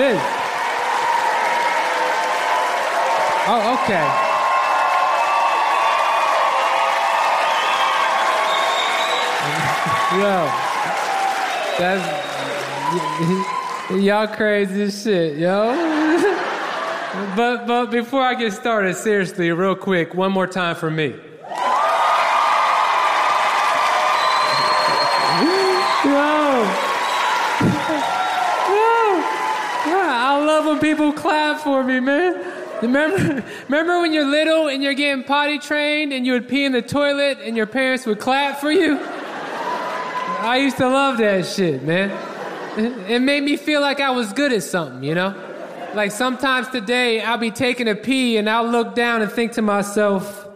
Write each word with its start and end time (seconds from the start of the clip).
Liz. 0.00 0.18
Oh, 3.52 3.76
okay. 3.76 4.06
Yo. 10.20 10.36
That's 11.78 12.04
y'all 14.02 14.26
crazy 14.28 14.90
shit, 14.90 15.36
yo. 15.36 15.74
but 17.36 17.66
but 17.66 17.90
before 17.90 18.22
I 18.22 18.34
get 18.34 18.54
started, 18.54 18.96
seriously, 18.96 19.50
real 19.52 19.74
quick, 19.74 20.14
one 20.14 20.32
more 20.32 20.46
time 20.46 20.76
for 20.76 20.90
me. 20.90 21.14
People 30.80 31.12
clap 31.12 31.60
for 31.60 31.84
me, 31.84 32.00
man. 32.00 32.60
Remember, 32.82 33.44
remember 33.68 34.00
when 34.00 34.12
you're 34.12 34.26
little 34.26 34.68
and 34.68 34.82
you're 34.82 34.94
getting 34.94 35.24
potty 35.24 35.58
trained 35.58 36.12
and 36.12 36.26
you 36.26 36.32
would 36.32 36.48
pee 36.48 36.64
in 36.64 36.72
the 36.72 36.82
toilet 36.82 37.38
and 37.42 37.56
your 37.56 37.66
parents 37.66 38.06
would 38.06 38.18
clap 38.18 38.58
for 38.58 38.70
you? 38.70 38.98
I 38.98 40.58
used 40.62 40.78
to 40.78 40.88
love 40.88 41.18
that 41.18 41.44
shit, 41.44 41.82
man. 41.82 42.10
It 43.10 43.20
made 43.20 43.42
me 43.42 43.56
feel 43.56 43.82
like 43.82 44.00
I 44.00 44.10
was 44.10 44.32
good 44.32 44.52
at 44.52 44.62
something, 44.62 45.04
you 45.04 45.14
know? 45.14 45.34
Like 45.94 46.12
sometimes 46.12 46.68
today 46.68 47.20
I'll 47.20 47.36
be 47.36 47.50
taking 47.50 47.88
a 47.88 47.94
pee 47.94 48.38
and 48.38 48.48
I'll 48.48 48.68
look 48.68 48.94
down 48.94 49.22
and 49.22 49.30
think 49.30 49.52
to 49.52 49.62
myself, 49.62 50.48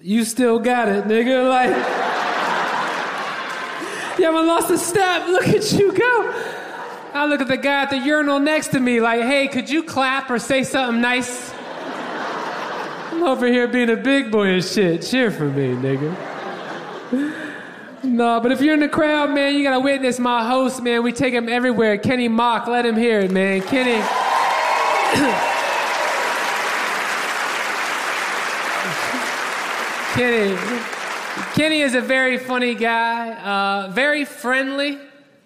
you 0.00 0.24
still 0.24 0.58
got 0.58 0.88
it, 0.88 1.04
nigga. 1.04 1.48
Like, 1.48 1.68
you 4.18 4.24
haven't 4.24 4.46
lost 4.46 4.70
a 4.70 4.78
step. 4.78 5.28
Look 5.28 5.48
at 5.48 5.72
you 5.72 5.92
go. 5.92 6.61
I 7.14 7.26
look 7.26 7.40
at 7.40 7.48
the 7.48 7.56
guy 7.56 7.82
at 7.82 7.90
the 7.90 7.98
urinal 7.98 8.40
next 8.40 8.68
to 8.68 8.80
me, 8.80 9.00
like, 9.00 9.22
hey, 9.22 9.46
could 9.48 9.68
you 9.68 9.82
clap 9.82 10.30
or 10.30 10.38
say 10.38 10.64
something 10.64 11.00
nice? 11.00 11.52
I'm 13.12 13.22
over 13.24 13.46
here 13.46 13.68
being 13.68 13.90
a 13.90 13.96
big 13.96 14.30
boy 14.30 14.48
and 14.48 14.64
shit. 14.64 15.02
Cheer 15.02 15.30
for 15.30 15.48
me, 15.48 15.74
nigga. 15.74 16.16
No, 18.04 18.40
but 18.40 18.50
if 18.50 18.60
you're 18.60 18.74
in 18.74 18.80
the 18.80 18.88
crowd, 18.88 19.30
man, 19.30 19.54
you 19.54 19.62
gotta 19.62 19.78
witness 19.78 20.18
my 20.18 20.44
host, 20.44 20.82
man. 20.82 21.04
We 21.04 21.12
take 21.12 21.32
him 21.32 21.48
everywhere. 21.48 21.96
Kenny 21.98 22.26
Mock, 22.26 22.66
let 22.66 22.84
him 22.84 22.96
hear 22.96 23.20
it, 23.20 23.30
man. 23.30 23.62
Kenny. 23.62 23.92
Kenny. 30.14 30.56
Kenny 31.54 31.80
is 31.80 31.94
a 31.94 32.00
very 32.00 32.38
funny 32.38 32.74
guy, 32.74 33.34
uh, 33.34 33.88
very 33.92 34.24
friendly, 34.24 34.98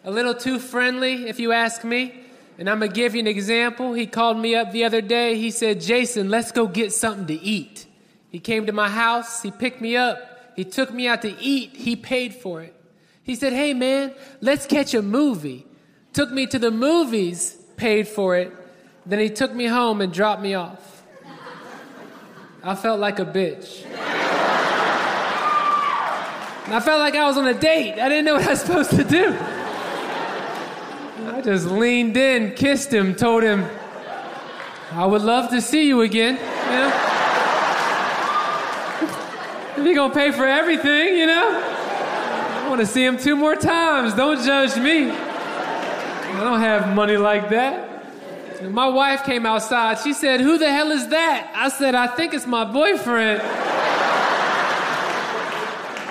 a 0.07 0.11
little 0.11 0.35
too 0.35 0.59
friendly, 0.61 1.29
if 1.29 1.39
you 1.41 1.53
ask 1.53 1.85
me. 1.85 2.15
And 2.59 2.71
I'm 2.71 2.79
gonna 2.79 2.93
give 2.93 3.15
you 3.15 3.21
an 3.21 3.27
example. 3.27 3.93
He 3.93 4.07
called 4.07 4.39
me 4.39 4.55
up 4.55 4.71
the 4.71 4.85
other 4.85 5.03
day. 5.03 5.37
He 5.37 5.51
said, 5.51 5.81
Jason, 5.81 6.31
let's 6.31 6.53
go 6.53 6.67
get 6.67 6.93
something 6.93 7.27
to 7.27 7.35
eat. 7.35 7.87
He 8.31 8.39
came 8.39 8.67
to 8.67 8.73
my 8.73 8.89
house, 8.89 9.43
he 9.43 9.51
picked 9.51 9.81
me 9.81 9.97
up, 9.97 10.53
he 10.55 10.65
took 10.65 10.93
me 10.93 11.09
out 11.09 11.23
to 11.23 11.37
eat, 11.41 11.71
he 11.75 11.97
paid 11.97 12.35
for 12.35 12.63
it. 12.63 12.73
He 13.25 13.35
said, 13.35 13.53
Hey 13.53 13.75
man, 13.75 14.15
let's 14.41 14.65
catch 14.65 14.95
a 14.95 15.03
movie. 15.03 15.67
Took 16.13 16.31
me 16.31 16.47
to 16.47 16.59
the 16.59 16.71
movies, 16.71 17.57
paid 17.77 18.07
for 18.07 18.37
it. 18.37 18.53
Then 19.05 19.19
he 19.19 19.29
took 19.29 19.53
me 19.53 19.67
home 19.67 20.01
and 20.01 20.13
dropped 20.13 20.41
me 20.41 20.55
off. 20.55 21.03
I 22.63 22.75
felt 22.77 23.01
like 23.01 23.19
a 23.19 23.25
bitch. 23.25 23.85
I 26.69 26.81
felt 26.81 27.01
like 27.01 27.15
I 27.15 27.27
was 27.27 27.37
on 27.37 27.47
a 27.47 27.55
date. 27.55 28.01
I 28.01 28.09
didn't 28.09 28.25
know 28.25 28.35
what 28.35 28.47
I 28.47 28.51
was 28.51 28.61
supposed 28.61 28.91
to 28.91 29.05
do. 29.05 29.37
I 31.37 31.43
just 31.43 31.67
leaned 31.67 32.17
in, 32.17 32.55
kissed 32.55 32.91
him, 32.91 33.15
told 33.15 33.43
him, 33.43 33.69
I 34.93 35.05
would 35.05 35.21
love 35.21 35.51
to 35.51 35.61
see 35.61 35.87
you 35.87 36.01
again. 36.01 36.37
You 36.37 36.71
know? 39.83 39.85
you're 39.85 39.95
gonna 39.95 40.15
pay 40.15 40.33
for 40.33 40.47
everything, 40.47 41.19
you 41.19 41.27
know? 41.27 41.61
I 41.63 42.67
wanna 42.71 42.87
see 42.87 43.05
him 43.05 43.19
two 43.19 43.37
more 43.37 43.55
times. 43.55 44.15
Don't 44.15 44.43
judge 44.47 44.79
me. 44.79 45.11
I 45.11 46.41
don't 46.43 46.61
have 46.61 46.95
money 46.97 47.19
like 47.19 47.51
that. 47.51 48.07
And 48.63 48.73
my 48.73 48.89
wife 48.89 49.25
came 49.25 49.45
outside. 49.45 49.99
She 49.99 50.15
said, 50.15 50.41
Who 50.41 50.57
the 50.57 50.73
hell 50.73 50.91
is 50.91 51.09
that? 51.09 51.53
I 51.55 51.69
said, 51.69 51.95
I 51.95 52.07
think 52.07 52.33
it's 52.33 52.47
my 52.47 52.65
boyfriend. 52.65 53.43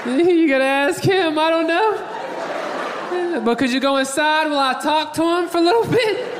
you 0.30 0.48
gotta 0.48 0.66
ask 0.66 1.04
him, 1.04 1.40
I 1.40 1.50
don't 1.50 1.66
know. 1.66 2.15
But 3.44 3.58
could 3.58 3.72
you 3.72 3.80
go 3.80 3.98
inside 3.98 4.50
while 4.50 4.76
I 4.76 4.80
talk 4.82 5.14
to 5.14 5.22
him 5.22 5.50
for 5.50 5.58
a 5.58 5.62
little 5.62 5.86
bit? 5.86 6.36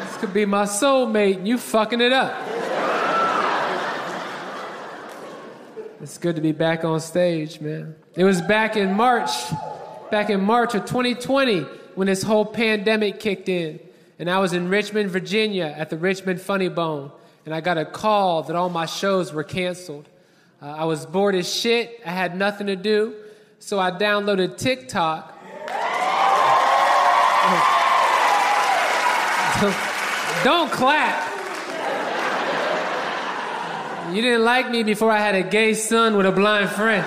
This 0.00 0.16
could 0.18 0.32
be 0.32 0.44
my 0.44 0.64
soulmate, 0.64 1.36
and 1.36 1.48
you 1.48 1.58
fucking 1.58 2.00
it 2.00 2.12
up. 2.12 2.34
It's 6.02 6.16
good 6.16 6.36
to 6.36 6.42
be 6.42 6.52
back 6.52 6.84
on 6.84 6.98
stage, 7.00 7.60
man. 7.60 7.94
It 8.16 8.24
was 8.24 8.40
back 8.40 8.76
in 8.76 8.94
March, 8.94 9.30
back 10.10 10.30
in 10.30 10.40
March 10.40 10.74
of 10.74 10.86
2020 10.86 11.60
when 11.94 12.06
this 12.06 12.22
whole 12.22 12.46
pandemic 12.46 13.20
kicked 13.20 13.48
in. 13.48 13.80
And 14.18 14.30
I 14.30 14.38
was 14.38 14.52
in 14.52 14.68
Richmond, 14.68 15.10
Virginia 15.10 15.74
at 15.76 15.90
the 15.90 15.98
Richmond 15.98 16.40
Funny 16.40 16.68
Bone. 16.68 17.10
And 17.44 17.54
I 17.54 17.60
got 17.60 17.78
a 17.78 17.84
call 17.84 18.42
that 18.44 18.56
all 18.56 18.68
my 18.70 18.86
shows 18.86 19.32
were 19.32 19.44
canceled. 19.44 20.08
Uh, 20.62 20.66
I 20.66 20.84
was 20.84 21.06
bored 21.06 21.34
as 21.34 21.52
shit. 21.52 22.00
I 22.04 22.10
had 22.10 22.36
nothing 22.36 22.66
to 22.68 22.76
do. 22.76 23.14
So 23.58 23.78
I 23.78 23.90
downloaded 23.90 24.56
TikTok. 24.56 25.38
Don't 30.42 30.72
clap. 30.72 31.28
You 34.10 34.22
didn't 34.22 34.42
like 34.42 34.70
me 34.70 34.82
before 34.82 35.12
I 35.12 35.18
had 35.18 35.34
a 35.34 35.42
gay 35.42 35.74
son 35.74 36.16
with 36.16 36.24
a 36.24 36.32
blind 36.32 36.70
friend. 36.70 37.04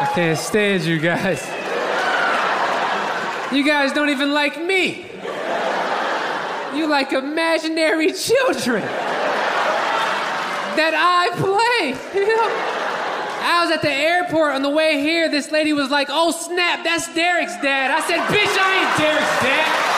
I 0.00 0.10
Can't 0.14 0.38
stand 0.38 0.84
you 0.84 0.98
guys. 0.98 1.46
You 3.52 3.62
guys 3.62 3.92
don't 3.92 4.08
even 4.08 4.32
like 4.32 4.64
me. 4.64 5.04
You 6.74 6.86
like 6.86 7.12
imaginary 7.12 8.12
children 8.12 9.09
that 10.76 10.94
I 10.94 11.30
play. 11.36 11.94
I 13.42 13.64
was 13.64 13.70
at 13.72 13.82
the 13.82 13.90
airport 13.90 14.54
on 14.54 14.62
the 14.62 14.70
way 14.70 15.00
here. 15.00 15.28
This 15.28 15.50
lady 15.50 15.72
was 15.72 15.90
like, 15.90 16.08
"Oh 16.10 16.30
snap, 16.30 16.84
that's 16.84 17.12
Derek's 17.14 17.56
dad." 17.62 17.90
I 17.90 18.00
said, 18.06 18.20
"Bitch, 18.28 18.56
I 18.58 18.80
ain't 18.80 18.98
Derek's 18.98 19.42
dad." 19.42 19.90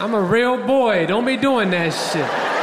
I'm 0.00 0.14
a 0.14 0.22
real 0.22 0.56
boy. 0.56 1.06
Don't 1.06 1.24
be 1.24 1.36
doing 1.36 1.70
that 1.70 1.90
shit. 1.90 2.57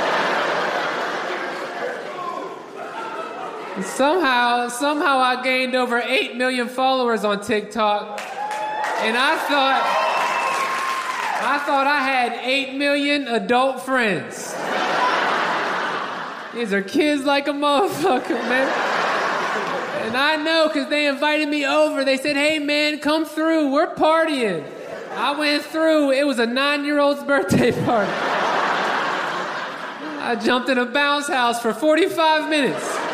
Somehow, 3.84 4.70
somehow 4.70 5.18
I 5.18 5.44
gained 5.44 5.76
over 5.76 6.00
8 6.00 6.38
million 6.38 6.70
followers 6.70 7.26
on 7.26 7.42
TikTok. 7.42 8.22
And 9.02 9.18
I 9.18 9.36
thought 9.48 10.06
I 11.48 11.60
thought 11.60 11.86
I 11.86 12.00
had 12.00 12.40
8 12.42 12.76
million 12.76 13.28
adult 13.28 13.82
friends. 13.82 14.56
These 16.56 16.74
are 16.74 16.82
kids 16.82 17.24
like 17.24 17.48
a 17.48 17.52
motherfucker, 17.52 18.42
man. 18.50 18.68
And 20.06 20.16
I 20.16 20.38
know 20.38 20.68
because 20.68 20.90
they 20.90 21.08
invited 21.08 21.50
me 21.50 21.66
over. 21.66 22.06
They 22.06 22.18
said, 22.18 22.36
hey, 22.36 22.60
man, 22.60 23.00
come 23.00 23.26
through. 23.26 23.72
We're 23.72 23.94
partying. 23.94 24.66
I 25.12 25.38
went 25.38 25.64
through, 25.64 26.12
it 26.12 26.26
was 26.26 26.40
a 26.40 26.46
nine 26.46 26.86
year 26.86 27.00
old's 27.00 27.24
birthday 27.24 27.72
party. 27.86 28.12
I 30.22 30.36
jumped 30.44 30.70
in 30.70 30.78
a 30.78 30.86
bounce 30.86 31.28
house 31.28 31.62
for 31.62 31.74
45 31.74 32.50
minutes. 32.50 33.05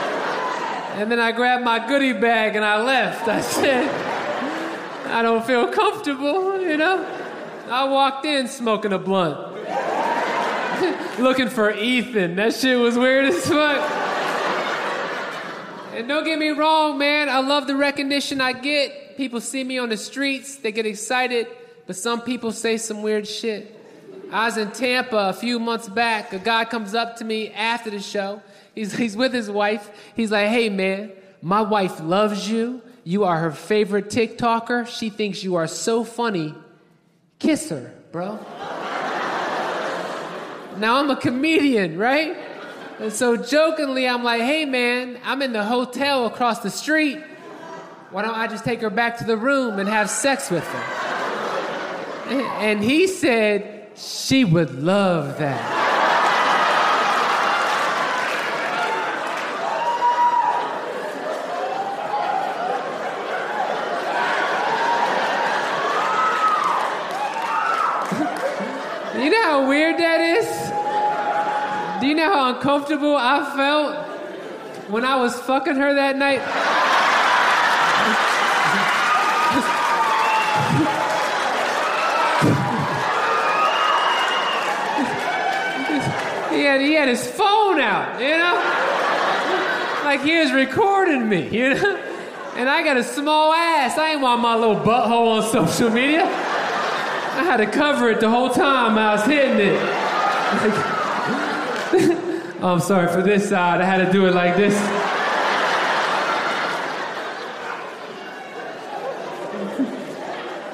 And 0.96 1.12
then 1.12 1.20
I 1.20 1.32
grabbed 1.32 1.64
my 1.64 1.86
goodie 1.88 2.14
bag 2.14 2.56
and 2.56 2.66
I 2.66 2.82
left. 2.82 3.28
I 3.28 3.42
said, 3.42 3.90
I 5.08 5.22
don't 5.22 5.46
feel 5.46 5.68
comfortable, 5.68 6.62
you 6.62 6.78
know? 6.78 7.06
I 7.70 7.86
walked 7.86 8.26
in 8.26 8.48
smoking 8.48 8.94
a 8.94 9.00
blunt. 9.00 9.38
Looking 11.20 11.50
for 11.50 11.72
Ethan. 11.72 12.36
That 12.36 12.54
shit 12.54 12.78
was 12.78 12.98
weird 12.98 13.26
as 13.26 13.48
fuck. 13.48 14.02
And 15.94 16.08
don't 16.08 16.24
get 16.24 16.40
me 16.40 16.50
wrong, 16.50 16.98
man, 16.98 17.30
I 17.30 17.40
love 17.40 17.68
the 17.68 17.76
recognition 17.76 18.40
I 18.42 18.54
get. 18.54 19.18
People 19.18 19.42
see 19.42 19.64
me 19.64 19.78
on 19.78 19.90
the 19.90 19.98
streets, 19.98 20.56
they 20.56 20.72
get 20.72 20.86
excited. 20.86 21.48
But 21.86 21.96
some 21.96 22.22
people 22.22 22.52
say 22.52 22.78
some 22.78 23.02
weird 23.02 23.28
shit. 23.28 23.78
I 24.32 24.46
was 24.46 24.56
in 24.56 24.72
Tampa 24.72 25.30
a 25.30 25.34
few 25.34 25.60
months 25.60 25.90
back. 25.90 26.32
A 26.32 26.40
guy 26.40 26.64
comes 26.64 26.96
up 26.96 27.18
to 27.18 27.26
me 27.26 27.52
after 27.52 27.90
the 27.90 28.00
show. 28.00 28.42
He's, 28.74 28.94
he's 28.94 29.16
with 29.16 29.34
his 29.34 29.50
wife. 29.50 29.90
He's 30.16 30.32
like, 30.32 30.48
hey, 30.48 30.70
man, 30.70 31.12
my 31.42 31.62
wife 31.62 32.00
loves 32.00 32.50
you. 32.50 32.82
You 33.04 33.24
are 33.26 33.38
her 33.38 33.52
favorite 33.52 34.10
TikToker. 34.10 34.88
She 34.88 35.10
thinks 35.10 35.44
you 35.44 35.56
are 35.56 35.68
so 35.68 36.04
funny. 36.04 36.54
Kiss 37.40 37.70
her, 37.70 37.94
bro. 38.12 38.36
now, 40.78 40.98
I'm 40.98 41.10
a 41.10 41.16
comedian, 41.16 41.98
right? 41.98 42.38
And 43.00 43.12
so 43.12 43.36
jokingly, 43.36 44.08
I'm 44.08 44.24
like, 44.24 44.42
hey, 44.42 44.66
man, 44.66 45.20
I'm 45.24 45.42
in 45.42 45.54
the 45.54 45.64
hotel 45.64 46.28
across 46.28 46.60
the 46.60 46.70
street. 46.70 47.20
Why 48.12 48.22
don't 48.22 48.36
I 48.36 48.48
just 48.48 48.64
take 48.64 48.82
her 48.82 48.90
back 48.90 49.18
to 49.20 49.24
the 49.24 49.38
room 49.38 49.80
and 49.80 49.90
have 49.90 50.10
sex 50.10 50.52
with 50.52 50.66
her? 50.66 51.02
And 52.60 52.84
he 52.84 53.08
said, 53.08 53.90
she 53.96 54.46
would 54.46 54.84
love 54.84 55.38
that. 55.40 55.80
you 69.18 69.30
know 69.30 69.44
how 69.44 69.68
weird 69.68 69.98
that 69.98 70.20
is? 70.20 72.02
Do 72.02 72.08
you 72.08 72.16
know 72.16 72.21
how 72.32 72.56
uncomfortable 72.56 73.16
I 73.18 73.44
felt 73.58 73.94
when 74.90 75.04
I 75.04 75.18
was 75.18 75.38
fucking 75.42 75.76
her 75.76 75.94
that 75.94 76.16
night? 76.16 76.40
he 86.56 86.64
had, 86.64 86.80
he 86.80 86.94
had 86.94 87.10
his 87.10 87.28
phone 87.28 87.82
out, 87.82 88.22
you 88.22 88.38
know? 88.38 88.56
Like 90.06 90.22
he 90.22 90.40
was 90.40 90.54
recording 90.54 91.28
me, 91.28 91.50
you 91.50 91.74
know? 91.74 91.98
And 92.56 92.70
I 92.70 92.82
got 92.84 92.96
a 92.96 93.04
small 93.04 93.52
ass. 93.54 93.98
I 93.98 94.12
ain't 94.12 94.22
want 94.22 94.42
my 94.42 94.56
little 94.56 94.78
butthole 94.78 95.42
on 95.42 95.52
social 95.52 95.90
media. 95.90 96.24
I 96.24 97.44
had 97.44 97.58
to 97.58 97.66
cover 97.66 98.10
it 98.10 98.22
the 98.22 98.30
whole 98.30 98.50
time 98.50 98.98
I 98.98 99.16
was 99.16 99.26
hitting 99.26 99.60
it. 99.60 99.78
oh, 102.62 102.74
I'm 102.74 102.80
sorry 102.80 103.08
for 103.08 103.22
this 103.22 103.50
side. 103.50 103.82
I 103.82 103.86
had 103.86 104.06
to 104.06 104.12
do 104.12 104.26
it 104.28 104.36
like 104.36 104.56
this. 104.56 104.76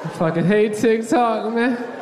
I 0.04 0.08
fucking 0.18 0.44
hate 0.44 0.74
TikTok, 0.74 1.52
man. 1.52 1.94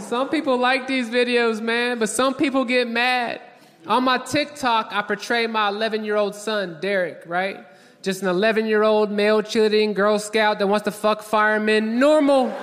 Some 0.00 0.28
people 0.28 0.56
like 0.56 0.86
these 0.86 1.08
videos, 1.08 1.60
man, 1.60 1.98
but 1.98 2.08
some 2.08 2.34
people 2.34 2.64
get 2.64 2.88
mad. 2.88 3.40
On 3.86 4.04
my 4.04 4.18
TikTok, 4.18 4.88
I 4.92 5.02
portray 5.02 5.46
my 5.46 5.68
11 5.68 6.04
year 6.04 6.16
old 6.16 6.34
son, 6.34 6.78
Derek, 6.80 7.22
right? 7.26 7.66
Just 8.02 8.22
an 8.22 8.28
11 8.28 8.66
year 8.66 8.82
old 8.82 9.10
male 9.10 9.42
cheerleading 9.42 9.94
Girl 9.94 10.18
Scout 10.18 10.58
that 10.58 10.66
wants 10.66 10.84
to 10.84 10.90
fuck 10.90 11.22
firemen. 11.22 11.98
Normal, 11.98 12.54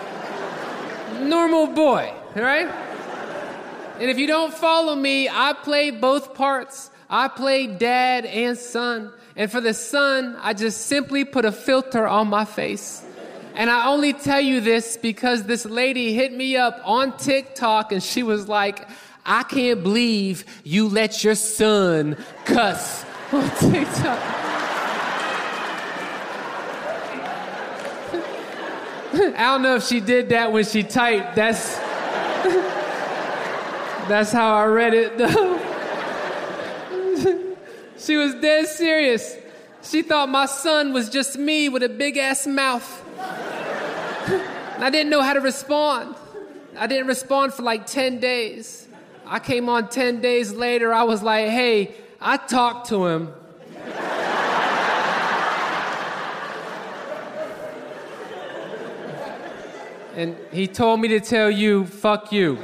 normal 1.22 1.68
boy, 1.68 2.14
right? 2.36 2.95
And 4.00 4.10
if 4.10 4.20
you 4.20 4.28
don't 4.28 4.54
follow 4.54 4.94
me, 4.94 5.30
I 5.30 5.54
play 5.54 5.90
both 5.90 6.34
parts. 6.34 6.92
I 7.10 7.30
play 7.30 7.68
dad 7.68 8.26
and 8.26 8.58
son. 8.58 9.14
And 9.38 9.50
for 9.50 9.62
the 9.62 9.74
son, 9.74 10.38
I 10.42 10.54
just 10.54 10.88
simply 10.88 11.24
put 11.24 11.46
a 11.46 11.52
filter 11.52 12.06
on 12.06 12.28
my 12.28 12.44
face. 12.44 13.06
And 13.54 13.70
I 13.70 13.88
only 13.88 14.12
tell 14.12 14.42
you 14.42 14.60
this 14.60 14.98
because 14.98 15.44
this 15.44 15.66
lady 15.66 16.14
hit 16.14 16.34
me 16.34 16.58
up 16.58 16.82
on 16.84 17.16
TikTok 17.16 17.94
and 17.94 18.04
she 18.04 18.22
was 18.22 18.50
like, 18.50 18.86
I 19.26 19.44
can't 19.44 19.82
believe 19.82 20.44
you 20.66 20.90
let 20.90 21.24
your 21.24 21.36
son 21.36 22.18
cuss 22.44 23.06
on 23.32 23.50
TikTok. 23.52 24.20
I 29.16 29.38
don't 29.38 29.62
know 29.62 29.76
if 29.76 29.86
she 29.86 30.02
did 30.02 30.30
that 30.30 30.52
when 30.52 30.66
she 30.66 30.84
typed. 30.84 31.36
That's 31.36 31.78
that's 34.08 34.32
how 34.32 34.54
I 34.56 34.66
read 34.66 34.94
it 34.94 35.18
though. 35.18 35.60
she 37.98 38.18
was 38.18 38.36
dead 38.36 38.68
serious. 38.68 39.36
She 39.82 40.02
thought 40.02 40.30
my 40.30 40.46
son 40.46 40.94
was 40.94 41.10
just 41.10 41.38
me 41.38 41.70
with 41.70 41.84
a 41.84 41.90
big 41.90 42.18
ass 42.18 42.48
mouth. 42.48 43.04
I 44.78 44.90
didn't 44.90 45.10
know 45.10 45.22
how 45.22 45.34
to 45.34 45.42
respond. 45.42 46.16
I 46.78 46.88
didn't 46.88 47.08
respond 47.08 47.54
for 47.54 47.62
like 47.64 47.86
10 47.86 48.20
days. 48.20 48.88
I 49.26 49.40
came 49.40 49.70
on 49.70 49.90
10 49.90 50.22
days 50.22 50.52
later. 50.52 50.94
I 50.94 51.04
was 51.04 51.24
like, 51.24 51.50
hey, 51.50 51.96
I 52.20 52.38
talked 52.38 52.90
to 52.90 53.06
him. 53.06 53.34
and 60.16 60.36
he 60.52 60.68
told 60.68 61.00
me 61.00 61.08
to 61.10 61.20
tell 61.20 61.50
you, 61.50 61.86
fuck 61.86 62.32
you. 62.32 62.58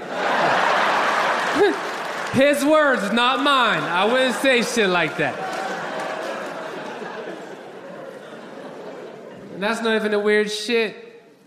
His 2.34 2.64
words, 2.64 3.12
not 3.12 3.44
mine. 3.44 3.84
I 3.84 4.06
wouldn't 4.06 4.36
say 4.36 4.62
shit 4.62 4.88
like 4.90 5.18
that. 5.18 5.38
And 9.54 9.62
that's 9.62 9.82
not 9.82 9.96
even 9.96 10.12
the 10.12 10.20
weird 10.20 10.50
shit. 10.50 10.96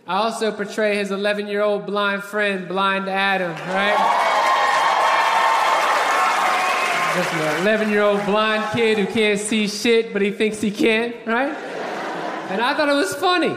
I 0.07 0.17
also 0.17 0.53
portray 0.53 0.97
his 0.97 1.11
11 1.11 1.47
year 1.47 1.63
old 1.63 1.87
blind 1.87 2.23
friend, 2.23 2.69
Blind 2.69 3.09
Adam, 3.09 3.53
right? 3.53 3.97
Just 7.17 7.33
an 7.33 7.63
11 7.63 7.91
year 7.91 8.03
old 8.03 8.25
blind 8.27 8.71
kid 8.75 8.99
who 8.99 9.07
can't 9.07 9.41
see 9.41 9.67
shit, 9.67 10.13
but 10.13 10.21
he 10.21 10.31
thinks 10.31 10.61
he 10.61 10.71
can, 10.71 11.15
right? 11.25 11.57
And 12.51 12.61
I 12.61 12.75
thought 12.75 12.91
it 12.91 12.95
was 12.95 13.15
funny. 13.15 13.57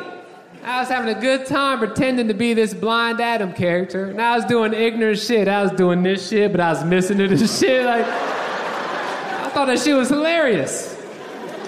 I 0.68 0.82
was 0.82 0.90
having 0.90 1.16
a 1.16 1.22
good 1.22 1.46
time 1.46 1.80
pretending 1.80 2.28
to 2.28 2.34
be 2.34 2.54
this 2.54 2.74
blind 2.74 3.22
Adam 3.22 3.54
character. 3.54 4.08
And 4.08 4.22
I 4.22 4.36
was 4.36 4.44
doing 4.44 4.74
ignorant 4.74 5.18
shit. 5.18 5.48
I 5.48 5.64
was 5.64 5.72
doing 5.72 6.04
this 6.04 6.28
shit, 6.28 6.52
but 6.52 6.60
I 6.60 6.74
was 6.74 6.84
missing 6.84 7.22
it 7.22 7.32
and 7.32 7.50
shit. 7.50 7.86
Like, 7.86 8.06
I 8.06 9.50
thought 9.54 9.68
that 9.68 9.80
shit 9.80 9.96
was 9.96 10.10
hilarious. 10.10 10.94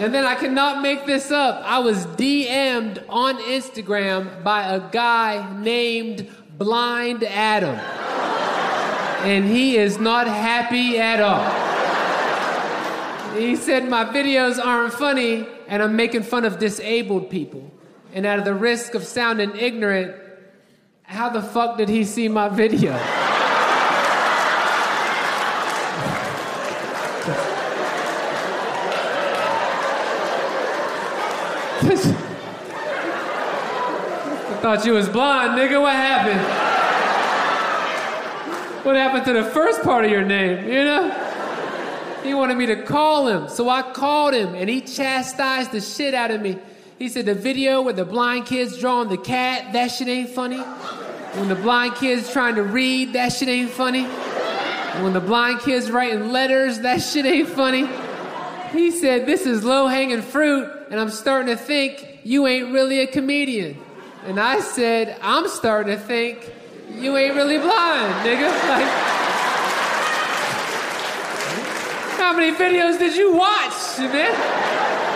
And 0.02 0.14
then 0.14 0.26
I 0.26 0.36
cannot 0.36 0.82
make 0.82 1.06
this 1.06 1.32
up. 1.32 1.64
I 1.64 1.80
was 1.80 2.08
DM'd 2.08 3.02
on 3.08 3.38
Instagram 3.44 4.44
by 4.44 4.64
a 4.64 4.82
guy 4.92 5.50
named 5.62 6.30
Blind 6.58 7.24
Adam. 7.24 7.78
And 9.26 9.46
he 9.46 9.78
is 9.78 9.98
not 9.98 10.28
happy 10.28 10.98
at 11.00 11.22
all. 11.22 11.70
He 13.40 13.56
said, 13.56 13.88
My 13.88 14.04
videos 14.04 14.60
aren't 14.62 14.92
funny, 14.92 15.48
and 15.70 15.82
I'm 15.82 15.96
making 15.96 16.24
fun 16.24 16.44
of 16.44 16.60
disabled 16.60 17.30
people. 17.30 17.72
And 18.14 18.26
out 18.26 18.40
of 18.40 18.46
the 18.46 18.56
risk 18.56 18.96
of 18.96 19.04
sounding 19.04 19.56
ignorant, 19.56 20.16
how 21.04 21.30
the 21.30 21.42
fuck 21.42 21.78
did 21.78 21.90
he 21.90 22.04
see 22.04 22.28
my 22.28 22.50
video? 22.50 22.94
Thought 34.60 34.86
you 34.86 34.94
was 34.94 35.08
blind, 35.08 35.58
nigga. 35.58 35.82
What 35.82 35.96
happened? 35.96 36.42
What 38.86 38.96
happened 38.96 39.26
to 39.26 39.34
the 39.34 39.46
first 39.46 39.82
part 39.84 40.04
of 40.04 40.12
your 40.12 40.24
name, 40.24 40.68
you 40.68 40.84
know? 40.84 41.30
He 42.24 42.34
wanted 42.34 42.58
me 42.58 42.66
to 42.66 42.84
call 42.84 43.28
him, 43.28 43.48
so 43.48 43.70
I 43.70 43.82
called 43.82 44.34
him 44.34 44.56
and 44.56 44.70
he 44.70 44.82
chastised 44.82 45.72
the 45.72 45.80
shit 45.80 46.14
out 46.14 46.32
of 46.32 46.42
me. 46.42 46.58
He 47.00 47.08
said 47.08 47.26
the 47.26 47.34
video 47.34 47.82
where 47.82 47.94
the 47.94 48.04
blind 48.04 48.46
kid's 48.46 48.78
drawing 48.78 49.08
the 49.08 49.18
cat, 49.18 49.72
that 49.72 49.88
shit 49.88 50.10
ain't 50.10 50.32
funny. 50.32 50.60
When 50.60 51.48
the 51.48 51.56
blind 51.56 51.96
kid's 51.96 52.30
trying 52.30 52.56
to 52.56 52.64
read, 52.64 53.14
that 53.14 53.32
shit 53.32 53.48
ain't 53.48 53.70
funny. 53.70 54.04
When 55.02 55.14
the 55.14 55.22
blind 55.22 55.62
kid's 55.62 55.90
writing 55.90 56.34
letters, 56.34 56.80
that 56.80 56.98
shit 57.02 57.26
ain't 57.26 57.48
funny. 57.48 57.88
He 58.74 58.92
said, 58.92 59.26
This 59.26 59.46
is 59.46 59.64
low 59.64 59.88
hanging 59.88 60.22
fruit, 60.22 60.70
and 60.92 61.00
I'm 61.00 61.10
starting 61.10 61.56
to 61.56 61.56
think 61.56 62.20
you 62.26 62.46
ain't 62.48 62.74
really 62.74 63.00
a 63.00 63.08
comedian. 63.08 63.78
And 64.26 64.38
I 64.38 64.60
said, 64.60 65.18
I'm 65.22 65.48
starting 65.48 65.96
to 65.96 66.02
think 66.02 66.52
you 66.92 67.16
ain't 67.16 67.34
really 67.36 67.60
blind, 67.60 68.14
nigga. 68.28 68.50
Like, 68.70 69.10
how 72.18 72.36
many 72.36 72.54
videos 72.56 73.00
did 73.00 73.16
you 73.16 73.34
watch, 73.34 73.98
man? 74.00 75.09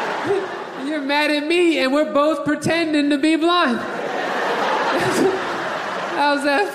You're 0.93 1.01
mad 1.01 1.31
at 1.31 1.47
me, 1.47 1.79
and 1.79 1.91
we're 1.91 2.13
both 2.13 2.45
pretending 2.45 3.09
to 3.09 3.17
be 3.17 3.35
blind. 3.35 3.79
How's 6.13 6.43
that 6.43 6.71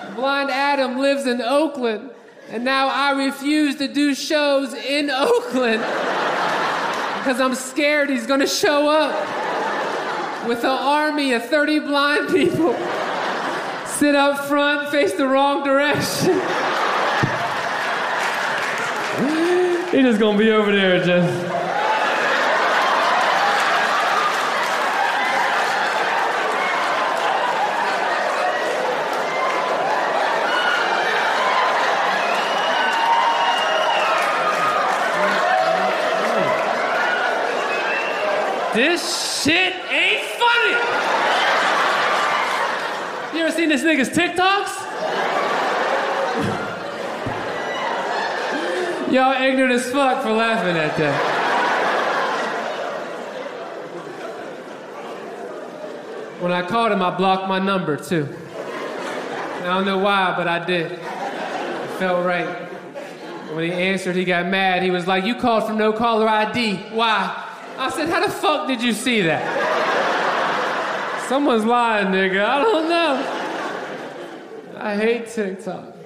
fair? 0.00 0.14
Blind 0.14 0.50
Adam 0.50 0.98
lives 0.98 1.26
in 1.26 1.42
Oakland, 1.42 2.12
and 2.48 2.64
now 2.64 2.88
I 2.88 3.10
refuse 3.26 3.76
to 3.76 3.88
do 3.88 4.14
shows 4.14 4.72
in 4.72 5.10
Oakland 5.10 5.82
because 7.18 7.38
I'm 7.42 7.54
scared 7.54 8.08
he's 8.08 8.26
gonna 8.26 8.46
show 8.46 8.88
up 8.88 9.12
with 10.48 10.64
an 10.64 10.70
army 10.70 11.34
of 11.34 11.44
30 11.44 11.80
blind 11.80 12.28
people, 12.30 12.72
sit 13.86 14.14
up 14.14 14.46
front, 14.46 14.88
face 14.88 15.12
the 15.12 15.26
wrong 15.26 15.62
direction. 15.62 16.40
He's 19.90 20.02
just 20.02 20.20
gonna 20.20 20.38
be 20.38 20.52
over 20.52 20.70
there, 20.70 21.04
just. 21.04 21.46
This 38.72 39.42
shit 39.42 39.74
ain't 39.90 40.24
funny. 40.38 40.76
You 43.36 43.44
ever 43.44 43.50
seen 43.50 43.68
this 43.68 43.82
nigga's 43.82 44.08
TikToks? 44.10 44.69
Y'all 49.10 49.32
ignorant 49.42 49.72
as 49.72 49.90
fuck 49.90 50.22
for 50.22 50.30
laughing 50.30 50.76
at 50.76 50.96
that. 50.96 51.40
When 56.40 56.52
I 56.52 56.62
called 56.62 56.92
him, 56.92 57.02
I 57.02 57.10
blocked 57.16 57.48
my 57.48 57.58
number 57.58 57.96
too. 57.96 58.28
I 59.60 59.64
don't 59.64 59.84
know 59.84 59.98
why, 59.98 60.32
but 60.36 60.46
I 60.46 60.64
did. 60.64 60.92
It 60.92 61.00
felt 61.98 62.24
right. 62.24 62.46
When 63.52 63.64
he 63.64 63.72
answered, 63.72 64.14
he 64.14 64.24
got 64.24 64.46
mad. 64.46 64.84
He 64.84 64.90
was 64.90 65.08
like, 65.08 65.24
You 65.24 65.34
called 65.34 65.66
from 65.66 65.76
no 65.76 65.92
caller 65.92 66.28
ID. 66.28 66.76
Why? 66.92 67.46
I 67.78 67.90
said, 67.90 68.08
How 68.08 68.24
the 68.24 68.32
fuck 68.32 68.68
did 68.68 68.80
you 68.80 68.92
see 68.92 69.22
that? 69.22 69.42
Someone's 71.28 71.64
lying, 71.64 72.06
nigga. 72.08 72.44
I 72.44 72.62
don't 72.62 72.88
know. 72.88 74.76
I 74.78 74.94
hate 74.96 75.28
TikTok. 75.28 75.99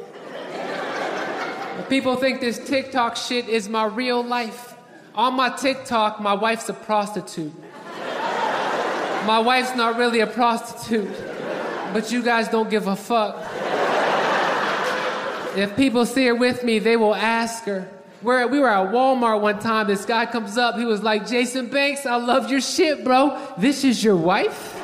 People 1.89 2.17
think 2.17 2.41
this 2.41 2.59
TikTok 2.59 3.17
shit 3.17 3.49
is 3.49 3.69
my 3.69 3.85
real 3.85 4.23
life. 4.23 4.75
On 5.15 5.35
my 5.35 5.49
TikTok, 5.51 6.21
my 6.21 6.35
wife's 6.35 6.69
a 6.69 6.73
prostitute. 6.73 7.53
My 9.27 9.39
wife's 9.39 9.75
not 9.77 9.97
really 9.97 10.21
a 10.21 10.27
prostitute, 10.27 11.11
but 11.93 12.11
you 12.13 12.23
guys 12.23 12.49
don't 12.49 12.69
give 12.69 12.87
a 12.87 12.97
fuck. 12.97 13.37
If 15.57 15.77
people 15.77 16.05
see 16.05 16.27
her 16.27 16.35
with 16.35 16.65
me, 16.65 16.79
they 16.79 16.97
will 16.97 17.15
ask 17.15 17.65
her. 17.65 17.89
We're, 18.23 18.47
we 18.49 18.59
were 18.59 18.69
at 18.69 18.93
Walmart 18.93 19.41
one 19.41 19.59
time. 19.61 19.87
This 19.87 20.05
guy 20.05 20.27
comes 20.27 20.57
up. 20.59 20.77
He 20.77 20.85
was 20.85 21.03
like, 21.03 21.29
Jason 21.29 21.69
Banks, 21.69 22.07
I 22.07 22.17
love 22.17 22.51
your 22.51 22.61
shit, 22.61 23.05
bro. 23.05 23.39
This 23.59 23.85
is 23.85 24.03
your 24.03 24.17
wife? 24.17 24.81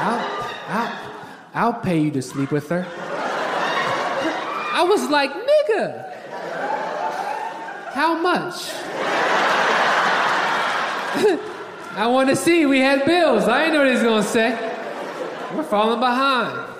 I'll, 0.00 0.20
I'll, 0.68 1.57
I'll 1.68 1.80
pay 1.82 2.00
you 2.00 2.10
to 2.12 2.22
sleep 2.22 2.50
with 2.50 2.70
her. 2.70 2.86
I 4.72 4.86
was 4.88 5.10
like, 5.10 5.30
nigga, 5.30 6.14
how 7.92 8.18
much? 8.18 8.72
I 11.94 12.06
want 12.06 12.30
to 12.30 12.36
see. 12.36 12.64
We 12.64 12.78
had 12.78 13.04
bills. 13.04 13.44
I 13.44 13.58
didn't 13.58 13.74
know 13.74 13.80
what 13.80 13.88
he 13.88 13.92
was 13.92 14.02
going 14.02 14.22
to 14.22 14.28
say. 14.30 14.52
We're 15.54 15.62
falling 15.62 16.00
behind. 16.00 16.72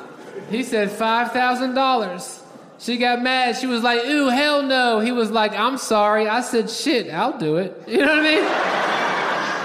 He 0.49 0.63
said 0.63 0.89
$5,000. 0.89 2.43
She 2.79 2.97
got 2.97 3.21
mad. 3.21 3.59
She 3.59 3.67
was 3.67 3.83
like, 3.83 4.07
ooh, 4.07 4.29
hell 4.29 4.63
no. 4.63 5.01
He 5.01 5.13
was 5.13 5.31
like, 5.31 5.53
I'm 5.53 5.77
sorry. 5.77 6.27
I 6.27 6.41
said, 6.41 6.71
shit, 6.71 7.13
I'll 7.13 7.37
do 7.37 7.57
it. 7.57 7.83
You 7.87 7.99
know 7.99 8.07
what 8.07 8.21
I 8.21 8.23
mean? 8.23 8.41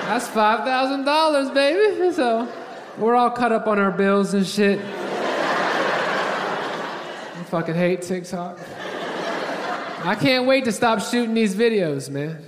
That's 0.10 0.28
$5,000, 0.28 1.54
baby. 1.54 2.12
So 2.14 2.46
we're 2.98 3.16
all 3.16 3.32
cut 3.32 3.54
up 3.54 3.68
on 3.68 3.80
our 3.80 3.92
bills 3.92 4.34
and 4.34 4.46
shit. 4.46 4.82
Fucking 7.54 7.76
hate 7.76 8.02
TikTok. 8.02 8.58
I 10.04 10.16
can't 10.20 10.48
wait 10.48 10.66
to 10.66 10.72
stop 10.72 11.00
shooting 11.00 11.36
these 11.36 11.54
videos, 11.54 12.10
man. 12.10 12.44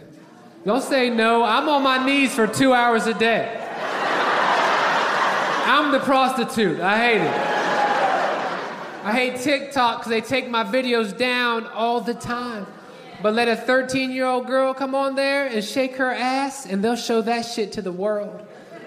Don't 0.66 0.82
say 0.82 1.12
no. 1.12 1.44
I'm 1.44 1.70
on 1.70 1.84
my 1.84 2.04
knees 2.04 2.34
for 2.34 2.48
two 2.48 2.74
hours 2.74 3.06
a 3.06 3.14
day. 3.14 3.56
I'm 5.68 5.92
the 5.92 6.00
prostitute. 6.00 6.80
I 6.80 6.98
hate 6.98 7.22
it. 7.22 9.06
I 9.06 9.12
hate 9.12 9.42
TikTok 9.42 10.00
because 10.00 10.10
they 10.10 10.22
take 10.22 10.50
my 10.50 10.64
videos 10.64 11.16
down 11.16 11.68
all 11.68 12.02
the 12.02 12.16
time. 12.16 12.66
But 13.22 13.36
let 13.36 13.48
a 13.48 13.56
13 13.56 14.10
year 14.10 14.26
old 14.26 14.48
girl 14.48 14.74
come 14.74 14.96
on 14.96 15.14
there 15.14 15.46
and 15.46 15.64
shake 15.64 15.98
her 15.98 16.12
ass, 16.12 16.66
and 16.66 16.84
they'll 16.84 16.96
show 16.96 17.22
that 17.22 17.44
shit 17.44 17.72
to 17.74 17.84
the 17.84 17.92
world. 17.92 18.44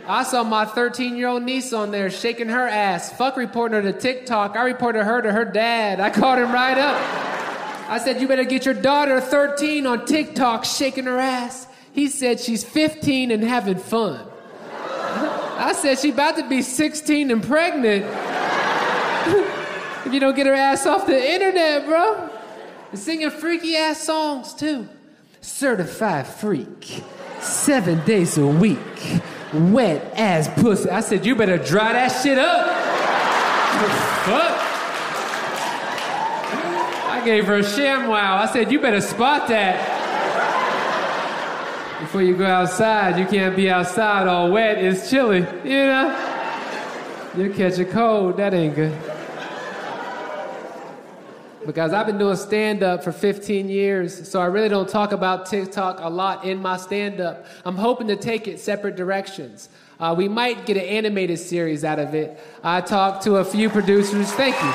I 0.09 0.23
saw 0.23 0.43
my 0.43 0.65
13 0.65 1.17
year 1.17 1.29
old 1.29 1.43
niece 1.43 1.75
on 1.75 1.91
there 1.91 2.09
shaking 2.09 2.49
her 2.49 2.67
ass. 2.67 3.13
Fuck 3.13 3.37
reporting 3.37 3.75
her 3.75 3.93
to 3.93 3.99
TikTok. 3.99 4.57
I 4.57 4.63
reported 4.63 5.05
her 5.05 5.21
to 5.21 5.31
her 5.31 5.45
dad. 5.45 6.01
I 6.01 6.09
called 6.09 6.39
him 6.39 6.51
right 6.51 6.79
up. 6.79 6.97
I 7.91 7.99
said, 7.99 8.19
You 8.19 8.27
better 8.27 8.45
get 8.45 8.65
your 8.65 8.73
daughter 8.73 9.21
13 9.21 9.87
on 9.87 10.07
TikTok 10.07 10.65
shaking 10.65 11.05
her 11.05 11.19
ass. 11.19 11.67
He 11.93 12.09
said 12.09 12.41
she's 12.41 12.65
15 12.65 13.31
and 13.31 13.45
having 13.45 13.77
fun. 13.77 14.27
I 14.71 15.75
said 15.75 15.99
she 15.99 16.11
about 16.11 16.37
to 16.37 16.49
be 16.49 16.63
16 16.63 17.31
and 17.31 17.43
pregnant. 17.43 18.05
if 20.07 20.13
you 20.15 20.21
don't 20.21 20.37
get 20.37 20.47
her 20.47 20.55
ass 20.55 20.87
off 20.87 21.07
the 21.07 21.33
internet, 21.33 21.85
bro. 21.85 22.31
And 22.93 22.99
singing 22.99 23.31
freaky 23.31 23.77
ass 23.77 24.01
songs 24.05 24.55
too. 24.55 24.89
Certified 25.43 26.27
freak. 26.27 27.03
Seven 27.41 28.03
days 28.07 28.39
a 28.39 28.47
week. 28.47 28.79
Wet 29.53 30.13
ass 30.15 30.49
pussy. 30.61 30.91
I 30.91 31.01
said, 31.01 31.25
you 31.25 31.35
better 31.35 31.57
dry 31.57 31.93
that 31.95 32.09
shit 32.09 32.39
up. 32.39 32.67
Fuck. 34.27 34.65
I 37.11 37.23
gave 37.25 37.47
her 37.47 37.57
a 37.57 37.65
sham 37.65 38.09
wow. 38.09 38.37
I 38.37 38.47
said, 38.47 38.71
you 38.71 38.79
better 38.81 39.01
spot 39.01 39.49
that. 39.49 39.97
Before 42.01 42.23
you 42.23 42.37
go 42.37 42.47
outside, 42.47 43.19
you 43.19 43.27
can't 43.27 43.57
be 43.57 43.69
outside 43.71 44.29
all 44.29 44.51
wet. 44.51 44.79
It's 44.79 45.11
chilly, 45.11 45.41
you 45.65 45.87
know? 45.87 46.15
You'll 47.37 47.55
catch 47.55 47.79
a 47.79 47.85
cold. 47.85 48.37
That 48.37 48.55
ain't 48.55 48.75
good. 48.75 48.97
Because 51.69 51.93
I've 51.93 52.07
been 52.07 52.17
doing 52.17 52.35
stand 52.35 52.83
up 52.83 53.05
for 53.05 53.13
15 53.13 53.69
years, 53.69 54.27
so 54.27 54.41
I 54.41 54.47
really 54.47 54.71
don't 54.71 54.89
talk 54.89 55.13
about 55.13 55.45
TikTok 55.45 56.01
a 56.01 56.09
lot 56.09 56.47
in 56.47 56.63
my 56.63 56.79
stand 56.79 57.21
up. 57.21 57.45
I'm 57.63 57.77
hoping 57.77 58.09
to 58.09 58.17
take 58.17 58.49
it 58.49 58.59
separate 58.59 58.97
directions. 58.97 59.69
Uh, 60.01 60.15
we 60.17 60.29
might 60.29 60.65
get 60.65 60.79
an 60.79 60.85
animated 60.85 61.39
series 61.39 61.85
out 61.85 61.99
of 61.99 62.15
it. 62.15 62.41
I 62.65 62.81
talked 62.81 63.23
to 63.25 63.37
a 63.37 63.45
few 63.45 63.69
producers. 63.69 64.33
Thank 64.33 64.55
you. 64.55 64.73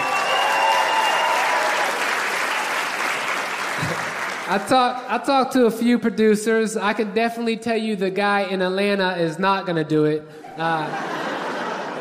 I 4.46 4.64
talked 4.70 5.10
I 5.10 5.18
talked 5.18 5.54
to 5.54 5.66
a 5.66 5.72
few 5.72 5.98
producers. 5.98 6.78
I 6.78 6.94
can 6.94 7.12
definitely 7.16 7.58
tell 7.58 7.78
you 7.78 7.96
the 7.96 8.12
guy 8.12 8.42
in 8.42 8.62
Atlanta 8.62 9.18
is 9.18 9.40
not 9.40 9.66
gonna 9.66 9.84
do 9.84 10.06
it. 10.06 10.30
Uh, 10.58 11.43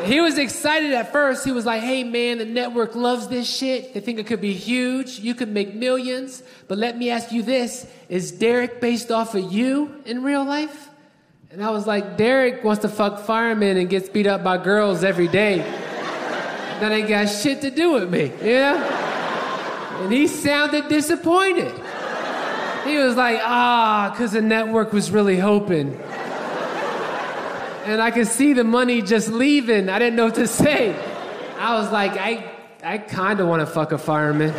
he 0.05 0.21
was 0.21 0.37
excited 0.37 0.93
at 0.93 1.11
first. 1.11 1.45
He 1.45 1.51
was 1.51 1.65
like, 1.65 1.81
"Hey 1.81 2.03
man, 2.03 2.37
the 2.37 2.45
network 2.45 2.95
loves 2.95 3.27
this 3.27 3.49
shit. 3.49 3.93
They 3.93 3.99
think 3.99 4.19
it 4.19 4.27
could 4.27 4.41
be 4.41 4.53
huge. 4.53 5.19
You 5.19 5.35
could 5.35 5.49
make 5.49 5.73
millions. 5.73 6.43
But 6.67 6.77
let 6.77 6.97
me 6.97 7.09
ask 7.09 7.31
you 7.31 7.41
this: 7.43 7.87
Is 8.09 8.31
Derek 8.31 8.81
based 8.81 9.11
off 9.11 9.35
of 9.35 9.51
you 9.51 10.01
in 10.05 10.23
real 10.23 10.43
life?" 10.43 10.89
And 11.53 11.63
I 11.63 11.69
was 11.69 11.85
like, 11.85 12.17
Derek 12.17 12.63
wants 12.63 12.81
to 12.81 12.89
fuck 12.89 13.19
firemen 13.27 13.77
and 13.77 13.87
gets 13.87 14.09
beat 14.09 14.25
up 14.25 14.43
by 14.43 14.57
girls 14.57 15.03
every 15.03 15.27
day. 15.27 15.57
that 16.79 16.91
ain't 16.91 17.07
got 17.07 17.25
shit 17.27 17.61
to 17.61 17.69
do 17.69 17.91
with 17.91 18.09
me, 18.09 18.31
you 18.41 18.55
know? 18.55 19.03
And 20.01 20.11
he 20.11 20.25
sounded 20.25 20.87
disappointed. 20.87 21.71
He 22.85 22.97
was 22.97 23.15
like, 23.15 23.39
ah, 23.43 24.09
because 24.11 24.31
the 24.31 24.41
network 24.41 24.93
was 24.93 25.11
really 25.11 25.37
hoping. 25.37 25.95
And 27.85 28.01
I 28.01 28.11
could 28.11 28.27
see 28.27 28.53
the 28.53 28.63
money 28.63 29.01
just 29.01 29.29
leaving. 29.29 29.89
I 29.89 29.99
didn't 29.99 30.15
know 30.15 30.25
what 30.25 30.35
to 30.35 30.47
say. 30.47 30.95
I 31.57 31.75
was 31.79 31.91
like, 31.91 32.13
I, 32.13 32.51
I 32.83 32.97
kind 32.97 33.39
of 33.39 33.47
want 33.47 33.59
to 33.59 33.65
fuck 33.65 33.91
a 33.91 33.97
fireman. 33.97 34.53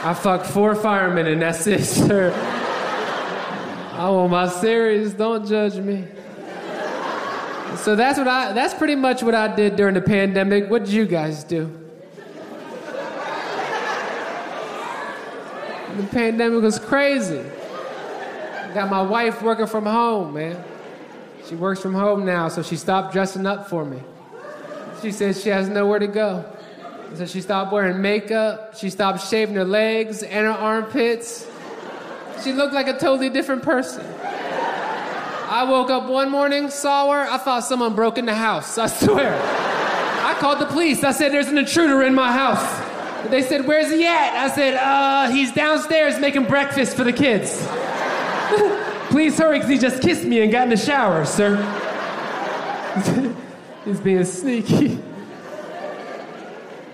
I 0.00 0.14
fucked 0.14 0.46
four 0.46 0.74
firemen 0.76 1.26
and 1.26 1.42
that's 1.42 1.66
it, 1.66 1.84
sir. 2.06 2.32
I 3.94 4.08
want 4.10 4.30
my 4.30 4.48
series. 4.48 5.14
Don't 5.14 5.44
judge 5.46 5.74
me. 5.74 6.04
So 7.78 7.96
that's 7.96 8.16
what 8.16 8.28
I. 8.28 8.52
That's 8.52 8.74
pretty 8.74 8.94
much 8.94 9.22
what 9.22 9.34
I 9.34 9.54
did 9.54 9.76
during 9.76 9.94
the 9.94 10.00
pandemic. 10.00 10.70
What 10.70 10.84
did 10.84 10.92
you 10.92 11.04
guys 11.04 11.44
do? 11.44 11.66
The 15.96 16.06
pandemic 16.10 16.62
was 16.62 16.78
crazy. 16.78 17.44
Got 18.74 18.90
my 18.90 19.02
wife 19.02 19.42
working 19.42 19.66
from 19.66 19.86
home, 19.86 20.34
man. 20.34 20.62
She 21.48 21.54
works 21.54 21.80
from 21.80 21.94
home 21.94 22.24
now, 22.24 22.48
so 22.48 22.62
she 22.62 22.76
stopped 22.76 23.12
dressing 23.12 23.46
up 23.46 23.68
for 23.68 23.84
me. 23.84 24.00
She 25.00 25.12
says 25.12 25.42
she 25.42 25.48
has 25.48 25.68
nowhere 25.68 25.98
to 25.98 26.06
go. 26.06 26.44
So 27.14 27.24
she 27.24 27.40
stopped 27.40 27.72
wearing 27.72 28.02
makeup. 28.02 28.76
She 28.76 28.90
stopped 28.90 29.26
shaving 29.26 29.54
her 29.54 29.64
legs 29.64 30.22
and 30.22 30.46
her 30.46 30.52
armpits. 30.52 31.46
She 32.44 32.52
looked 32.52 32.74
like 32.74 32.88
a 32.88 32.98
totally 32.98 33.30
different 33.30 33.62
person. 33.62 34.04
I 35.50 35.64
woke 35.64 35.88
up 35.88 36.08
one 36.10 36.30
morning, 36.30 36.68
saw 36.68 37.10
her, 37.10 37.22
I 37.22 37.38
thought 37.38 37.60
someone 37.64 37.94
broke 37.94 38.18
in 38.18 38.26
the 38.26 38.34
house, 38.34 38.76
I 38.76 38.86
swear. 38.86 39.34
I 39.34 40.34
called 40.34 40.58
the 40.58 40.66
police. 40.66 41.02
I 41.02 41.12
said, 41.12 41.32
There's 41.32 41.48
an 41.48 41.56
intruder 41.56 42.02
in 42.02 42.14
my 42.14 42.30
house. 42.30 43.30
They 43.30 43.40
said, 43.40 43.66
Where's 43.66 43.90
he 43.90 44.06
at? 44.06 44.34
I 44.34 44.54
said, 44.54 44.74
Uh, 44.74 45.30
he's 45.30 45.52
downstairs 45.52 46.18
making 46.20 46.44
breakfast 46.44 46.94
for 46.94 47.02
the 47.04 47.14
kids. 47.14 47.66
Please 49.10 49.38
hurry, 49.38 49.58
because 49.58 49.70
he 49.70 49.78
just 49.78 50.02
kissed 50.02 50.24
me 50.24 50.42
and 50.42 50.52
got 50.52 50.64
in 50.64 50.70
the 50.70 50.76
shower, 50.76 51.24
sir. 51.24 51.56
he's 53.84 54.00
being 54.00 54.24
sneaky. 54.24 55.00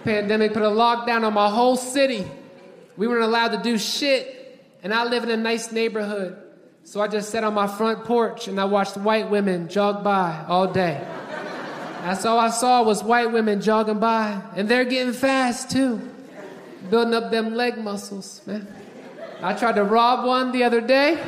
Pandemic 0.04 0.52
put 0.52 0.62
a 0.62 0.66
lockdown 0.66 1.24
on 1.24 1.32
my 1.32 1.48
whole 1.48 1.76
city. 1.76 2.26
We 2.96 3.08
weren't 3.08 3.24
allowed 3.24 3.48
to 3.48 3.62
do 3.62 3.78
shit. 3.78 4.42
And 4.82 4.92
I 4.92 5.04
live 5.04 5.22
in 5.22 5.30
a 5.30 5.36
nice 5.36 5.72
neighborhood. 5.72 6.36
So 6.84 7.00
I 7.00 7.08
just 7.08 7.30
sat 7.30 7.42
on 7.42 7.54
my 7.54 7.66
front 7.66 8.04
porch 8.04 8.48
and 8.48 8.60
I 8.60 8.66
watched 8.66 8.98
white 8.98 9.30
women 9.30 9.68
jog 9.68 10.04
by 10.04 10.44
all 10.46 10.70
day. 10.70 11.02
That's 12.02 12.26
all 12.26 12.38
I 12.38 12.50
saw 12.50 12.82
was 12.82 13.02
white 13.02 13.32
women 13.32 13.62
jogging 13.62 13.98
by. 13.98 14.42
And 14.54 14.68
they're 14.68 14.84
getting 14.84 15.14
fast 15.14 15.70
too. 15.70 16.02
Building 16.90 17.14
up 17.14 17.30
them 17.30 17.54
leg 17.54 17.78
muscles, 17.78 18.42
man. 18.46 18.68
I 19.42 19.54
tried 19.54 19.76
to 19.76 19.84
rob 19.84 20.26
one 20.26 20.52
the 20.52 20.64
other 20.64 20.82
day. 20.82 21.18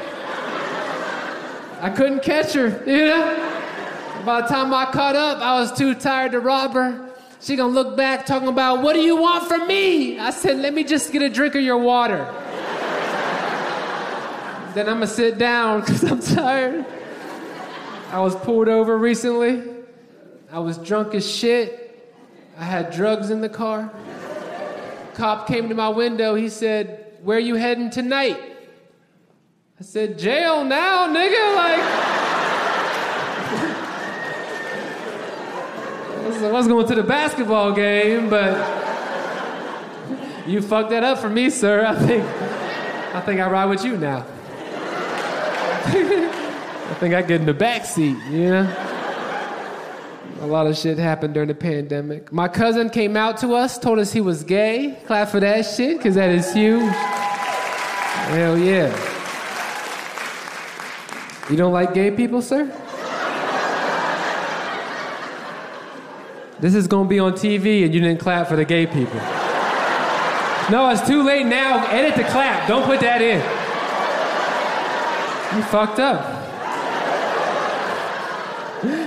I 1.81 1.91
couldn't 1.91 2.23
catch 2.23 2.55
her, 2.55 2.83
you 2.87 3.07
know? 3.07 4.23
By 4.25 4.41
the 4.41 4.49
time 4.49 4.73
I 4.73 4.87
caught 4.87 5.15
up, 5.15 5.39
I 5.39 5.61
was 5.61 5.73
too 5.73 5.95
tired 5.95 6.33
to 6.33 6.41
rob 6.41 6.73
her. 6.73 7.11
She 7.41 7.55
gonna 7.55 7.73
look 7.73 7.97
back 7.97 8.27
talking 8.27 8.49
about, 8.49 8.83
what 8.83 8.95
do 8.95 9.01
you 9.01 9.17
want 9.17 9.47
from 9.47 9.69
me? 9.69 10.19
I 10.19 10.31
said, 10.31 10.59
let 10.59 10.75
me 10.75 10.85
just 10.85 11.13
get 11.13 11.23
a 11.23 11.29
drink 11.29 11.55
of 11.55 11.63
your 11.63 11.79
water. 11.79 12.25
Then 14.75 14.89
I'm 14.89 14.97
gonna 14.97 15.07
sit 15.07 15.39
down 15.39 15.81
because 15.81 16.05
I'm 16.05 16.21
tired. 16.21 16.85
I 18.11 18.21
was 18.21 18.35
pulled 18.37 18.69
over 18.69 18.97
recently. 18.97 19.63
I 20.51 20.59
was 20.59 20.79
drunk 20.79 21.15
as 21.15 21.31
shit. 21.31 21.83
I 22.59 22.65
had 22.65 22.91
drugs 22.91 23.31
in 23.31 23.41
the 23.41 23.49
car. 23.49 23.93
Cop 25.15 25.47
came 25.47 25.69
to 25.69 25.75
my 25.75 25.89
window. 25.89 26.35
He 26.35 26.49
said, 26.49 27.19
Where 27.23 27.39
you 27.39 27.55
heading 27.55 27.91
tonight? 27.91 28.56
I 29.79 29.83
said, 29.83 30.19
Jail 30.19 30.65
now, 30.65 31.07
nigga. 31.09 31.55
Like, 31.55 31.81
I 36.43 36.51
was 36.51 36.67
going 36.67 36.87
to 36.87 36.95
the 36.95 37.03
basketball 37.03 37.73
game, 37.73 38.31
but 38.31 38.57
you 40.47 40.63
fucked 40.63 40.91
that 40.91 41.05
up 41.05 41.19
for 41.19 41.29
me, 41.29 41.51
sir. 41.51 41.85
I 41.85 41.95
think 41.95 42.25
I 43.15 43.21
think 43.21 43.41
I 43.41 43.51
ride 43.51 43.67
with 43.67 43.85
you 43.85 43.99
now. 43.99 44.25
I 45.89 46.97
think 46.99 47.15
I 47.15 47.21
get 47.23 47.41
in 47.41 47.47
the 47.47 47.55
back 47.55 47.85
seat, 47.85 48.17
you 48.31 48.51
know? 48.51 48.67
A 50.41 50.47
lot 50.47 50.67
of 50.67 50.77
shit 50.77 50.99
happened 50.99 51.35
during 51.35 51.49
the 51.49 51.55
pandemic. 51.55 52.33
My 52.33 52.49
cousin 52.49 52.89
came 52.91 53.17
out 53.17 53.39
to 53.39 53.55
us, 53.55 53.79
told 53.79 53.99
us 53.99 54.13
he 54.13 54.21
was 54.21 54.43
gay. 54.45 54.99
Clap 55.07 55.29
for 55.29 55.41
that 55.41 55.63
shit, 55.67 55.99
because 55.99 56.15
that 56.15 56.31
is 56.31 56.53
huge. 56.53 56.93
Hell 58.31 58.59
yeah. 58.59 59.16
You 61.51 61.57
don't 61.57 61.73
like 61.73 61.95
gay 61.95 62.11
people, 62.11 62.43
sir? 62.43 62.65
This 66.59 66.75
is 66.75 66.89
gonna 66.89 67.09
be 67.09 67.19
on 67.19 67.35
TV 67.35 67.85
and 67.85 67.95
you 67.95 68.01
didn't 68.01 68.19
clap 68.19 68.49
for 68.49 68.57
the 68.57 68.65
gay 68.65 68.87
people. 68.87 69.21
No, 70.69 70.91
it's 70.91 71.07
too 71.07 71.23
late 71.23 71.47
now. 71.47 71.87
Edit 71.87 72.17
the 72.17 72.25
clap. 72.25 72.67
Don't 72.67 72.85
put 72.85 72.99
that 73.01 73.23
in. 73.23 73.39
You 75.57 75.63
fucked 75.65 76.01
up. 76.01 76.35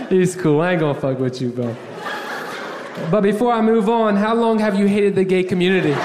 He's 0.09 0.35
cool. 0.35 0.61
I 0.61 0.71
ain't 0.71 0.79
gonna 0.79 0.99
fuck 0.99 1.19
with 1.19 1.41
you, 1.41 1.49
bro. 1.49 1.75
But 3.11 3.21
before 3.21 3.51
I 3.51 3.61
move 3.61 3.89
on, 3.89 4.15
how 4.15 4.35
long 4.35 4.59
have 4.59 4.79
you 4.79 4.87
hated 4.87 5.15
the 5.15 5.25
gay 5.25 5.43
community? 5.43 5.95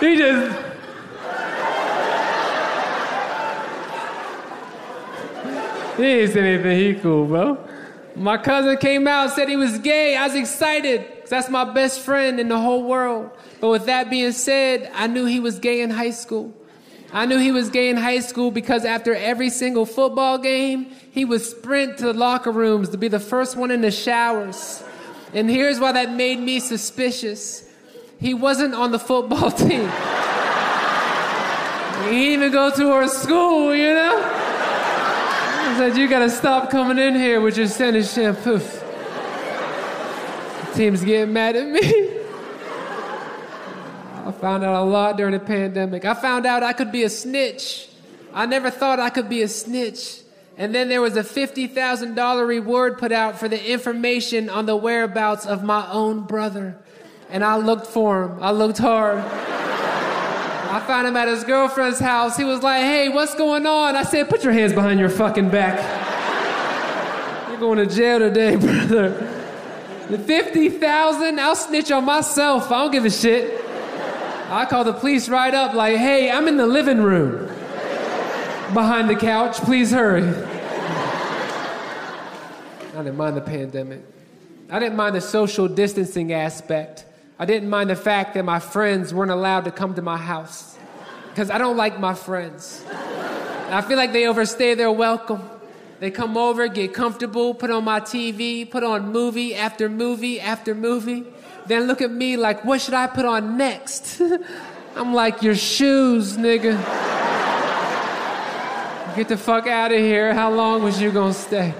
he 0.00 0.16
just 0.16 0.60
Said 6.10 6.38
anything. 6.38 6.76
He 6.76 7.00
cool, 7.00 7.24
bro. 7.24 7.56
My 8.16 8.36
cousin 8.36 8.76
came 8.78 9.06
out, 9.06 9.30
said 9.30 9.48
he 9.48 9.54
was 9.54 9.78
gay. 9.78 10.16
I 10.16 10.26
was 10.26 10.34
excited 10.34 11.06
because 11.06 11.30
that's 11.30 11.48
my 11.48 11.62
best 11.62 12.00
friend 12.00 12.40
in 12.40 12.48
the 12.48 12.58
whole 12.58 12.82
world. 12.82 13.30
But 13.60 13.68
with 13.68 13.86
that 13.86 14.10
being 14.10 14.32
said, 14.32 14.90
I 14.92 15.06
knew 15.06 15.24
he 15.24 15.38
was 15.38 15.60
gay 15.60 15.82
in 15.82 15.90
high 15.90 16.10
school. 16.10 16.52
I 17.12 17.26
knew 17.26 17.38
he 17.38 17.52
was 17.52 17.70
gay 17.70 17.90
in 17.90 17.96
high 17.96 18.18
school 18.18 18.50
because 18.50 18.84
after 18.84 19.14
every 19.14 19.50
single 19.50 19.86
football 19.86 20.36
game, 20.36 20.90
he 21.12 21.24
would 21.24 21.42
sprint 21.42 21.98
to 21.98 22.06
the 22.06 22.12
locker 22.12 22.50
rooms 22.50 22.88
to 22.88 22.98
be 22.98 23.06
the 23.06 23.20
first 23.20 23.56
one 23.56 23.70
in 23.70 23.80
the 23.80 23.92
showers. 23.92 24.82
And 25.32 25.48
here's 25.48 25.78
why 25.78 25.92
that 25.92 26.10
made 26.10 26.40
me 26.40 26.58
suspicious. 26.58 27.70
He 28.18 28.34
wasn't 28.34 28.74
on 28.74 28.90
the 28.90 28.98
football 28.98 29.50
team. 29.52 29.88
he 32.02 32.10
didn't 32.10 32.32
even 32.32 32.50
go 32.50 32.74
to 32.74 32.90
our 32.90 33.06
school, 33.06 33.76
you 33.76 33.94
know? 33.94 34.49
I 35.70 35.78
said, 35.78 35.96
You 35.96 36.08
gotta 36.08 36.28
stop 36.28 36.68
coming 36.68 36.98
in 36.98 37.14
here 37.14 37.40
with 37.40 37.56
your 37.56 37.68
scented 37.68 38.04
shampoo. 38.04 38.60
Team's 40.74 41.04
getting 41.04 41.32
mad 41.32 41.54
at 41.54 41.68
me. 41.68 42.10
I 44.26 44.32
found 44.32 44.64
out 44.64 44.82
a 44.82 44.84
lot 44.84 45.16
during 45.16 45.32
the 45.32 45.38
pandemic. 45.38 46.04
I 46.04 46.14
found 46.14 46.44
out 46.44 46.64
I 46.64 46.72
could 46.72 46.90
be 46.90 47.04
a 47.04 47.08
snitch. 47.08 47.88
I 48.34 48.46
never 48.46 48.68
thought 48.68 48.98
I 48.98 49.10
could 49.10 49.28
be 49.28 49.42
a 49.42 49.48
snitch. 49.48 50.22
And 50.56 50.74
then 50.74 50.88
there 50.88 51.00
was 51.00 51.16
a 51.16 51.22
$50,000 51.22 52.48
reward 52.48 52.98
put 52.98 53.12
out 53.12 53.38
for 53.38 53.48
the 53.48 53.70
information 53.70 54.50
on 54.50 54.66
the 54.66 54.74
whereabouts 54.74 55.46
of 55.46 55.62
my 55.62 55.88
own 55.92 56.22
brother. 56.22 56.76
And 57.28 57.44
I 57.44 57.56
looked 57.58 57.86
for 57.86 58.24
him. 58.24 58.42
I 58.42 58.50
looked 58.50 58.78
hard. 58.78 59.24
I 60.70 60.78
found 60.86 61.08
him 61.08 61.16
at 61.16 61.26
his 61.26 61.42
girlfriend's 61.42 61.98
house. 61.98 62.36
He 62.36 62.44
was 62.44 62.62
like, 62.62 62.82
hey, 62.82 63.08
what's 63.08 63.34
going 63.34 63.66
on? 63.66 63.96
I 63.96 64.04
said, 64.04 64.28
put 64.28 64.44
your 64.44 64.52
hands 64.52 64.72
behind 64.72 65.00
your 65.00 65.08
fucking 65.08 65.48
back. 65.48 65.80
You're 67.50 67.58
going 67.58 67.78
to 67.78 67.92
jail 67.92 68.20
today, 68.20 68.54
brother. 68.88 69.10
The 70.08 70.18
50,000, 70.18 71.40
I'll 71.40 71.56
snitch 71.56 71.90
on 71.90 72.04
myself. 72.04 72.70
I 72.70 72.82
don't 72.82 72.92
give 72.92 73.04
a 73.04 73.10
shit. 73.10 73.64
I 74.48 74.64
call 74.64 74.84
the 74.84 74.92
police 74.92 75.28
right 75.28 75.52
up, 75.52 75.74
like, 75.74 75.96
hey, 75.96 76.30
I'm 76.30 76.46
in 76.46 76.56
the 76.56 76.68
living 76.68 77.02
room 77.02 77.46
behind 78.72 79.10
the 79.10 79.16
couch. 79.16 79.56
Please 79.58 79.90
hurry. 79.90 80.22
I 82.94 83.02
didn't 83.02 83.16
mind 83.16 83.36
the 83.36 83.40
pandemic. 83.40 84.02
I 84.70 84.78
didn't 84.78 84.96
mind 84.96 85.16
the 85.16 85.20
social 85.20 85.66
distancing 85.66 86.32
aspect. 86.32 87.06
I 87.40 87.46
didn't 87.46 87.70
mind 87.70 87.88
the 87.88 87.96
fact 87.96 88.34
that 88.34 88.44
my 88.44 88.60
friends 88.60 89.14
weren't 89.14 89.30
allowed 89.30 89.64
to 89.64 89.70
come 89.70 89.94
to 89.94 90.02
my 90.02 90.18
house 90.18 90.76
because 91.30 91.48
I 91.50 91.56
don't 91.56 91.78
like 91.78 91.98
my 91.98 92.12
friends. 92.12 92.84
I 93.70 93.80
feel 93.80 93.96
like 93.96 94.12
they 94.12 94.26
overstay 94.26 94.74
their 94.74 94.92
welcome. 94.92 95.40
They 96.00 96.10
come 96.10 96.36
over, 96.36 96.68
get 96.68 96.92
comfortable, 96.92 97.54
put 97.54 97.70
on 97.70 97.84
my 97.84 98.00
TV, 98.00 98.70
put 98.70 98.84
on 98.84 99.10
movie 99.10 99.54
after 99.54 99.88
movie 99.88 100.38
after 100.38 100.74
movie, 100.74 101.24
then 101.64 101.84
look 101.84 102.02
at 102.02 102.10
me 102.10 102.36
like, 102.36 102.62
what 102.66 102.82
should 102.82 102.92
I 102.92 103.06
put 103.06 103.24
on 103.24 103.56
next? 103.56 104.20
I'm 104.94 105.14
like, 105.14 105.40
your 105.40 105.54
shoes, 105.54 106.36
nigga. 106.36 106.76
Get 109.16 109.28
the 109.28 109.38
fuck 109.38 109.66
out 109.66 109.92
of 109.92 109.98
here. 109.98 110.34
How 110.34 110.52
long 110.52 110.82
was 110.82 111.00
you 111.00 111.10
gonna 111.10 111.32
stay? 111.32 111.72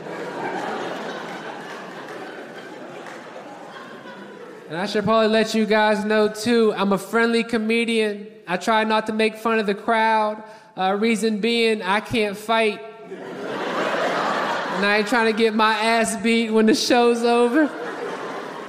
And 4.70 4.78
I 4.78 4.87
should 4.87 5.02
probably 5.02 5.26
let 5.26 5.52
you 5.52 5.66
guys 5.66 6.04
know 6.04 6.28
too, 6.28 6.72
I'm 6.74 6.92
a 6.92 6.98
friendly 6.98 7.42
comedian. 7.42 8.28
I 8.46 8.56
try 8.56 8.85
not 8.85 9.09
to 9.09 9.12
make 9.12 9.35
fun 9.35 9.59
of 9.59 9.66
the 9.66 9.74
crowd. 9.74 10.44
Uh, 10.76 10.96
reason 10.96 11.40
being, 11.40 11.83
I 11.83 11.98
can't 11.98 12.37
fight. 12.37 12.80
and 13.11 14.87
I 14.87 14.98
ain't 14.98 15.09
trying 15.09 15.26
to 15.26 15.37
get 15.37 15.56
my 15.56 15.72
ass 15.72 16.14
beat 16.22 16.50
when 16.50 16.66
the 16.66 16.76
show's 16.76 17.24
over. 17.24 17.68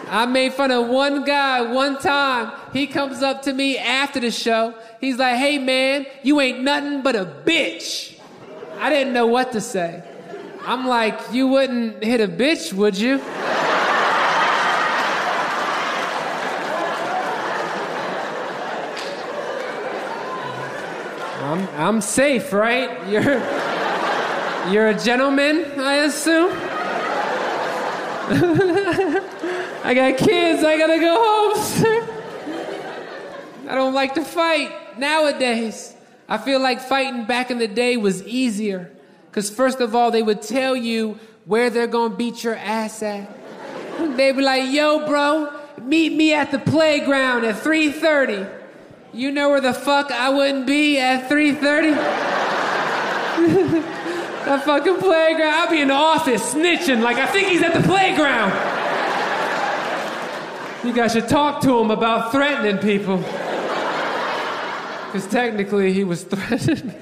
I 0.08 0.26
made 0.26 0.54
fun 0.54 0.72
of 0.72 0.88
one 0.88 1.24
guy 1.24 1.72
one 1.72 2.00
time. 2.00 2.52
He 2.74 2.88
comes 2.88 3.22
up 3.22 3.44
to 3.44 3.54
me 3.54 3.78
after 3.78 4.20
the 4.20 4.32
show. 4.32 4.74
He's 5.00 5.18
like, 5.18 5.36
hey 5.36 5.60
man, 5.60 6.08
you 6.24 6.42
ain't 6.42 6.64
nothing 6.64 7.04
but 7.04 7.16
a 7.16 7.26
bitch. 7.26 8.20
I 8.80 8.90
didn't 8.90 9.14
know 9.14 9.28
what 9.28 9.52
to 9.52 9.62
say. 9.62 10.04
I'm 10.66 10.88
like, 10.88 11.20
you 11.32 11.48
wouldn't 11.48 12.04
hit 12.04 12.22
a 12.22 12.28
bitch, 12.28 12.74
would 12.74 12.98
you? 12.98 13.22
I'm, 21.52 21.68
I'm 21.76 22.00
safe, 22.00 22.54
right? 22.54 23.10
You're, 23.10 23.42
you're 24.72 24.88
a 24.88 24.98
gentleman, 24.98 25.66
I 25.78 25.96
assume? 26.06 26.50
I 29.84 29.94
got 29.94 30.18
kids, 30.18 30.64
I 30.64 30.78
gotta 30.78 30.98
go 30.98 31.14
home, 31.20 31.62
sir. 31.62 32.08
I 33.70 33.76
don't 33.76 33.94
like 33.94 34.14
to 34.14 34.24
fight 34.24 34.98
nowadays. 34.98 35.94
I 36.30 36.38
feel 36.38 36.62
like 36.62 36.80
fighting 36.80 37.26
back 37.26 37.52
in 37.52 37.58
the 37.58 37.68
day 37.68 37.98
was 37.98 38.24
easier. 38.24 38.90
Because, 39.30 39.50
first 39.50 39.82
of 39.82 39.94
all, 39.94 40.10
they 40.10 40.24
would 40.24 40.42
tell 40.42 40.78
you 40.78 41.20
where 41.44 41.70
they're 41.70 41.86
gonna 41.86 42.16
beat 42.16 42.46
your 42.46 42.56
ass 42.56 43.04
at. 43.04 43.30
They'd 44.16 44.38
be 44.38 44.42
like, 44.42 44.72
yo, 44.72 45.06
bro, 45.06 45.52
meet 45.82 46.14
me 46.14 46.34
at 46.34 46.52
the 46.52 46.60
playground 46.60 47.44
at 47.44 47.62
3.30. 47.62 48.61
You 49.13 49.32
know 49.32 49.50
where 49.50 49.60
the 49.60 49.74
fuck 49.74 50.10
I 50.10 50.30
wouldn't 50.30 50.65
be 50.65 50.97
at 50.97 51.30
3:30? 51.30 51.95
that 54.45 54.62
fucking 54.65 54.97
playground. 54.97 55.54
I'll 55.54 55.69
be 55.69 55.82
in 55.82 55.89
the 55.89 55.93
office 55.93 56.54
snitching 56.54 57.02
like 57.02 57.17
I 57.17 57.26
think 57.26 57.50
he's 57.50 57.62
at 57.62 57.74
the 57.74 57.82
playground. 57.82 58.52
You 60.86 60.93
guys 60.93 61.12
should 61.12 61.28
talk 61.28 61.62
to 61.62 61.78
him 61.78 61.91
about 61.91 62.32
threatening 62.32 62.78
people. 62.78 63.17
Because 65.08 65.28
technically 65.30 65.91
he 65.91 66.06
was 66.06 66.24
threatened. 66.32 66.95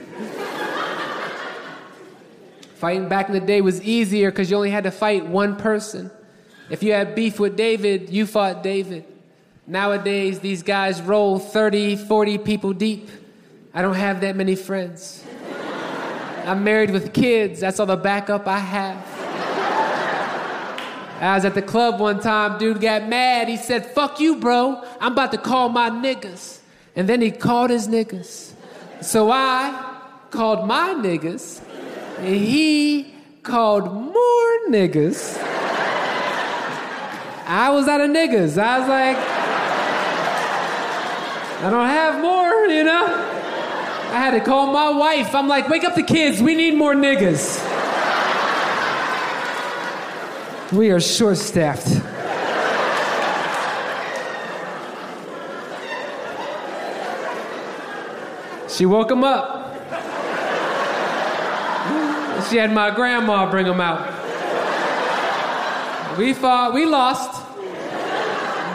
Fighting 2.75 3.07
back 3.07 3.27
in 3.27 3.33
the 3.33 3.39
day 3.39 3.61
was 3.61 3.81
easier 3.83 4.31
because 4.31 4.49
you 4.49 4.57
only 4.57 4.71
had 4.71 4.85
to 4.85 4.91
fight 4.91 5.27
one 5.27 5.57
person. 5.57 6.09
If 6.71 6.81
you 6.81 6.93
had 6.93 7.13
beef 7.13 7.39
with 7.39 7.55
David, 7.55 8.09
you 8.09 8.25
fought 8.25 8.63
David. 8.63 9.05
Nowadays, 9.69 10.39
these 10.39 10.63
guys 10.63 10.99
roll 10.99 11.37
30, 11.37 11.95
40 11.95 12.39
people 12.39 12.73
deep. 12.73 13.07
I 13.71 13.83
don't 13.83 13.93
have 13.93 14.19
that 14.21 14.35
many 14.35 14.55
friends. 14.55 15.23
I'm 16.43 16.63
married 16.63 16.89
with 16.89 17.13
kids. 17.13 17.59
That's 17.59 17.79
all 17.79 17.85
the 17.85 17.95
backup 17.95 18.47
I 18.47 18.57
have. 18.57 18.97
I 21.21 21.35
was 21.35 21.45
at 21.45 21.53
the 21.53 21.61
club 21.61 21.99
one 21.99 22.19
time, 22.19 22.57
dude 22.57 22.81
got 22.81 23.07
mad. 23.07 23.47
He 23.47 23.57
said, 23.57 23.85
Fuck 23.85 24.19
you, 24.19 24.37
bro. 24.37 24.83
I'm 24.99 25.11
about 25.11 25.31
to 25.33 25.37
call 25.37 25.69
my 25.69 25.91
niggas. 25.91 26.61
And 26.95 27.07
then 27.07 27.21
he 27.21 27.29
called 27.29 27.69
his 27.69 27.87
niggas. 27.87 28.53
So 29.01 29.29
I 29.29 30.01
called 30.31 30.67
my 30.67 30.95
niggas, 30.95 31.61
and 32.17 32.35
he 32.35 33.13
called 33.43 33.93
more 33.93 34.59
niggas. 34.67 35.37
I 37.45 37.69
was 37.69 37.87
out 37.87 38.01
of 38.01 38.09
niggas. 38.09 38.57
I 38.57 38.79
was 38.79 38.89
like, 38.89 39.48
I 41.61 41.69
don't 41.69 41.87
have 41.87 42.21
more, 42.21 42.67
you 42.67 42.85
know? 42.85 43.05
I 43.05 44.17
had 44.17 44.31
to 44.31 44.39
call 44.39 44.71
my 44.71 44.89
wife. 44.89 45.35
I'm 45.35 45.49
like, 45.49 45.67
wake 45.67 45.83
up 45.83 45.93
the 45.93 46.03
kids. 46.03 46.41
We 46.41 46.55
need 46.55 46.75
more 46.75 46.95
niggas. 46.95 47.59
We 50.71 50.89
are 50.91 51.01
short 51.01 51.37
staffed. 51.37 51.87
She 58.69 58.85
woke 58.85 59.11
him 59.11 59.25
up. 59.25 59.73
She 62.49 62.55
had 62.55 62.71
my 62.71 62.89
grandma 62.95 63.51
bring 63.51 63.65
him 63.65 63.81
out. 63.81 64.17
We 66.17 66.33
fought, 66.33 66.73
we 66.73 66.85
lost. 66.85 67.38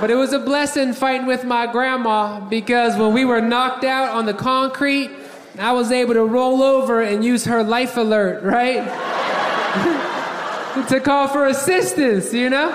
But 0.05 0.11
it 0.11 0.17
was 0.17 0.35
a 0.35 0.39
blessing 0.39 0.93
fighting 0.93 1.27
with 1.27 1.45
my 1.45 1.67
grandma 1.67 2.39
because 2.39 2.95
when 2.95 3.15
we 3.15 3.25
were 3.25 3.41
knocked 3.41 3.85
out 3.85 4.11
on 4.11 4.27
the 4.27 4.35
concrete, 4.35 5.11
I 5.59 5.73
was 5.73 5.91
able 5.91 6.13
to 6.13 6.27
roll 6.27 6.63
over 6.63 7.01
and 7.01 7.25
use 7.25 7.47
her 7.47 7.63
life 7.63 7.97
alert, 7.97 8.43
right? 8.43 8.85
to 10.91 11.01
call 11.01 11.29
for 11.29 11.47
assistance, 11.47 12.35
you 12.35 12.51
know? 12.51 12.71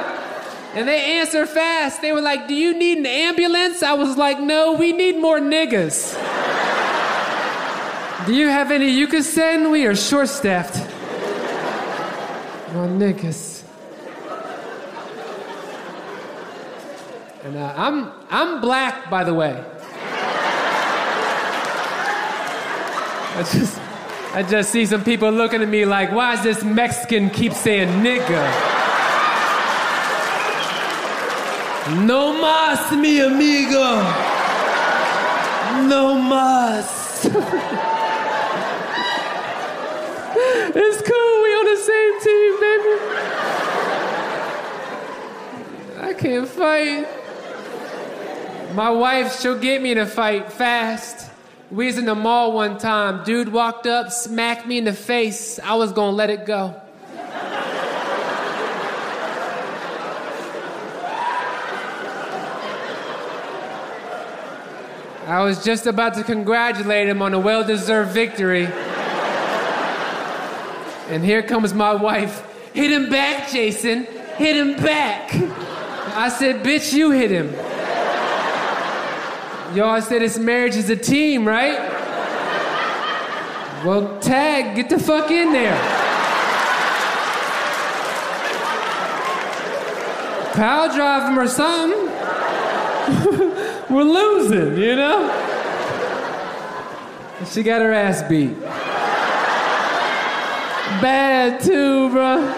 And 0.74 0.88
they 0.88 1.20
answer 1.20 1.46
fast. 1.46 2.02
They 2.02 2.14
were 2.14 2.22
like, 2.22 2.48
Do 2.48 2.56
you 2.56 2.76
need 2.76 2.98
an 2.98 3.06
ambulance? 3.06 3.84
I 3.84 3.94
was 3.94 4.18
like, 4.18 4.40
No, 4.40 4.74
we 4.74 4.92
need 4.92 5.18
more 5.18 5.40
niggas. 5.40 6.16
Do 8.26 8.34
you 8.34 8.48
have 8.48 8.72
any 8.72 8.90
you 8.90 9.06
could 9.06 9.24
send? 9.24 9.70
We 9.70 9.86
are 9.86 9.96
short 9.96 10.30
staffed. 10.30 10.78
More 12.74 12.88
niggas. 12.88 13.59
And 17.50 17.58
uh, 17.58 17.74
I'm, 17.76 18.12
I'm 18.30 18.62
black, 18.62 19.10
by 19.10 19.24
the 19.24 19.34
way. 19.34 19.54
I 23.34 23.44
just, 23.52 23.82
I 24.36 24.44
just 24.48 24.70
see 24.72 24.86
some 24.86 25.04
people 25.04 25.32
looking 25.32 25.64
at 25.64 25.68
me 25.68 25.84
like, 25.84 26.12
why 26.12 26.36
does 26.36 26.44
this 26.44 26.64
Mexican 26.64 27.32
keep 27.32 27.54
saying 27.54 27.90
nigga? 28.04 28.52
No 32.06 32.40
mas, 32.40 32.92
mi 32.92 33.20
amigo. 33.20 34.04
No 35.90 36.22
mas. 36.22 37.26
it's 40.76 41.02
cool, 41.02 41.42
we 41.42 41.50
on 41.58 41.66
the 41.66 41.78
same 41.90 42.20
team, 42.22 42.60
baby. 42.62 42.94
I 46.00 46.14
can't 46.14 46.48
fight. 46.48 47.19
My 48.74 48.92
wife, 48.92 49.40
she'll 49.40 49.58
get 49.58 49.82
me 49.82 49.92
in 49.92 49.98
a 49.98 50.06
fight 50.06 50.54
fast. 50.54 51.32
We 51.72 51.88
was 51.88 51.98
in 51.98 52.06
the 52.06 52.14
mall 52.14 52.52
one 52.54 52.78
time. 52.78 53.24
Dude 53.24 53.50
walked 53.52 53.88
up, 53.88 54.12
smacked 54.12 54.68
me 54.68 54.78
in 54.78 54.86
the 54.86 54.94
face. 54.94 55.60
I 55.60 55.74
was 55.74 55.92
gonna 55.92 56.16
let 56.16 56.30
it 56.30 56.46
go. 56.46 56.80
I 65.26 65.44
was 65.44 65.64
just 65.64 65.86
about 65.86 66.16
to 66.16 66.24
congratulate 66.24 67.08
him 67.08 67.22
on 67.22 67.34
a 67.34 67.40
well 67.40 67.64
deserved 67.64 68.12
victory. 68.12 68.68
And 71.10 71.24
here 71.24 71.42
comes 71.42 71.74
my 71.74 71.94
wife. 71.94 72.46
Hit 72.74 72.92
him 72.92 73.10
back, 73.10 73.50
Jason. 73.50 74.06
Hit 74.38 74.56
him 74.56 74.76
back. 74.84 75.34
I 76.16 76.30
said, 76.30 76.64
Bitch, 76.64 76.94
you 76.94 77.12
hit 77.12 77.32
him. 77.32 77.54
Y'all 79.76 80.02
said 80.02 80.22
this 80.24 80.40
marriage 80.40 80.76
is 80.76 80.90
a 80.90 80.96
team, 80.96 81.48
right? 81.48 81.78
Well, 83.86 84.20
tag, 84.20 84.76
get 84.76 84.90
the 84.90 84.98
fuck 84.98 85.30
in 85.30 85.54
there. 85.54 85.78
Power 90.54 90.88
drive 90.94 91.30
him 91.30 91.38
or 91.38 91.48
something. 91.48 92.00
We're 93.96 94.04
losing, 94.04 94.76
you 94.82 94.96
know? 94.96 95.30
She 97.46 97.62
got 97.62 97.82
her 97.82 97.94
ass 97.94 98.28
beat. 98.28 98.60
Bad 101.00 101.62
too, 101.62 102.10
bro. 102.10 102.54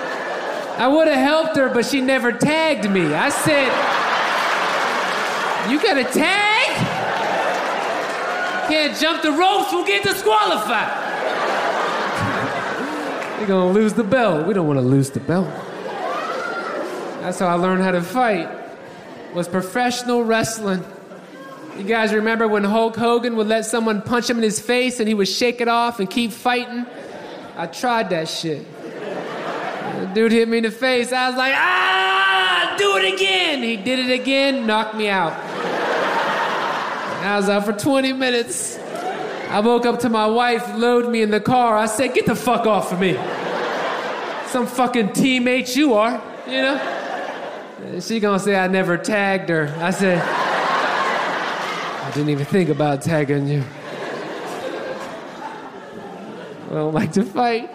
I 0.78 0.88
would 0.88 1.10
have 1.10 1.18
helped 1.18 1.58
her, 1.58 1.68
but 1.68 1.86
she 1.86 2.00
never 2.00 2.32
tagged 2.32 2.90
me. 2.90 3.14
I 3.14 3.28
said, 3.28 3.68
You 5.70 5.80
got 5.82 5.98
a 5.98 6.06
tag? 6.06 6.51
Can't 8.72 8.98
jump 8.98 9.22
the 9.22 9.34
ropes, 9.34 9.74
we'll 9.74 9.86
get 9.86 10.02
disqualified. 10.02 10.88
You're 13.38 13.48
gonna 13.48 13.70
lose 13.74 13.92
the 13.92 14.04
belt. 14.06 14.48
We 14.48 14.54
don't 14.54 14.66
wanna 14.66 14.82
lose 14.82 15.10
the 15.10 15.20
belt. 15.20 15.50
That's 17.20 17.40
how 17.40 17.48
I 17.48 17.56
learned 17.56 17.84
how 17.84 17.92
to 17.92 18.02
fight. 18.02 18.50
Was 19.34 19.50
professional 19.50 20.24
wrestling. 20.24 20.86
You 21.78 21.84
guys 21.84 22.14
remember 22.14 22.48
when 22.48 22.64
Hulk 22.64 22.96
Hogan 22.96 23.36
would 23.36 23.48
let 23.48 23.66
someone 23.66 24.02
punch 24.02 24.30
him 24.30 24.38
in 24.38 24.44
his 24.44 24.62
face 24.62 25.02
and 25.02 25.08
he 25.10 25.16
would 25.16 25.28
shake 25.28 25.60
it 25.60 25.68
off 25.68 26.00
and 26.00 26.10
keep 26.10 26.32
fighting? 26.32 26.86
I 27.58 27.68
tried 27.68 28.10
that 28.12 28.30
shit. 28.30 28.66
The 30.00 30.10
dude 30.14 30.32
hit 30.32 30.48
me 30.48 30.60
in 30.60 30.64
the 30.64 30.72
face. 30.72 31.12
I 31.12 31.28
was 31.28 31.38
like, 31.38 31.54
ah, 31.58 32.74
do 32.80 32.96
it 32.96 33.16
again. 33.16 33.64
He 33.64 33.76
did 33.76 34.00
it 34.00 34.18
again, 34.18 34.66
knocked 34.66 34.96
me 34.96 35.10
out. 35.10 35.51
I 37.22 37.38
was 37.38 37.50
out 37.50 37.66
for 37.66 37.74
20 37.74 38.14
minutes. 38.14 38.80
I 38.80 39.60
woke 39.60 39.86
up 39.86 40.00
to 40.00 40.10
my 40.10 40.26
wife 40.26 40.76
load 40.76 41.10
me 41.10 41.22
in 41.22 41.30
the 41.30 41.40
car. 41.40 41.78
I 41.78 41.86
said, 41.86 42.14
get 42.16 42.26
the 42.26 42.36
fuck 42.36 42.66
off 42.66 42.92
of 42.92 43.00
me. 43.00 43.14
Some 44.48 44.66
fucking 44.66 45.10
teammate 45.10 45.76
you 45.76 45.94
are, 45.94 46.22
you 46.48 46.62
know? 46.62 48.00
She 48.00 48.20
gonna 48.20 48.40
say 48.40 48.56
I 48.56 48.68
never 48.68 48.98
tagged 48.98 49.50
her. 49.50 49.74
I 49.80 49.92
said, 49.92 50.20
I 50.20 52.12
didn't 52.14 52.30
even 52.30 52.46
think 52.46 52.70
about 52.70 53.02
tagging 53.02 53.48
you. 53.48 53.64
I 56.70 56.74
don't 56.74 56.94
like 56.94 57.14
to 57.14 57.24
fight. 57.24 57.70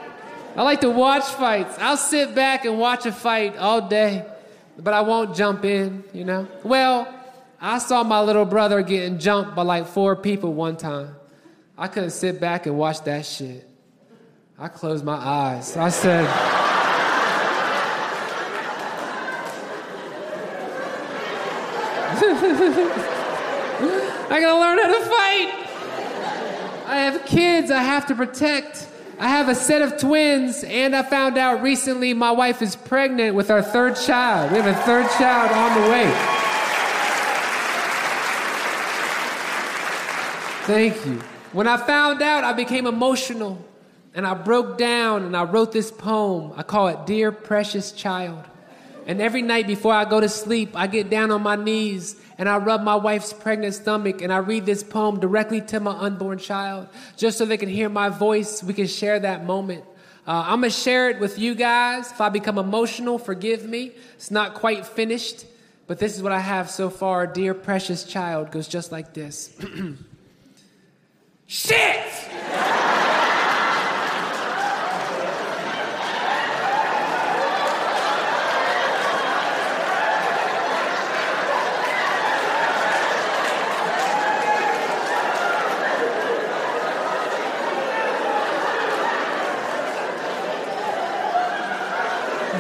I 0.57 0.63
like 0.63 0.81
to 0.81 0.91
watch 0.91 1.25
fights. 1.25 1.77
I'll 1.79 1.97
sit 1.97 2.35
back 2.35 2.65
and 2.65 2.79
watch 2.79 3.07
a 3.07 3.13
fight 3.13 3.57
all 3.57 3.89
day, 3.89 4.25
but 4.79 4.93
I 4.93 5.03
won't 5.03 5.37
jump 5.37 5.65
in, 5.65 6.03
you 6.13 6.25
know? 6.25 6.49
Well, 6.65 7.16
I 7.61 7.79
saw 7.79 8.03
my 8.03 8.21
little 8.21 8.45
brother 8.45 8.83
getting 8.83 9.19
jumped 9.19 9.55
by 9.55 9.63
like 9.63 9.87
four 9.87 10.15
people 10.17 10.53
one 10.53 10.77
time. 10.77 11.17
I 11.79 11.89
couldn't 11.89 12.11
sit 12.11 12.41
back 12.41 12.67
and 12.67 12.77
watch 12.77 13.03
that 13.05 13.25
shit. 13.25 13.69
I 14.59 14.69
closed 14.69 15.05
my 15.05 15.15
eyes. 15.15 15.77
I 15.77 15.89
said, 15.91 16.27
I 24.29 24.41
gotta 24.41 24.59
learn 24.59 24.79
how 24.79 24.99
to 24.99 25.05
fight. 25.05 25.67
I 26.87 26.97
have 27.01 27.27
kids 27.27 27.71
I 27.71 27.83
have 27.83 28.07
to 28.07 28.15
protect. 28.15 28.89
I 29.19 29.29
have 29.29 29.49
a 29.49 29.55
set 29.55 29.83
of 29.83 29.99
twins, 29.99 30.63
and 30.65 30.95
I 30.95 31.03
found 31.03 31.39
out 31.39 31.63
recently 31.63 32.13
my 32.13 32.31
wife 32.31 32.61
is 32.61 32.77
pregnant 32.77 33.35
with 33.35 33.51
our 33.51 33.63
third 33.63 33.97
child. 33.97 34.53
We 34.53 34.59
have 34.59 34.67
a 34.67 34.81
third 34.83 35.11
child 35.13 35.53
on 35.53 35.83
the 35.83 35.89
way. 35.91 36.56
Thank 40.67 41.07
you. 41.07 41.21
When 41.53 41.69
I 41.69 41.77
found 41.77 42.21
out, 42.23 42.43
I 42.43 42.53
became 42.53 42.89
emotional 42.89 43.65
and 44.17 44.27
I 44.27 44.35
broke 44.35 44.77
down 44.77 45.23
and 45.23 45.37
I 45.37 45.45
wrote 45.45 45.71
this 45.71 45.93
poem. 45.93 46.53
I 46.57 46.65
call 46.65 46.89
it 46.89 47.07
Dear 47.07 47.31
Precious 47.31 47.93
Child. 47.93 48.43
And 49.07 49.23
every 49.23 49.43
night 49.43 49.69
before 49.69 49.93
I 49.93 50.05
go 50.05 50.19
to 50.21 50.29
sleep, 50.29 50.71
I 50.75 50.89
get 50.89 51.09
down 51.09 51.31
on 51.31 51.41
my 51.41 51.55
knees 51.55 52.17
and 52.37 52.49
I 52.49 52.57
rub 52.57 52.83
my 52.83 52.97
wife's 52.97 53.33
pregnant 53.33 53.75
stomach 53.75 54.21
and 54.23 54.33
I 54.33 54.39
read 54.39 54.67
this 54.67 54.83
poem 54.83 55.21
directly 55.21 55.61
to 55.61 55.79
my 55.79 55.93
unborn 55.93 56.39
child 56.39 56.89
just 57.17 57.39
so 57.39 57.45
they 57.45 57.59
can 57.59 57.69
hear 57.69 57.89
my 57.89 58.09
voice. 58.09 58.65
We 58.65 58.75
can 58.75 58.89
share 58.89 59.21
that 59.21 59.45
moment. 59.45 59.85
Uh, 60.27 60.47
I'm 60.49 60.63
going 60.63 60.73
to 60.73 60.77
share 60.77 61.11
it 61.11 61.21
with 61.21 61.39
you 61.39 61.55
guys. 61.55 62.11
If 62.11 62.21
I 62.21 62.29
become 62.29 62.59
emotional, 62.59 63.21
forgive 63.21 63.65
me. 63.65 63.93
It's 64.17 64.33
not 64.33 64.55
quite 64.55 64.85
finished, 64.85 65.47
but 65.87 66.01
this 66.01 66.17
is 66.17 66.25
what 66.25 66.33
I 66.33 66.41
have 66.41 66.69
so 66.69 66.91
far. 66.91 67.29
Dear 67.29 67.55
precious 67.55 68.03
child 68.03 68.51
goes 68.51 68.67
just 68.67 68.91
like 68.91 69.15
this 69.15 69.57
Shit! 71.49 72.03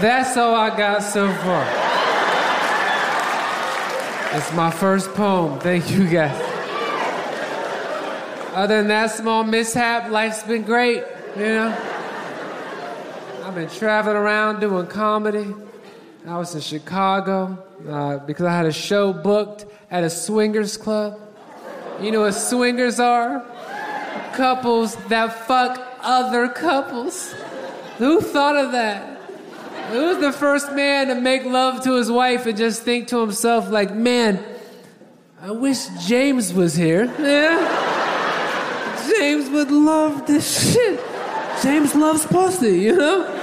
That's 0.01 0.37
all 0.37 0.55
I 0.55 0.77
got 0.77 1.03
so 1.03 1.33
far. 1.33 1.67
It's 4.39 4.53
my 4.53 4.71
first 4.71 5.13
poem. 5.15 5.59
Thank 5.59 5.91
you 5.91 6.09
guys. 6.09 6.56
Other 8.57 8.79
than 8.79 8.89
that 8.89 9.11
small 9.11 9.45
mishap, 9.45 10.11
life's 10.11 10.43
been 10.43 10.63
great, 10.63 11.05
you 11.37 11.43
know? 11.43 11.77
I've 13.45 13.55
been 13.55 13.69
traveling 13.69 14.17
around 14.17 14.61
doing 14.61 14.87
comedy. 14.87 15.55
I 16.27 16.39
was 16.39 16.55
in 16.55 16.63
Chicago 16.63 17.63
uh, 17.87 18.17
because 18.21 18.47
I 18.47 18.57
had 18.57 18.65
a 18.65 18.73
show 18.73 19.13
booked 19.13 19.67
at 19.91 20.05
a 20.05 20.09
swingers 20.09 20.79
club. 20.79 21.21
You 22.01 22.11
know 22.11 22.23
what 22.23 22.33
swingers 22.33 22.99
are? 22.99 23.45
Couples 24.33 24.97
that 25.09 25.47
fuck 25.47 25.79
other 26.01 26.49
couples. 26.49 27.35
Who 27.99 28.23
thought 28.23 28.57
of 28.57 28.73
that? 28.73 29.21
Who's 29.91 30.17
the 30.17 30.33
first 30.33 30.73
man 30.73 31.09
to 31.09 31.15
make 31.15 31.45
love 31.45 31.85
to 31.85 31.97
his 31.97 32.11
wife 32.11 32.47
and 32.47 32.57
just 32.57 32.85
think 32.85 33.09
to 33.09 33.21
himself, 33.21 33.69
like, 33.69 33.95
man, 33.95 34.43
I 35.43 35.51
wish 35.51 35.89
James 36.07 36.55
was 36.55 36.75
here. 36.75 37.05
Yeah? 37.21 37.96
James 39.19 39.49
would 39.51 39.71
love 39.71 40.27
this 40.27 40.73
shit. 40.73 41.01
James 41.63 41.95
loves 41.95 42.27
pussy, 42.27 42.81
you 42.81 42.97
know? 42.97 43.37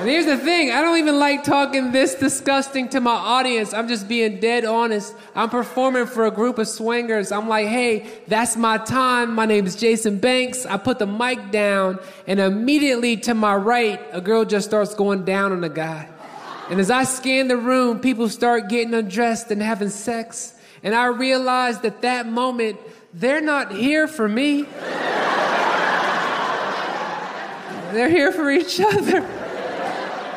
And 0.00 0.08
here's 0.08 0.24
the 0.24 0.38
thing 0.38 0.72
I 0.72 0.80
don't 0.80 0.96
even 0.96 1.18
like 1.18 1.44
talking 1.44 1.92
this 1.92 2.14
disgusting 2.14 2.88
to 2.88 3.00
my 3.00 3.12
audience. 3.12 3.74
I'm 3.74 3.86
just 3.86 4.08
being 4.08 4.40
dead 4.40 4.64
honest. 4.64 5.14
I'm 5.34 5.50
performing 5.50 6.06
for 6.06 6.24
a 6.24 6.30
group 6.30 6.58
of 6.58 6.68
swingers. 6.68 7.30
I'm 7.30 7.48
like, 7.48 7.66
hey, 7.66 8.06
that's 8.26 8.56
my 8.56 8.78
time. 8.78 9.34
My 9.34 9.44
name 9.44 9.66
is 9.66 9.76
Jason 9.76 10.18
Banks. 10.18 10.64
I 10.64 10.78
put 10.78 10.98
the 10.98 11.06
mic 11.06 11.50
down, 11.50 11.98
and 12.26 12.40
immediately 12.40 13.18
to 13.18 13.34
my 13.34 13.54
right, 13.54 14.00
a 14.12 14.22
girl 14.22 14.46
just 14.46 14.66
starts 14.66 14.94
going 14.94 15.26
down 15.26 15.52
on 15.52 15.62
a 15.64 15.68
guy. 15.68 16.08
And 16.70 16.80
as 16.80 16.90
I 16.90 17.04
scan 17.04 17.48
the 17.48 17.58
room, 17.58 18.00
people 18.00 18.30
start 18.30 18.70
getting 18.70 18.94
undressed 18.94 19.50
and 19.50 19.60
having 19.60 19.90
sex. 19.90 20.54
And 20.82 20.94
I 20.94 21.06
realized 21.06 21.82
that 21.82 22.02
that 22.02 22.26
moment, 22.26 22.78
they're 23.12 23.40
not 23.40 23.72
here 23.72 24.08
for 24.08 24.28
me. 24.28 24.62
They're 27.92 28.08
here 28.08 28.32
for 28.32 28.50
each 28.50 28.80
other. 28.80 29.26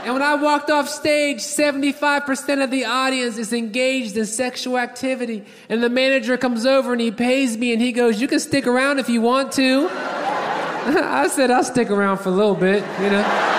And 0.03 0.13
when 0.13 0.21
I 0.21 0.35
walked 0.35 0.69
off 0.69 0.89
stage, 0.89 1.37
75% 1.37 2.61
of 2.61 2.71
the 2.71 2.83
audience 2.83 3.37
is 3.37 3.53
engaged 3.53 4.17
in 4.17 4.25
sexual 4.25 4.77
activity. 4.77 5.45
And 5.69 5.81
the 5.81 5.89
manager 5.89 6.35
comes 6.35 6.65
over 6.65 6.91
and 6.91 6.99
he 6.99 7.09
pays 7.09 7.57
me 7.57 7.71
and 7.71 7.81
he 7.81 7.93
goes, 7.93 8.19
You 8.19 8.27
can 8.27 8.41
stick 8.41 8.67
around 8.67 8.99
if 8.99 9.07
you 9.07 9.21
want 9.21 9.53
to. 9.53 9.87
I 9.91 11.29
said, 11.29 11.51
I'll 11.51 11.63
stick 11.63 11.89
around 11.89 12.17
for 12.17 12.29
a 12.29 12.33
little 12.33 12.55
bit, 12.55 12.83
you 12.99 13.09
know. 13.09 13.23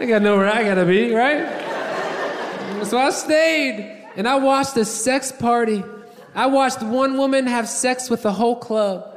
I 0.00 0.06
gotta 0.06 0.20
know 0.20 0.36
where 0.36 0.46
I 0.46 0.62
gotta 0.62 0.86
be, 0.86 1.12
right? 1.12 1.67
So 2.84 2.98
I 2.98 3.10
stayed 3.10 4.04
and 4.16 4.26
I 4.26 4.36
watched 4.36 4.76
a 4.76 4.84
sex 4.84 5.32
party. 5.32 5.84
I 6.34 6.46
watched 6.46 6.82
one 6.82 7.16
woman 7.16 7.46
have 7.46 7.68
sex 7.68 8.08
with 8.08 8.22
the 8.22 8.32
whole 8.32 8.56
club. 8.56 9.16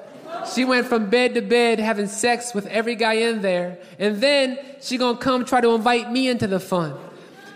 She 0.54 0.66
went 0.66 0.88
from 0.88 1.10
bed 1.10 1.36
to 1.36 1.42
bed 1.42 1.80
having 1.80 2.08
sex 2.08 2.54
with 2.54 2.66
every 2.68 2.96
guy 2.96 3.14
in 3.14 3.42
there. 3.42 3.78
And 4.00 4.22
then 4.22 4.58
she 4.82 4.98
gonna 4.98 5.18
come 5.18 5.46
try 5.46 5.62
to 5.62 5.72
invite 5.76 6.12
me 6.12 6.28
into 6.28 6.48
the 6.48 6.60
fun. 6.60 6.98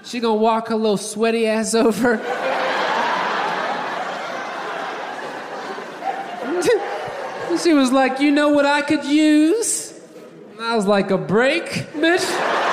She 0.04 0.20
gonna 0.20 0.36
walk 0.36 0.68
her 0.68 0.76
little 0.76 0.98
sweaty 0.98 1.48
ass 1.48 1.74
over. 1.76 2.18
she 7.62 7.74
was 7.74 7.92
like, 7.92 8.20
you 8.20 8.32
know 8.32 8.50
what 8.50 8.66
I 8.66 8.82
could 8.82 9.06
use? 9.06 10.00
And 10.52 10.62
I 10.62 10.76
was 10.76 10.86
like, 10.86 11.10
a 11.10 11.18
break, 11.18 11.66
bitch? 11.94 12.65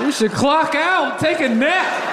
You 0.00 0.10
should 0.10 0.32
clock 0.32 0.74
out, 0.74 1.20
take 1.20 1.40
a 1.40 1.48
nap. 1.48 2.08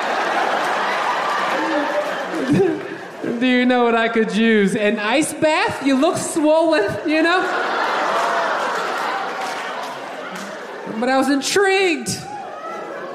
Do 3.40 3.48
you 3.48 3.66
know 3.66 3.84
what 3.86 3.96
I 3.96 4.10
could 4.10 4.36
use? 4.36 4.76
An 4.76 5.00
ice 5.00 5.34
bath? 5.34 5.86
You 5.86 5.96
look 5.96 6.18
swollen, 6.18 7.10
you 7.10 7.22
know? 7.24 7.42
But 11.00 11.08
I 11.08 11.18
was 11.18 11.30
intrigued. 11.30 12.10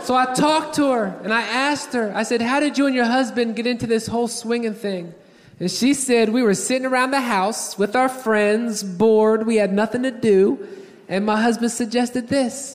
So 0.03 0.15
I 0.15 0.33
talked 0.35 0.77
to 0.77 0.91
her 0.93 1.19
and 1.23 1.33
I 1.33 1.43
asked 1.43 1.93
her, 1.93 2.13
I 2.15 2.23
said, 2.23 2.41
How 2.41 2.61
did 2.61 2.79
you 2.79 2.87
and 2.87 2.95
your 2.95 3.05
husband 3.05 3.57
get 3.57 3.67
into 3.67 3.87
this 3.87 4.07
whole 4.07 4.29
swinging 4.29 4.75
thing? 4.75 5.15
And 5.61 5.71
she 5.71 5.95
said, 5.95 6.31
We 6.31 6.43
were 6.43 6.55
sitting 6.55 6.87
around 6.87 7.11
the 7.11 7.21
house 7.21 7.79
with 7.79 7.95
our 7.95 8.09
friends, 8.09 8.83
bored, 8.83 9.47
we 9.47 9.57
had 9.57 9.73
nothing 9.73 10.03
to 10.03 10.11
do, 10.11 10.67
and 11.09 11.25
my 11.27 11.41
husband 11.41 11.73
suggested 11.73 12.29
this. 12.29 12.75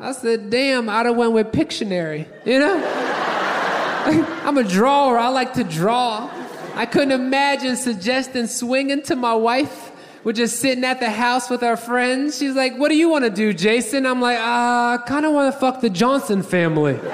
I 0.00 0.12
said, 0.12 0.48
damn, 0.48 0.88
I'd 0.88 1.04
have 1.04 1.14
went 1.14 1.32
with 1.32 1.48
Pictionary, 1.48 2.26
you 2.46 2.58
know? 2.58 2.76
I'm 4.44 4.56
a 4.56 4.64
drawer, 4.64 5.18
I 5.18 5.28
like 5.28 5.52
to 5.54 5.64
draw. 5.64 6.30
I 6.74 6.86
couldn't 6.86 7.12
imagine 7.12 7.76
suggesting 7.76 8.46
swinging 8.46 9.02
to 9.02 9.16
my 9.16 9.34
wife. 9.34 9.92
We're 10.24 10.32
just 10.32 10.58
sitting 10.58 10.84
at 10.84 11.00
the 11.00 11.10
house 11.10 11.50
with 11.50 11.62
our 11.62 11.76
friends. 11.76 12.38
She's 12.38 12.54
like, 12.54 12.78
what 12.78 12.88
do 12.88 12.96
you 12.96 13.10
want 13.10 13.24
to 13.24 13.30
do, 13.30 13.52
Jason? 13.52 14.06
I'm 14.06 14.22
like, 14.22 14.38
uh, 14.38 14.42
I 14.42 14.98
kind 15.06 15.26
of 15.26 15.34
want 15.34 15.52
to 15.52 15.60
fuck 15.60 15.82
the 15.82 15.90
Johnson 15.90 16.42
family. 16.42 16.98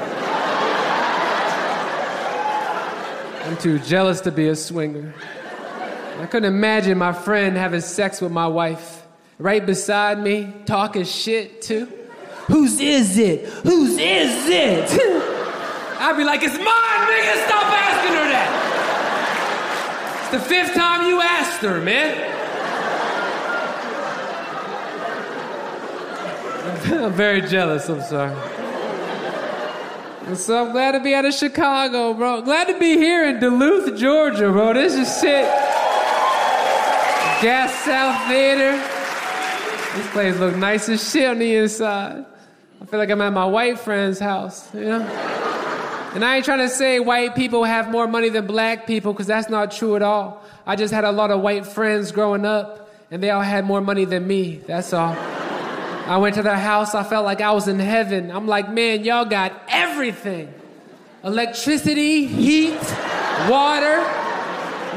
I'm 3.45 3.57
too 3.57 3.81
jealous 3.81 4.21
to 4.23 4.31
be 4.31 4.47
a 4.47 4.55
swinger. 4.55 5.13
I 6.21 6.27
couldn't 6.27 6.53
imagine 6.53 6.99
my 6.99 7.13
friend 7.13 7.57
having 7.57 7.81
sex 7.81 8.21
with 8.21 8.31
my 8.31 8.47
wife 8.47 9.05
right 9.39 9.67
beside 9.67 10.21
me, 10.21 10.55
talking 10.67 11.05
shit 11.05 11.63
too. 11.63 12.06
Whose 12.47 12.79
is 12.81 13.19
it? 13.19 13.45
Whose 13.65 13.99
is 13.99 14.49
it? 14.49 14.89
I'd 15.99 16.17
be 16.17 16.25
like, 16.25 16.43
it's 16.43 16.57
mine, 16.57 17.07
nigga. 17.09 17.47
Stop 17.47 17.67
asking 17.73 18.15
her 18.15 18.29
that. 18.31 18.51
It's 20.23 20.31
the 20.31 20.41
fifth 20.49 20.75
time 20.75 21.09
you 21.09 21.21
asked 21.21 21.63
her, 21.63 21.81
man. 21.81 22.35
I'm 27.05 27.13
very 27.13 27.41
jealous. 27.43 27.89
I'm 27.89 28.01
sorry. 28.03 28.35
So 30.35 30.65
I'm 30.65 30.73
glad 30.73 30.93
to 30.93 31.01
be 31.01 31.15
out 31.15 31.25
of 31.25 31.35
Chicago, 31.35 32.13
bro. 32.13 32.43
Glad 32.43 32.67
to 32.67 32.79
be 32.79 32.97
here 32.97 33.29
in 33.29 33.41
Duluth, 33.41 33.97
Georgia, 33.97 34.51
bro. 34.51 34.75
This 34.75 34.95
is 34.95 35.09
shit. 35.21 35.47
Gas 37.43 37.73
South 37.85 38.29
Theater. 38.29 38.73
This 39.97 40.11
place 40.13 40.37
look 40.37 40.57
nice 40.57 40.89
as 40.89 41.11
shit 41.11 41.29
on 41.29 41.39
the 41.39 41.55
inside. 41.57 42.25
I 42.81 42.85
feel 42.87 42.99
like 42.99 43.11
I'm 43.11 43.21
at 43.21 43.33
my 43.33 43.47
white 43.47 43.79
friend's 43.79 44.19
house, 44.19 44.73
you 44.75 44.85
know? 44.85 45.01
And 46.15 46.25
I 46.25 46.37
ain't 46.37 46.45
trying 46.45 46.61
to 46.61 46.69
say 46.69 47.01
white 47.01 47.35
people 47.35 47.65
have 47.65 47.91
more 47.91 48.07
money 48.07 48.29
than 48.29 48.47
black 48.47 48.87
people, 48.87 49.13
because 49.13 49.27
that's 49.27 49.49
not 49.51 49.71
true 49.71 49.97
at 49.97 50.03
all. 50.03 50.43
I 50.67 50.77
just 50.77 50.95
had 50.95 51.05
a 51.05 51.13
lot 51.13 51.31
of 51.31 51.41
white 51.41 51.67
friends 51.67 52.13
growing 52.13 52.47
up, 52.47 52.91
and 53.11 53.23
they 53.23 53.31
all 53.31 53.43
had 53.43 53.65
more 53.65 53.81
money 53.81 54.05
than 54.05 54.27
me. 54.27 54.57
That's 54.67 54.93
all. 54.93 55.15
I 55.15 56.19
went 56.19 56.37
to 56.37 56.43
their 56.43 56.57
house, 56.57 56.95
I 56.95 57.03
felt 57.03 57.25
like 57.25 57.41
I 57.41 57.51
was 57.53 57.67
in 57.67 57.79
heaven. 57.81 58.31
I'm 58.31 58.47
like, 58.47 58.71
man, 58.71 59.05
y'all 59.05 59.25
got 59.25 59.53
everything 59.69 60.53
electricity, 61.25 62.27
heat, 62.27 62.79
water. 63.51 64.01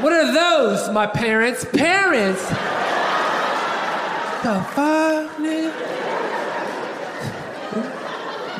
What 0.00 0.12
are 0.12 0.32
those, 0.32 0.88
my 0.90 1.06
parents? 1.06 1.64
Parents? 1.64 2.40
The 4.42 4.62
fuck, 4.72 5.30
nigga? 5.36 5.72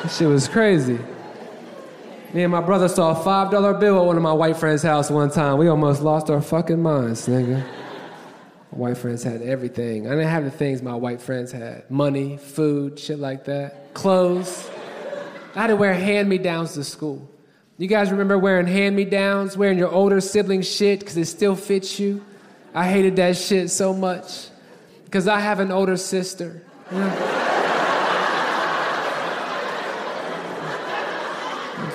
shit 0.11 0.27
was 0.27 0.47
crazy. 0.47 0.99
Me 2.33 2.43
and 2.43 2.51
my 2.51 2.61
brother 2.61 2.87
saw 2.87 3.11
a 3.11 3.23
five 3.23 3.51
dollar 3.51 3.73
bill 3.73 3.99
at 3.99 4.05
one 4.05 4.15
of 4.15 4.23
my 4.23 4.31
white 4.33 4.57
friends' 4.57 4.83
house 4.83 5.09
one 5.09 5.29
time. 5.29 5.57
We 5.57 5.67
almost 5.67 6.01
lost 6.01 6.29
our 6.29 6.41
fucking 6.41 6.81
minds, 6.81 7.27
nigga. 7.27 7.65
My 8.71 8.77
white 8.77 8.97
friends 8.97 9.23
had 9.23 9.41
everything. 9.41 10.07
I 10.07 10.11
didn't 10.11 10.29
have 10.29 10.45
the 10.45 10.51
things 10.51 10.81
my 10.81 10.95
white 10.95 11.21
friends 11.21 11.51
had: 11.51 11.89
money, 11.89 12.37
food, 12.37 12.99
shit 12.99 13.19
like 13.19 13.45
that, 13.45 13.93
clothes. 13.93 14.69
I 15.55 15.61
had 15.61 15.67
to 15.67 15.75
wear 15.75 15.93
hand-me-downs 15.93 16.75
to 16.75 16.83
school. 16.85 17.29
You 17.77 17.87
guys 17.87 18.09
remember 18.11 18.37
wearing 18.37 18.67
hand-me-downs, 18.67 19.57
wearing 19.57 19.77
your 19.77 19.91
older 19.91 20.21
sibling's 20.21 20.69
shit 20.69 21.01
because 21.01 21.17
it 21.17 21.25
still 21.25 21.55
fits 21.57 21.99
you? 21.99 22.23
I 22.73 22.87
hated 22.87 23.17
that 23.17 23.35
shit 23.35 23.69
so 23.69 23.93
much 23.93 24.47
because 25.03 25.27
I 25.27 25.41
have 25.41 25.59
an 25.59 25.71
older 25.71 25.97
sister. 25.97 26.63
you 26.89 26.99
know? 26.99 27.40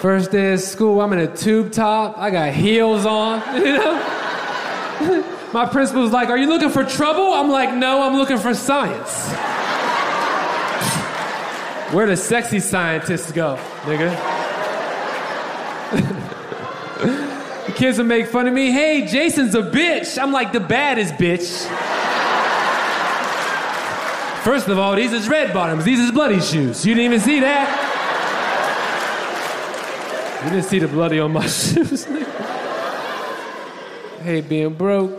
First 0.06 0.30
day 0.30 0.52
of 0.52 0.60
school, 0.60 1.00
I'm 1.00 1.12
in 1.14 1.18
a 1.18 1.36
tube 1.36 1.72
top. 1.72 2.16
I 2.16 2.30
got 2.30 2.52
heels 2.52 3.04
on, 3.04 3.42
you 3.60 3.72
know? 3.72 5.38
My 5.52 5.66
principal's 5.66 6.12
like, 6.12 6.28
Are 6.28 6.38
you 6.38 6.46
looking 6.46 6.70
for 6.70 6.84
trouble? 6.84 7.34
I'm 7.34 7.50
like, 7.50 7.74
No, 7.74 8.04
I'm 8.04 8.14
looking 8.14 8.38
for 8.38 8.54
science. 8.54 9.26
Where 11.92 12.06
the 12.06 12.16
sexy 12.16 12.60
scientists 12.60 13.32
go, 13.32 13.58
nigga? 13.82 14.14
the 17.66 17.72
kids 17.72 17.98
would 17.98 18.06
make 18.06 18.28
fun 18.28 18.46
of 18.46 18.54
me. 18.54 18.70
Hey, 18.70 19.08
Jason's 19.08 19.56
a 19.56 19.62
bitch. 19.62 20.22
I'm 20.22 20.30
like, 20.30 20.52
The 20.52 20.60
baddest 20.60 21.14
bitch. 21.14 21.66
First 24.44 24.68
of 24.68 24.78
all, 24.78 24.94
these 24.94 25.12
is 25.12 25.28
red 25.28 25.52
bottoms. 25.52 25.84
These 25.84 25.98
is 25.98 26.12
bloody 26.12 26.40
shoes. 26.40 26.86
You 26.86 26.94
didn't 26.94 27.12
even 27.12 27.20
see 27.20 27.40
that. 27.40 27.94
You 30.46 30.52
didn't 30.52 30.66
see 30.66 30.78
the 30.78 30.86
bloody 30.86 31.18
on 31.18 31.32
my 31.32 31.44
shoes. 31.48 32.04
hey, 34.22 34.42
being 34.42 34.74
broke. 34.74 35.12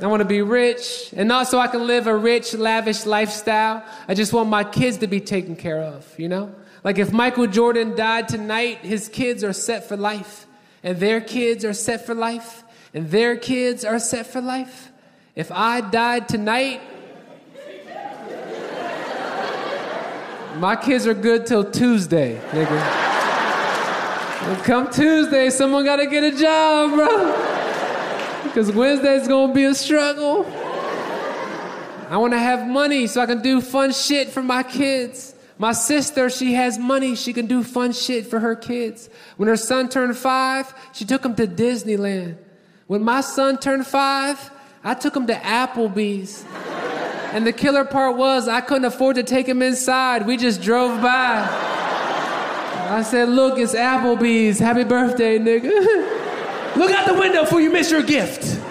I 0.00 0.06
want 0.06 0.22
to 0.22 0.24
be 0.24 0.40
rich, 0.40 1.12
and 1.14 1.28
not 1.28 1.48
so 1.48 1.58
I 1.58 1.66
can 1.66 1.86
live 1.86 2.06
a 2.06 2.16
rich, 2.16 2.54
lavish 2.54 3.04
lifestyle. 3.04 3.84
I 4.08 4.14
just 4.14 4.32
want 4.32 4.48
my 4.48 4.64
kids 4.64 4.96
to 4.98 5.06
be 5.06 5.20
taken 5.20 5.54
care 5.54 5.82
of, 5.82 6.18
you 6.18 6.30
know? 6.30 6.54
Like 6.82 6.96
if 6.96 7.12
Michael 7.12 7.46
Jordan 7.46 7.94
died 7.94 8.26
tonight, 8.26 8.78
his 8.78 9.08
kids 9.08 9.44
are 9.44 9.52
set 9.52 9.86
for 9.86 9.98
life, 9.98 10.46
and 10.82 10.98
their 10.98 11.20
kids 11.20 11.62
are 11.66 11.74
set 11.74 12.06
for 12.06 12.14
life, 12.14 12.64
and 12.94 13.10
their 13.10 13.36
kids 13.36 13.84
are 13.84 13.98
set 13.98 14.26
for 14.28 14.40
life. 14.40 14.90
If 15.36 15.52
I 15.52 15.82
died 15.82 16.26
tonight, 16.26 16.80
my 20.56 20.74
kids 20.74 21.06
are 21.06 21.12
good 21.12 21.46
till 21.46 21.70
Tuesday, 21.70 22.40
nigga. 22.52 23.13
Come 24.44 24.90
Tuesday, 24.90 25.48
someone 25.48 25.86
gotta 25.86 26.06
get 26.06 26.22
a 26.22 26.36
job, 26.36 26.90
bro. 26.90 28.42
Because 28.42 28.70
Wednesday's 28.70 29.26
gonna 29.26 29.54
be 29.54 29.64
a 29.64 29.74
struggle. 29.74 30.44
I 32.10 32.18
wanna 32.18 32.38
have 32.38 32.66
money 32.66 33.06
so 33.06 33.22
I 33.22 33.26
can 33.26 33.40
do 33.40 33.62
fun 33.62 33.92
shit 33.92 34.28
for 34.28 34.42
my 34.42 34.62
kids. 34.62 35.34
My 35.56 35.72
sister, 35.72 36.28
she 36.28 36.52
has 36.52 36.78
money, 36.78 37.14
she 37.16 37.32
can 37.32 37.46
do 37.46 37.62
fun 37.62 37.92
shit 37.92 38.26
for 38.26 38.38
her 38.38 38.54
kids. 38.54 39.08
When 39.38 39.48
her 39.48 39.56
son 39.56 39.88
turned 39.88 40.16
five, 40.16 40.74
she 40.92 41.06
took 41.06 41.24
him 41.24 41.34
to 41.36 41.46
Disneyland. 41.46 42.36
When 42.86 43.02
my 43.02 43.22
son 43.22 43.56
turned 43.56 43.86
five, 43.86 44.50
I 44.82 44.92
took 44.92 45.16
him 45.16 45.26
to 45.28 45.34
Applebee's. 45.34 46.44
And 47.32 47.46
the 47.46 47.52
killer 47.52 47.86
part 47.86 48.18
was 48.18 48.46
I 48.46 48.60
couldn't 48.60 48.84
afford 48.84 49.16
to 49.16 49.22
take 49.22 49.48
him 49.48 49.62
inside. 49.62 50.26
We 50.26 50.36
just 50.36 50.60
drove 50.60 51.00
by. 51.00 51.48
I 52.86 53.02
said, 53.02 53.28
look, 53.30 53.58
it's 53.58 53.74
Applebee's. 53.74 54.58
Happy 54.58 54.84
birthday, 54.84 55.38
nigga. 55.38 56.76
look 56.76 56.90
out 56.90 57.06
the 57.06 57.14
window 57.14 57.44
before 57.44 57.60
you 57.60 57.70
miss 57.70 57.90
your 57.90 58.02
gift. 58.02 58.60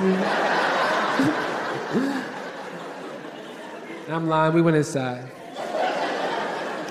I'm 4.09 4.27
lying, 4.27 4.53
we 4.53 4.61
went 4.61 4.77
inside. 4.77 5.29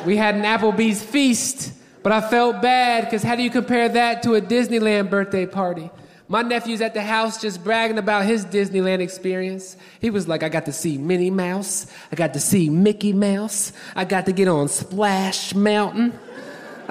We 0.05 0.16
had 0.16 0.35
an 0.35 0.43
Applebee's 0.43 1.03
feast, 1.03 1.73
but 2.03 2.11
I 2.11 2.20
felt 2.20 2.61
bad 2.61 3.05
because 3.05 3.23
how 3.23 3.37
do 3.37 3.43
you 3.43 3.51
compare 3.51 3.89
that 3.91 4.25
to 4.25 4.35
a 4.35 4.41
Disneyland 4.41 5.09
birthday 5.09 5.47
party? 5.47 5.91
My 6.27 6.43
nephew's 6.43 6.81
at 6.81 6.95
the 6.95 7.03
house 7.03 7.41
just 7.41 7.62
bragging 7.62 7.99
about 7.99 8.25
his 8.25 8.45
Disneyland 8.45 9.01
experience. 9.01 9.77
He 10.01 10.11
was 10.11 10.27
like, 10.27 10.43
I 10.43 10.49
got 10.49 10.64
to 10.64 10.73
see 10.73 10.99
Minnie 10.99 11.31
Mouse, 11.31 11.87
I 12.11 12.16
got 12.16 12.33
to 12.35 12.41
see 12.41 12.70
Mickey 12.70 13.12
Mouse, 13.12 13.73
I 13.95 14.05
got 14.05 14.27
to 14.27 14.33
get 14.33 14.49
on 14.49 14.68
Splash 14.68 15.55
Mountain. 15.55 16.18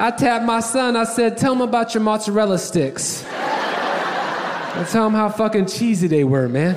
I 0.02 0.10
tapped 0.10 0.46
my 0.46 0.62
son, 0.62 0.96
I 0.96 1.04
said, 1.04 1.38
Tell 1.38 1.54
him 1.54 1.62
about 1.62 1.94
your 1.94 2.02
mozzarella 2.02 2.58
sticks. 2.58 3.24
I 3.30 4.84
tell 4.90 5.06
him 5.06 5.14
how 5.14 5.30
fucking 5.30 5.68
cheesy 5.68 6.08
they 6.08 6.24
were, 6.24 6.50
man. 6.50 6.74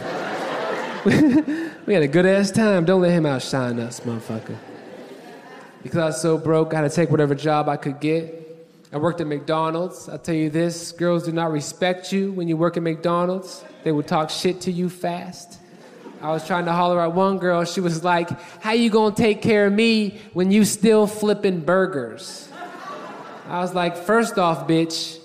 we 1.86 1.94
had 1.94 2.02
a 2.02 2.06
good 2.06 2.26
ass 2.26 2.50
time. 2.50 2.84
Don't 2.84 3.00
let 3.00 3.12
him 3.12 3.24
outshine 3.24 3.80
us, 3.80 4.00
motherfucker. 4.00 4.58
Because 5.82 5.98
I 5.98 6.04
was 6.04 6.20
so 6.20 6.36
broke, 6.36 6.74
I 6.74 6.82
had 6.82 6.90
to 6.90 6.94
take 6.94 7.10
whatever 7.10 7.34
job 7.34 7.66
I 7.66 7.78
could 7.78 7.98
get. 7.98 8.68
I 8.92 8.98
worked 8.98 9.22
at 9.22 9.26
McDonald's. 9.26 10.06
I'll 10.06 10.18
tell 10.18 10.34
you 10.34 10.50
this 10.50 10.92
girls 10.92 11.24
do 11.24 11.32
not 11.32 11.50
respect 11.50 12.12
you 12.12 12.30
when 12.32 12.46
you 12.46 12.58
work 12.58 12.76
at 12.76 12.82
McDonald's, 12.82 13.64
they 13.84 13.92
will 13.92 14.02
talk 14.02 14.28
shit 14.28 14.60
to 14.62 14.70
you 14.70 14.90
fast. 14.90 15.60
I 16.20 16.28
was 16.28 16.46
trying 16.46 16.66
to 16.66 16.72
holler 16.72 17.00
at 17.00 17.14
one 17.14 17.38
girl. 17.38 17.64
She 17.64 17.80
was 17.80 18.04
like, 18.04 18.28
How 18.60 18.72
you 18.72 18.90
gonna 18.90 19.16
take 19.16 19.40
care 19.40 19.66
of 19.68 19.72
me 19.72 20.20
when 20.34 20.50
you 20.50 20.66
still 20.66 21.06
flipping 21.06 21.60
burgers? 21.60 22.50
I 23.46 23.60
was 23.60 23.74
like, 23.74 23.96
First 23.96 24.38
off, 24.38 24.66
bitch, 24.66 25.18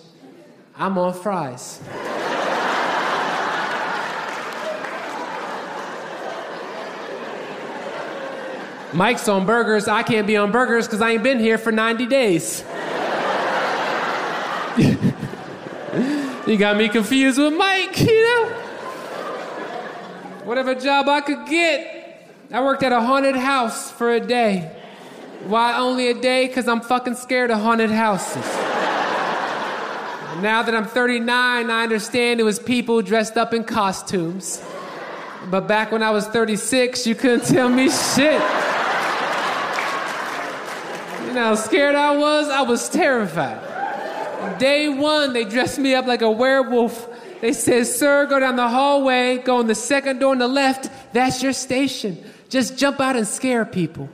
I'm 0.78 0.98
on 0.98 1.14
fries. 1.14 1.82
Mike's 8.94 9.28
on 9.28 9.46
burgers. 9.46 9.88
I 9.88 10.02
can't 10.04 10.26
be 10.26 10.36
on 10.36 10.52
burgers 10.52 10.88
because 10.88 11.02
I 11.02 11.12
ain't 11.12 11.24
been 11.24 11.40
here 11.40 11.58
for 11.58 11.72
90 11.72 12.08
days. 12.08 12.64
you 16.48 16.58
got 16.58 16.76
me 16.76 16.90
confused 16.90 17.38
with 17.38 17.54
Mike, 17.54 18.00
you 18.00 18.24
know? 18.24 18.46
Whatever 20.44 20.74
job 20.74 21.08
I 21.08 21.22
could 21.22 21.46
get. 21.48 22.26
I 22.52 22.64
worked 22.64 22.82
at 22.82 22.92
a 22.92 23.00
haunted 23.00 23.36
house 23.36 23.92
for 23.92 24.12
a 24.12 24.20
day. 24.20 24.79
Why 25.46 25.78
only 25.78 26.10
a 26.10 26.14
day? 26.14 26.48
Because 26.48 26.68
I'm 26.68 26.82
fucking 26.82 27.16
scared 27.16 27.50
of 27.50 27.62
haunted 27.62 27.92
houses. 27.92 28.46
now 30.42 30.62
that 30.64 30.76
I'm 30.76 30.86
39, 30.86 31.70
I 31.70 31.84
understand 31.84 32.40
it 32.40 32.44
was 32.44 32.60
people 32.60 33.02
dressed 33.02 33.38
up 33.38 33.54
in 33.54 33.64
costumes. 33.64 34.62
But 35.50 35.68
back 35.68 35.92
when 35.92 36.04
I 36.04 36.12
was 36.12 36.28
36, 36.28 37.08
you 37.08 37.16
couldn't 37.16 37.46
tell 37.46 37.70
me 37.70 37.90
shit. 37.90 38.42
You 41.26 41.36
know 41.36 41.44
how 41.44 41.56
scared 41.56 41.96
I 41.96 42.18
was? 42.18 42.50
I 42.50 42.62
was 42.64 42.90
terrified. 42.90 44.60
Day 44.60 44.90
one, 44.90 45.32
they 45.32 45.46
dressed 45.46 45.80
me 45.80 45.96
up 45.96 46.06
like 46.06 46.22
a 46.22 46.30
werewolf. 46.30 47.08
They 47.40 47.54
said, 47.54 47.88
Sir, 47.88 48.26
go 48.26 48.40
down 48.40 48.58
the 48.58 48.68
hallway, 48.68 49.38
go 49.38 49.62
in 49.62 49.68
the 49.68 49.76
second 49.76 50.20
door 50.20 50.32
on 50.32 50.40
the 50.40 50.48
left. 50.48 50.90
That's 51.14 51.42
your 51.42 51.54
station. 51.54 52.22
Just 52.50 52.78
jump 52.78 53.00
out 53.00 53.16
and 53.16 53.26
scare 53.26 53.64
people. 53.64 54.10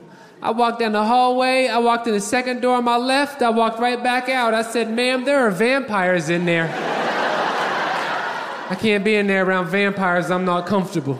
I 0.46 0.50
walked 0.50 0.78
down 0.78 0.92
the 0.92 1.02
hallway. 1.02 1.66
I 1.66 1.78
walked 1.78 2.06
in 2.06 2.14
the 2.14 2.20
second 2.20 2.60
door 2.60 2.76
on 2.76 2.84
my 2.84 2.96
left. 2.96 3.42
I 3.42 3.50
walked 3.50 3.80
right 3.80 4.00
back 4.00 4.28
out. 4.28 4.54
I 4.54 4.62
said, 4.62 4.88
Ma'am, 4.88 5.24
there 5.24 5.44
are 5.44 5.50
vampires 5.50 6.28
in 6.28 6.44
there. 6.44 6.72
I 8.70 8.76
can't 8.76 9.02
be 9.02 9.16
in 9.16 9.26
there 9.26 9.44
around 9.44 9.70
vampires. 9.70 10.30
I'm 10.30 10.44
not 10.44 10.68
comfortable. 10.68 11.18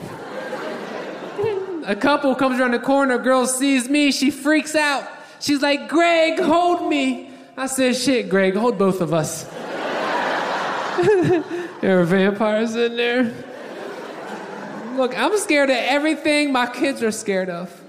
A 1.87 1.97
couple 1.97 2.33
comes 2.37 2.61
around 2.61 2.71
the 2.71 2.79
corner. 2.79 3.19
Girl 3.19 3.49
sees 3.49 3.89
me. 3.89 4.13
She 4.13 4.31
freaks 4.31 4.77
out. 4.77 5.11
She's 5.41 5.61
like, 5.61 5.89
Greg, 5.89 6.39
hold 6.39 6.89
me. 6.89 7.29
I 7.57 7.67
said, 7.67 7.97
shit, 7.97 8.29
Greg, 8.29 8.55
hold 8.55 8.79
both 8.79 9.01
of 9.01 9.13
us. 9.13 9.43
there 11.81 12.01
are 12.01 12.05
vampires 12.05 12.77
in 12.77 12.97
there. 12.97 13.35
Look, 14.97 15.19
I'm 15.19 15.37
scared 15.37 15.71
of 15.71 15.79
everything 15.79 16.53
my 16.53 16.69
kids 16.69 17.03
are 17.03 17.11
scared 17.11 17.51
of. 17.51 17.83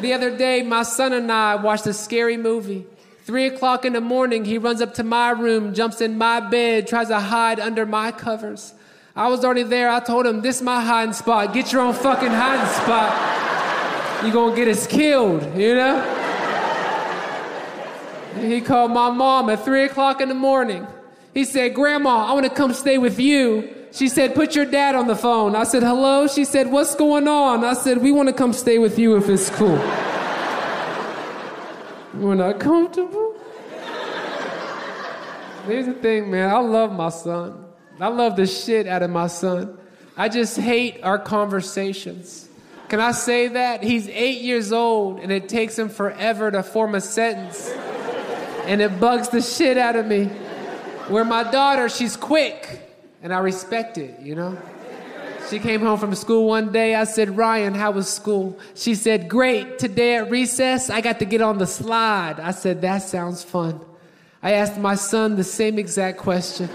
The 0.00 0.12
other 0.12 0.36
day, 0.36 0.62
my 0.62 0.82
son 0.82 1.12
and 1.14 1.32
I 1.32 1.56
watched 1.56 1.86
a 1.86 1.92
scary 1.94 2.36
movie. 2.36 2.86
Three 3.24 3.46
o'clock 3.46 3.84
in 3.84 3.94
the 3.94 4.00
morning, 4.00 4.44
he 4.44 4.58
runs 4.58 4.80
up 4.80 4.94
to 4.94 5.02
my 5.02 5.30
room, 5.30 5.74
jumps 5.74 6.00
in 6.00 6.18
my 6.18 6.38
bed, 6.38 6.86
tries 6.86 7.08
to 7.08 7.18
hide 7.18 7.58
under 7.58 7.86
my 7.86 8.12
covers. 8.12 8.74
I 9.16 9.28
was 9.28 9.44
already 9.44 9.62
there. 9.62 9.88
I 9.88 10.00
told 10.00 10.26
him, 10.26 10.42
This 10.42 10.56
is 10.56 10.62
my 10.62 10.84
hiding 10.84 11.14
spot. 11.14 11.54
Get 11.54 11.72
your 11.72 11.80
own 11.80 11.94
fucking 11.94 12.30
hiding 12.30 12.66
spot. 12.82 14.22
You're 14.22 14.32
gonna 14.32 14.54
get 14.54 14.68
us 14.68 14.86
killed, 14.86 15.42
you 15.56 15.74
know? 15.74 16.12
He 18.38 18.60
called 18.60 18.92
my 18.92 19.10
mom 19.10 19.48
at 19.48 19.64
three 19.64 19.84
o'clock 19.84 20.20
in 20.20 20.28
the 20.28 20.34
morning. 20.34 20.86
He 21.32 21.44
said, 21.44 21.74
Grandma, 21.74 22.26
I 22.26 22.32
wanna 22.34 22.50
come 22.50 22.74
stay 22.74 22.98
with 22.98 23.18
you. 23.18 23.74
She 23.96 24.08
said, 24.10 24.34
Put 24.34 24.54
your 24.54 24.66
dad 24.66 24.94
on 24.94 25.06
the 25.06 25.16
phone. 25.16 25.56
I 25.56 25.64
said, 25.64 25.82
Hello? 25.82 26.26
She 26.26 26.44
said, 26.44 26.70
What's 26.70 26.94
going 26.94 27.26
on? 27.26 27.64
I 27.64 27.72
said, 27.72 28.02
We 28.02 28.12
wanna 28.12 28.34
come 28.34 28.52
stay 28.52 28.76
with 28.78 28.98
you 28.98 29.16
if 29.16 29.26
it's 29.30 29.48
cool. 29.48 29.68
We're 32.14 32.34
not 32.34 32.60
comfortable. 32.60 33.32
Here's 35.64 35.86
the 35.86 35.94
thing, 35.94 36.30
man. 36.30 36.50
I 36.50 36.58
love 36.58 36.92
my 36.92 37.08
son. 37.08 37.64
I 37.98 38.08
love 38.08 38.36
the 38.36 38.46
shit 38.46 38.86
out 38.86 39.02
of 39.02 39.08
my 39.08 39.28
son. 39.28 39.78
I 40.14 40.28
just 40.28 40.58
hate 40.58 41.02
our 41.02 41.18
conversations. 41.18 42.50
Can 42.90 43.00
I 43.00 43.12
say 43.12 43.48
that? 43.48 43.82
He's 43.82 44.08
eight 44.10 44.42
years 44.42 44.72
old 44.72 45.20
and 45.20 45.32
it 45.32 45.48
takes 45.48 45.78
him 45.78 45.88
forever 45.88 46.50
to 46.50 46.62
form 46.62 46.94
a 46.94 47.00
sentence. 47.00 47.70
And 48.66 48.82
it 48.82 49.00
bugs 49.00 49.30
the 49.30 49.40
shit 49.40 49.78
out 49.78 49.96
of 49.96 50.04
me. 50.06 50.26
Where 51.08 51.24
my 51.24 51.50
daughter, 51.50 51.88
she's 51.88 52.14
quick 52.14 52.85
and 53.22 53.32
I 53.32 53.38
respect 53.38 53.98
it, 53.98 54.20
you 54.20 54.34
know? 54.34 54.56
She 55.48 55.60
came 55.60 55.80
home 55.80 55.98
from 55.98 56.14
school 56.16 56.48
one 56.48 56.72
day. 56.72 56.96
I 56.96 57.04
said, 57.04 57.36
Ryan, 57.36 57.74
how 57.74 57.92
was 57.92 58.08
school? 58.08 58.58
She 58.74 58.96
said, 58.96 59.28
Great. 59.28 59.78
Today 59.78 60.16
at 60.16 60.28
recess, 60.28 60.90
I 60.90 61.00
got 61.00 61.20
to 61.20 61.24
get 61.24 61.40
on 61.40 61.58
the 61.58 61.66
slide. 61.66 62.40
I 62.40 62.50
said, 62.50 62.82
That 62.82 62.98
sounds 62.98 63.44
fun. 63.44 63.80
I 64.42 64.52
asked 64.52 64.78
my 64.78 64.96
son 64.96 65.36
the 65.36 65.44
same 65.44 65.78
exact 65.78 66.18
question. 66.18 66.68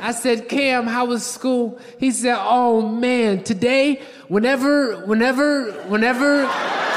I 0.00 0.12
said, 0.12 0.48
Cam, 0.48 0.86
how 0.86 1.06
was 1.06 1.26
school? 1.26 1.78
He 1.98 2.10
said, 2.12 2.36
Oh 2.38 2.80
man, 2.88 3.42
today, 3.42 4.02
whenever, 4.28 5.04
whenever, 5.04 5.72
whenever, 5.88 6.46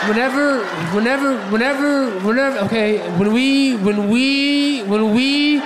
whenever, 0.07 0.64
whenever, 0.93 1.38
whenever, 1.49 2.20
whenever, 2.20 2.57
okay, 2.66 2.99
when 3.18 3.34
we, 3.34 3.76
when 3.78 4.09
we, 4.09 4.84
when 4.84 5.14
we, 5.14 5.59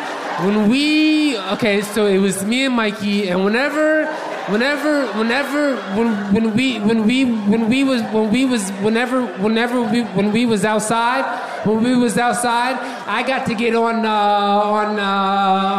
when 0.43 0.69
we, 0.69 1.35
okay, 1.53 1.81
so 1.81 2.05
it 2.05 2.19
was 2.19 2.45
me 2.45 2.65
and 2.65 2.75
Mikey, 2.75 3.27
and 3.27 3.43
whenever, 3.43 4.05
whenever, 4.51 5.07
whenever, 5.17 5.75
when, 5.95 6.31
when 6.31 6.55
we, 6.55 6.79
when 6.79 7.07
we, 7.07 7.25
when 7.25 7.67
we 7.67 7.83
was, 7.83 8.03
when 8.13 8.29
we 8.31 8.45
was, 8.45 8.69
whenever, 8.83 9.25
whenever 9.37 9.81
we, 9.81 10.03
when 10.03 10.31
we 10.31 10.45
was 10.45 10.63
outside, 10.63 11.25
when 11.65 11.83
we 11.83 11.95
was 11.95 12.19
outside, 12.19 12.75
I 13.07 13.23
got 13.25 13.47
to 13.47 13.55
get 13.55 13.73
on, 13.73 14.05
uh, 14.05 14.09
on, 14.09 14.99
uh, 14.99 15.03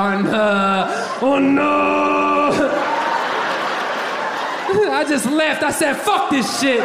on, 0.03 0.27
uh, 0.27 1.19
on, 1.23 1.59
uh, 1.59 1.65
I 4.91 5.05
just 5.09 5.27
left. 5.27 5.63
I 5.63 5.71
said, 5.71 5.95
fuck 5.95 6.31
this 6.31 6.61
shit. 6.61 6.81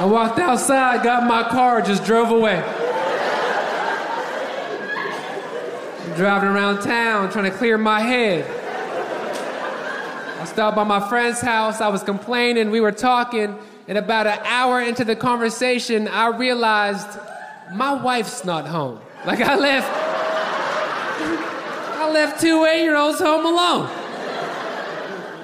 I 0.00 0.04
walked 0.04 0.38
outside, 0.38 1.02
got 1.02 1.26
my 1.26 1.48
car, 1.48 1.80
just 1.80 2.04
drove 2.04 2.30
away. 2.30 2.62
Driving 6.20 6.50
around 6.50 6.82
town 6.82 7.30
trying 7.30 7.50
to 7.50 7.56
clear 7.56 7.78
my 7.78 7.98
head. 7.98 8.44
I 10.38 10.44
stopped 10.44 10.76
by 10.76 10.84
my 10.84 11.08
friend's 11.08 11.40
house. 11.40 11.80
I 11.80 11.88
was 11.88 12.02
complaining. 12.02 12.70
We 12.70 12.82
were 12.82 12.92
talking. 12.92 13.56
And 13.88 13.96
about 13.96 14.26
an 14.26 14.38
hour 14.44 14.82
into 14.82 15.02
the 15.02 15.16
conversation, 15.16 16.08
I 16.08 16.26
realized 16.26 17.08
my 17.72 17.94
wife's 17.94 18.44
not 18.44 18.66
home. 18.66 19.00
Like 19.24 19.40
I 19.40 19.56
left, 19.56 19.88
I 21.96 22.10
left 22.12 22.38
two 22.38 22.66
eight-year-olds 22.66 23.18
home 23.18 23.46
alone. 23.46 23.88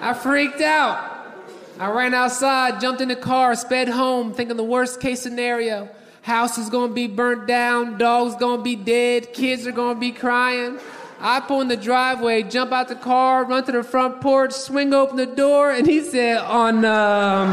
I 0.02 0.12
freaked 0.12 0.60
out. 0.60 1.32
I 1.80 1.90
ran 1.90 2.12
outside, 2.12 2.82
jumped 2.82 3.00
in 3.00 3.08
the 3.08 3.16
car, 3.16 3.54
sped 3.54 3.88
home, 3.88 4.34
thinking 4.34 4.58
the 4.58 4.62
worst 4.62 5.00
case 5.00 5.22
scenario. 5.22 5.88
House 6.26 6.58
is 6.58 6.68
gonna 6.70 6.92
be 6.92 7.06
burnt 7.06 7.46
down, 7.46 7.98
dog's 7.98 8.34
gonna 8.34 8.60
be 8.60 8.74
dead, 8.74 9.32
kids 9.32 9.64
are 9.64 9.70
gonna 9.70 9.96
be 9.96 10.10
crying. 10.10 10.80
I 11.20 11.38
pull 11.38 11.60
in 11.60 11.68
the 11.68 11.76
driveway, 11.76 12.42
jump 12.42 12.72
out 12.72 12.88
the 12.88 12.96
car, 12.96 13.44
run 13.44 13.62
to 13.62 13.70
the 13.70 13.84
front 13.84 14.20
porch, 14.20 14.50
swing 14.50 14.92
open 14.92 15.18
the 15.18 15.26
door, 15.26 15.70
and 15.70 15.86
he 15.86 16.02
said, 16.02 16.38
on 16.38 16.84
um, 16.84 17.50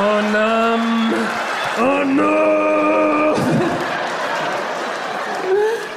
on 0.00 0.24
um, 0.34 1.12
oh 1.76 2.04
no. 2.04 3.34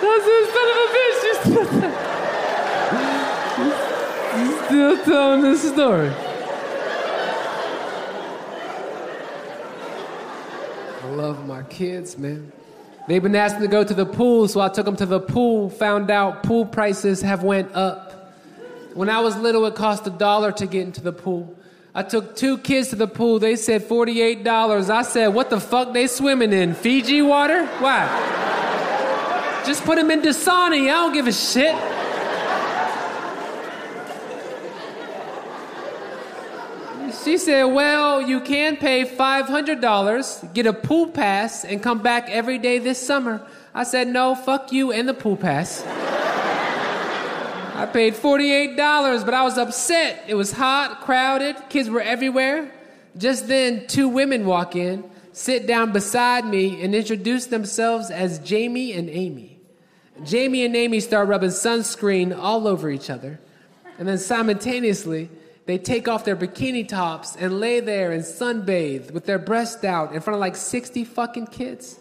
I 0.04 0.20
said, 0.28 0.44
son 0.52 0.70
of 0.74 0.78
a 0.84 0.88
bitch, 1.00 1.18
still, 4.66 4.96
still 4.98 5.06
telling 5.06 5.42
this 5.42 5.64
story. 5.72 6.27
Love 11.18 11.48
my 11.48 11.64
kids, 11.64 12.16
man. 12.16 12.52
They've 13.08 13.24
been 13.24 13.36
asking 13.36 13.62
to 13.62 13.68
go 13.68 13.84
to 13.84 13.94
the 13.94 14.06
pool, 14.06 14.48
so 14.48 14.62
I 14.62 14.70
took 14.70 14.86
them 14.86 14.96
to 14.98 15.06
the 15.06 15.20
pool, 15.20 15.72
found 15.72 16.12
out 16.12 16.44
pool 16.44 16.66
prices 16.66 17.22
have 17.22 17.42
went 17.42 17.74
up. 17.74 18.36
When 18.94 19.10
I 19.10 19.22
was 19.22 19.36
little, 19.36 19.66
it 19.66 19.74
cost 19.74 20.06
a 20.06 20.12
dollar 20.12 20.52
to 20.52 20.68
get 20.68 20.84
into 20.84 21.02
the 21.02 21.14
pool. 21.14 21.56
I 21.96 22.04
took 22.04 22.36
two 22.36 22.60
kids 22.60 22.90
to 22.90 22.96
the 22.96 23.08
pool. 23.08 23.40
They 23.40 23.56
said 23.56 23.82
$48. 23.82 24.90
I 24.90 25.02
said, 25.02 25.28
what 25.30 25.50
the 25.50 25.60
fuck 25.60 25.94
they 25.94 26.06
swimming 26.06 26.54
in? 26.54 26.76
Fiji 26.76 27.24
water? 27.24 27.66
Why? 27.80 29.64
Just 29.66 29.84
put 29.84 29.96
them 29.96 30.12
in 30.12 30.22
Dasani. 30.22 30.84
I 30.84 30.92
don't 30.92 31.14
give 31.14 31.26
a 31.26 31.34
shit. 31.34 31.76
She 37.28 37.38
said, 37.38 37.66
Well, 37.66 38.22
you 38.22 38.40
can 38.40 38.78
pay 38.78 39.04
$500, 39.04 40.54
get 40.54 40.66
a 40.66 40.72
pool 40.72 41.08
pass, 41.08 41.66
and 41.66 41.84
come 41.84 42.02
back 42.02 42.30
every 42.30 42.58
day 42.58 42.80
this 42.80 43.06
summer. 43.06 43.46
I 43.74 43.84
said, 43.84 44.08
No, 44.08 44.34
fuck 44.34 44.72
you 44.72 44.94
and 44.94 45.10
the 45.10 45.14
pool 45.14 45.36
pass. 45.36 45.84
I 47.76 47.86
paid 47.92 48.14
$48, 48.14 49.26
but 49.26 49.34
I 49.34 49.44
was 49.44 49.58
upset. 49.58 50.24
It 50.30 50.36
was 50.36 50.54
hot, 50.54 51.02
crowded, 51.02 51.58
kids 51.68 51.90
were 51.90 52.00
everywhere. 52.00 52.72
Just 53.18 53.50
then, 53.50 53.88
two 53.88 54.08
women 54.08 54.46
walk 54.46 54.78
in, 54.78 55.04
sit 55.34 55.68
down 55.68 55.92
beside 55.92 56.46
me, 56.46 56.82
and 56.82 56.96
introduce 56.96 57.48
themselves 57.48 58.10
as 58.10 58.40
Jamie 58.40 58.94
and 58.94 59.10
Amy. 59.10 59.60
Jamie 60.24 60.64
and 60.64 60.78
Amy 60.78 61.02
start 61.02 61.28
rubbing 61.28 61.50
sunscreen 61.50 62.34
all 62.34 62.70
over 62.70 62.90
each 62.90 63.10
other. 63.10 63.38
And 64.00 64.08
then 64.08 64.18
simultaneously, 64.18 65.30
they 65.68 65.78
take 65.78 66.08
off 66.08 66.24
their 66.24 66.38
bikini 66.38 66.88
tops 66.88 67.36
and 67.36 67.60
lay 67.60 67.82
there 67.82 68.14
and 68.14 68.24
sunbathe 68.24 69.12
with 69.12 69.26
their 69.26 69.38
breasts 69.38 69.84
out 69.84 70.14
in 70.14 70.22
front 70.22 70.36
of 70.36 70.40
like 70.40 70.56
60 70.56 71.04
fucking 71.04 71.48
kids. 71.48 72.00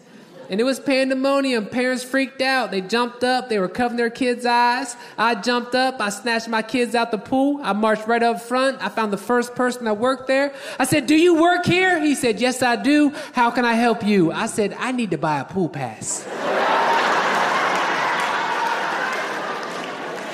And 0.49 0.61
it 0.61 0.63
was 0.63 0.79
pandemonium. 0.79 1.65
Parents 1.65 2.01
freaked 2.01 2.41
out. 2.41 2.71
They 2.71 2.79
jumped 2.79 3.25
up. 3.25 3.49
They 3.49 3.59
were 3.59 3.67
covering 3.67 3.97
their 3.97 4.09
kids' 4.09 4.45
eyes. 4.45 4.95
I 5.17 5.35
jumped 5.35 5.75
up. 5.75 5.99
I 5.99 6.07
snatched 6.07 6.47
my 6.47 6.61
kids 6.61 6.95
out 6.95 7.11
the 7.11 7.17
pool. 7.17 7.59
I 7.61 7.73
marched 7.73 8.07
right 8.07 8.23
up 8.23 8.41
front. 8.41 8.81
I 8.81 8.87
found 8.87 9.11
the 9.11 9.17
first 9.17 9.55
person 9.55 9.83
that 9.83 9.97
worked 9.97 10.27
there. 10.27 10.53
I 10.79 10.85
said, 10.85 11.05
Do 11.05 11.15
you 11.15 11.35
work 11.35 11.65
here? 11.65 11.99
He 11.99 12.15
said, 12.15 12.39
Yes, 12.39 12.63
I 12.63 12.77
do. 12.77 13.09
How 13.33 13.51
can 13.51 13.65
I 13.65 13.73
help 13.73 14.01
you? 14.05 14.31
I 14.31 14.45
said, 14.45 14.73
I 14.79 14.93
need 14.93 15.11
to 15.11 15.17
buy 15.17 15.41
a 15.41 15.43
pool 15.43 15.67
pass. 15.67 16.25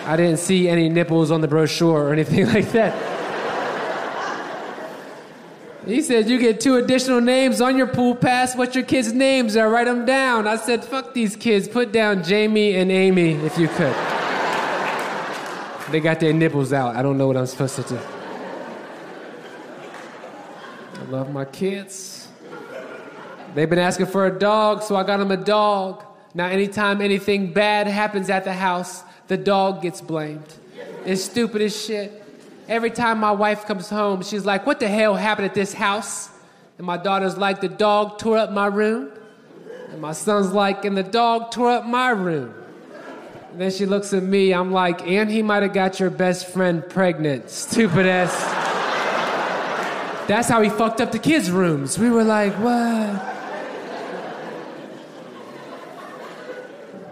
I 0.05 0.15
didn't 0.15 0.38
see 0.38 0.69
any 0.69 0.89
nipples 0.89 1.31
on 1.31 1.41
the 1.41 1.47
brochure 1.47 2.09
or 2.09 2.13
anything 2.13 2.45
like 2.53 2.71
that. 2.73 3.12
He 5.86 6.01
said, 6.01 6.29
You 6.29 6.39
get 6.39 6.61
two 6.61 6.75
additional 6.75 7.19
names 7.19 7.59
on 7.59 7.77
your 7.77 7.88
pool 7.88 8.15
pass. 8.15 8.55
What 8.55 8.73
your 8.73 8.86
kids' 8.86 9.11
names 9.11 9.57
are? 9.57 9.69
Write 9.69 9.86
them 9.86 10.05
down. 10.05 10.47
I 10.47 10.55
said, 10.55 10.84
Fuck 10.84 11.13
these 11.13 11.36
kids. 11.36 11.67
Put 11.67 11.91
down 11.91 12.23
Jamie 12.23 12.75
and 12.75 12.91
Amy 12.91 13.34
if 13.34 13.57
you 13.57 13.67
could. 13.67 13.95
they 15.91 15.99
got 15.99 16.19
their 16.19 16.34
nipples 16.34 16.71
out. 16.71 16.95
I 16.95 17.01
don't 17.01 17.17
know 17.17 17.27
what 17.27 17.36
I'm 17.36 17.45
supposed 17.45 17.75
to 17.75 17.84
do. 17.84 17.99
I 20.95 21.03
love 21.09 21.31
my 21.31 21.45
kids. 21.45 22.29
They've 23.53 23.69
been 23.69 23.79
asking 23.79 24.07
for 24.07 24.25
a 24.25 24.39
dog, 24.39 24.84
so 24.84 24.95
I 24.95 25.03
got 25.03 25.17
them 25.17 25.31
a 25.31 25.38
dog. 25.38 26.03
Now, 26.34 26.47
anytime 26.47 27.01
anything 27.01 27.53
bad 27.53 27.88
happens 27.88 28.29
at 28.29 28.45
the 28.45 28.53
house, 28.53 29.03
the 29.27 29.38
dog 29.38 29.81
gets 29.81 30.01
blamed. 30.01 30.47
It's 31.05 31.23
stupid 31.23 31.61
as 31.61 31.86
shit. 31.86 32.22
Every 32.68 32.91
time 32.91 33.20
my 33.20 33.32
wife 33.32 33.66
comes 33.66 33.89
home, 33.89 34.24
she's 34.24 34.45
like, 34.45 34.66
What 34.66 34.80
the 34.80 34.88
hell 34.88 35.16
happened 35.16 35.47
at 35.47 35.53
this 35.53 35.74
house? 35.74 36.30
And 36.78 36.88
my 36.88 36.97
daughter's 36.97 37.38
like, 37.38 37.61
The 37.61 37.70
dog 37.70 38.20
tore 38.20 38.38
up 38.38 38.51
my 38.51 38.68
room. 38.68 39.11
And 39.89 40.01
my 40.01 40.14
son's 40.14 40.53
like, 40.53 40.86
And 40.86 40.95
the 40.95 41.03
dog 41.03 41.51
tore 41.51 41.72
up 41.72 41.86
my 41.86 42.09
room. 42.09 42.53
And 43.51 43.61
then 43.61 43.70
she 43.70 43.86
looks 43.86 44.14
at 44.14 44.24
me, 44.24 44.53
I'm 44.53 44.72
like, 44.72 45.05
And 45.05 45.30
he 45.30 45.43
might 45.43 45.64
have 45.64 45.74
got 45.74 45.99
your 45.99 46.09
best 46.09 46.47
friend 46.47 46.88
pregnant. 46.88 47.49
Stupid 47.49 48.05
ass. 48.05 48.32
That's 50.28 50.47
how 50.47 50.61
he 50.61 50.70
fucked 50.70 51.01
up 51.01 51.11
the 51.11 51.20
kids' 51.20 51.51
rooms. 51.51 51.99
We 51.99 52.09
were 52.09 52.24
like, 52.24 52.53
What? 52.53 53.34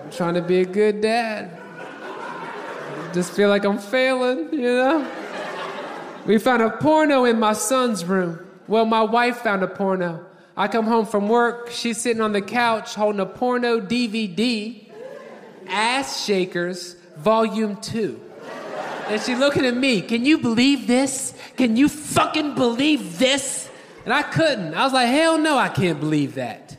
I'm 0.04 0.12
trying 0.12 0.36
to 0.36 0.42
be 0.42 0.62
a 0.62 0.66
good 0.66 1.02
dad. 1.02 1.58
Just 3.14 3.34
feel 3.34 3.50
like 3.50 3.66
I'm 3.66 3.78
failing, 3.78 4.54
you 4.54 4.62
know? 4.62 5.06
We 6.26 6.38
found 6.38 6.62
a 6.62 6.70
porno 6.70 7.26
in 7.26 7.40
my 7.40 7.54
son's 7.54 8.06
room. 8.06 8.40
Well, 8.68 8.86
my 8.86 9.02
wife 9.02 9.38
found 9.38 9.64
a 9.64 9.68
porno. 9.68 10.26
I 10.56 10.68
come 10.68 10.86
home 10.86 11.06
from 11.06 11.28
work, 11.28 11.72
she's 11.72 12.00
sitting 12.00 12.22
on 12.22 12.34
the 12.34 12.42
couch 12.42 12.94
holding 12.94 13.22
a 13.22 13.26
porno 13.26 13.80
DVD, 13.80 14.86
Ass 15.68 16.26
Shakers, 16.26 16.96
Volume 17.18 17.78
2. 17.78 18.22
And 19.08 19.22
she's 19.22 19.40
looking 19.40 19.66
at 19.66 19.76
me, 19.76 20.02
can 20.02 20.24
you 20.26 20.38
believe 20.38 20.88
this? 20.88 21.34
Can 21.58 21.76
you 21.76 21.90
fucking 21.90 22.56
believe 22.56 23.18
this? 23.18 23.70
And 24.06 24.14
I 24.14 24.24
couldn't. 24.24 24.74
I 24.74 24.84
was 24.84 24.94
like, 24.94 25.08
hell 25.08 25.38
no, 25.38 25.58
I 25.58 25.70
can't 25.70 26.00
believe 26.00 26.36
that. 26.36 26.78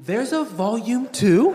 There's 0.00 0.32
a 0.32 0.44
Volume 0.44 1.08
2? 1.08 1.50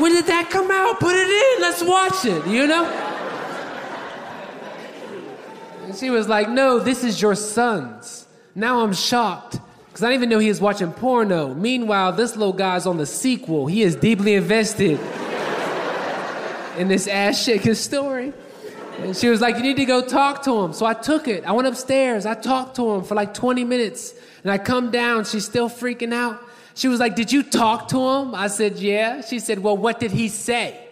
when 0.00 0.12
did 0.12 0.26
that 0.26 0.48
come 0.50 0.70
out? 0.70 1.00
Put 1.00 1.14
it 1.14 1.28
in, 1.28 1.62
let's 1.62 1.82
watch 1.82 2.24
it, 2.24 2.46
you 2.46 2.66
know? 2.66 3.01
And 5.92 5.98
she 6.00 6.08
was 6.08 6.26
like, 6.26 6.48
No, 6.48 6.78
this 6.78 7.04
is 7.04 7.20
your 7.20 7.34
son's. 7.34 8.26
Now 8.54 8.80
I'm 8.80 8.94
shocked 8.94 9.60
because 9.88 10.02
I 10.02 10.06
didn't 10.06 10.20
even 10.20 10.30
know 10.30 10.38
he 10.38 10.48
was 10.48 10.58
watching 10.58 10.90
porno. 10.90 11.52
Meanwhile, 11.52 12.12
this 12.12 12.34
little 12.34 12.54
guy's 12.54 12.86
on 12.86 12.96
the 12.96 13.04
sequel. 13.04 13.66
He 13.66 13.82
is 13.82 13.94
deeply 13.94 14.32
invested 14.32 14.98
in 16.78 16.88
this 16.88 17.06
ass 17.06 17.44
shaking 17.44 17.74
story. 17.74 18.32
And 19.00 19.14
she 19.14 19.28
was 19.28 19.42
like, 19.42 19.56
You 19.56 19.62
need 19.62 19.76
to 19.76 19.84
go 19.84 20.00
talk 20.00 20.42
to 20.44 20.62
him. 20.62 20.72
So 20.72 20.86
I 20.86 20.94
took 20.94 21.28
it. 21.28 21.44
I 21.44 21.52
went 21.52 21.68
upstairs. 21.68 22.24
I 22.24 22.36
talked 22.36 22.76
to 22.76 22.90
him 22.92 23.04
for 23.04 23.14
like 23.14 23.34
20 23.34 23.62
minutes. 23.64 24.14
And 24.44 24.50
I 24.50 24.56
come 24.56 24.90
down. 24.90 25.26
She's 25.26 25.44
still 25.44 25.68
freaking 25.68 26.14
out. 26.14 26.40
She 26.74 26.88
was 26.88 27.00
like, 27.00 27.16
Did 27.16 27.30
you 27.30 27.42
talk 27.42 27.88
to 27.88 27.98
him? 27.98 28.34
I 28.34 28.46
said, 28.46 28.78
Yeah. 28.78 29.20
She 29.20 29.40
said, 29.40 29.58
Well, 29.58 29.76
what 29.76 30.00
did 30.00 30.10
he 30.12 30.28
say? 30.28 30.88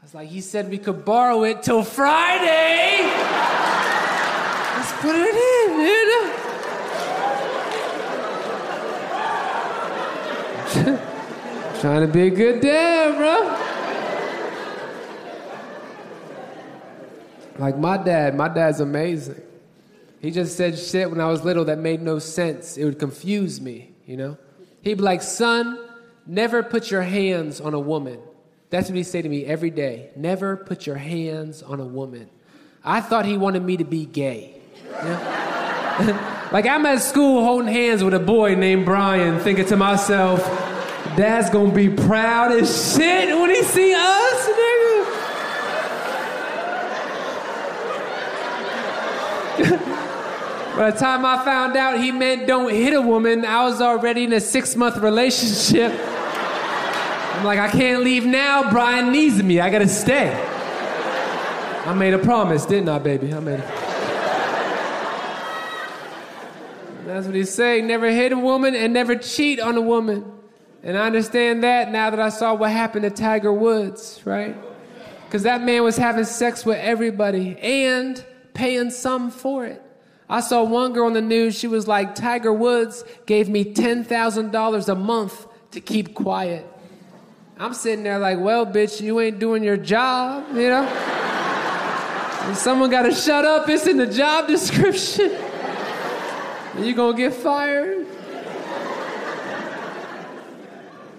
I 0.00 0.02
was 0.02 0.14
like, 0.14 0.28
He 0.30 0.40
said 0.40 0.70
we 0.70 0.78
could 0.78 1.04
borrow 1.04 1.44
it 1.44 1.62
till 1.62 1.82
Friday. 1.82 3.27
Put 5.00 5.14
it 5.14 5.34
in, 5.34 5.68
dude. 5.78 6.18
Trying 11.80 12.04
to 12.04 12.12
be 12.12 12.22
a 12.22 12.30
good 12.30 12.60
dad, 12.60 13.16
bro. 13.16 13.56
Like 17.58 17.78
my 17.78 17.96
dad, 17.96 18.36
my 18.36 18.48
dad's 18.48 18.80
amazing. 18.80 19.40
He 20.20 20.32
just 20.32 20.56
said 20.56 20.76
shit 20.76 21.08
when 21.08 21.20
I 21.20 21.26
was 21.26 21.44
little 21.44 21.64
that 21.66 21.78
made 21.78 22.02
no 22.02 22.18
sense. 22.18 22.76
It 22.76 22.84
would 22.84 22.98
confuse 22.98 23.60
me, 23.60 23.92
you 24.04 24.16
know? 24.16 24.36
He'd 24.82 24.94
be 24.94 25.02
like, 25.02 25.22
son, 25.22 25.78
never 26.26 26.64
put 26.64 26.90
your 26.90 27.02
hands 27.02 27.60
on 27.60 27.74
a 27.74 27.80
woman. 27.80 28.18
That's 28.70 28.88
what 28.88 28.96
he'd 28.96 29.04
say 29.04 29.22
to 29.22 29.28
me 29.28 29.44
every 29.44 29.70
day. 29.70 30.10
Never 30.16 30.56
put 30.56 30.86
your 30.86 30.96
hands 30.96 31.62
on 31.62 31.78
a 31.78 31.84
woman. 31.84 32.28
I 32.84 33.00
thought 33.00 33.26
he 33.26 33.38
wanted 33.38 33.62
me 33.62 33.76
to 33.76 33.84
be 33.84 34.04
gay. 34.04 34.57
like 36.52 36.66
I'm 36.66 36.86
at 36.86 37.02
school 37.02 37.44
holding 37.44 37.72
hands 37.72 38.02
with 38.02 38.14
a 38.14 38.18
boy 38.18 38.54
named 38.54 38.84
Brian, 38.84 39.38
thinking 39.40 39.66
to 39.66 39.76
myself, 39.76 40.40
Dad's 41.16 41.50
gonna 41.50 41.72
be 41.72 41.88
proud 41.88 42.52
as 42.52 42.94
shit 42.94 43.28
when 43.36 43.50
he 43.50 43.62
see 43.62 43.94
us, 43.94 44.48
nigga. 44.48 45.28
By 50.76 50.90
the 50.92 50.98
time 50.98 51.24
I 51.24 51.44
found 51.44 51.76
out 51.76 52.00
he 52.00 52.12
meant 52.12 52.46
don't 52.46 52.72
hit 52.72 52.94
a 52.94 53.02
woman, 53.02 53.44
I 53.44 53.64
was 53.64 53.80
already 53.80 54.24
in 54.24 54.32
a 54.32 54.40
six 54.40 54.76
month 54.76 54.96
relationship. 54.96 55.92
I'm 55.92 57.44
like, 57.44 57.58
I 57.58 57.68
can't 57.68 58.02
leave 58.02 58.24
now. 58.24 58.70
Brian 58.70 59.12
needs 59.12 59.42
me. 59.42 59.60
I 59.60 59.70
gotta 59.70 59.88
stay. 59.88 60.32
I 61.84 61.94
made 61.94 62.14
a 62.14 62.18
promise, 62.18 62.64
didn't 62.66 62.88
I, 62.88 62.98
baby? 62.98 63.32
I 63.34 63.40
made 63.40 63.60
a 63.60 63.87
That's 67.08 67.24
what 67.24 67.34
he's 67.34 67.52
saying. 67.52 67.86
Never 67.86 68.10
hit 68.10 68.32
a 68.32 68.36
woman 68.36 68.74
and 68.74 68.92
never 68.92 69.16
cheat 69.16 69.60
on 69.60 69.78
a 69.78 69.80
woman. 69.80 70.30
And 70.82 70.94
I 70.94 71.06
understand 71.06 71.64
that 71.64 71.90
now 71.90 72.10
that 72.10 72.20
I 72.20 72.28
saw 72.28 72.52
what 72.52 72.70
happened 72.70 73.04
to 73.04 73.10
Tiger 73.10 73.50
Woods, 73.50 74.20
right? 74.26 74.54
Because 75.24 75.44
that 75.44 75.62
man 75.62 75.82
was 75.84 75.96
having 75.96 76.26
sex 76.26 76.66
with 76.66 76.76
everybody 76.76 77.58
and 77.60 78.22
paying 78.52 78.90
some 78.90 79.30
for 79.30 79.64
it. 79.64 79.82
I 80.28 80.40
saw 80.40 80.62
one 80.62 80.92
girl 80.92 81.06
on 81.06 81.14
the 81.14 81.22
news, 81.22 81.58
she 81.58 81.66
was 81.66 81.88
like, 81.88 82.14
Tiger 82.14 82.52
Woods 82.52 83.02
gave 83.24 83.48
me 83.48 83.64
$10,000 83.64 84.88
a 84.88 84.94
month 84.94 85.46
to 85.70 85.80
keep 85.80 86.14
quiet. 86.14 86.66
I'm 87.58 87.72
sitting 87.72 88.04
there 88.04 88.18
like, 88.18 88.38
well, 88.38 88.66
bitch, 88.66 89.00
you 89.00 89.18
ain't 89.20 89.38
doing 89.38 89.64
your 89.64 89.78
job, 89.78 90.44
you 90.54 90.68
know? 90.68 90.84
someone 92.54 92.90
got 92.90 93.02
to 93.02 93.14
shut 93.14 93.46
up. 93.46 93.66
It's 93.70 93.86
in 93.86 93.96
the 93.96 94.06
job 94.06 94.46
description. 94.46 95.38
and 96.74 96.86
you 96.86 96.94
gonna 96.94 97.16
get 97.16 97.34
fired. 97.34 98.06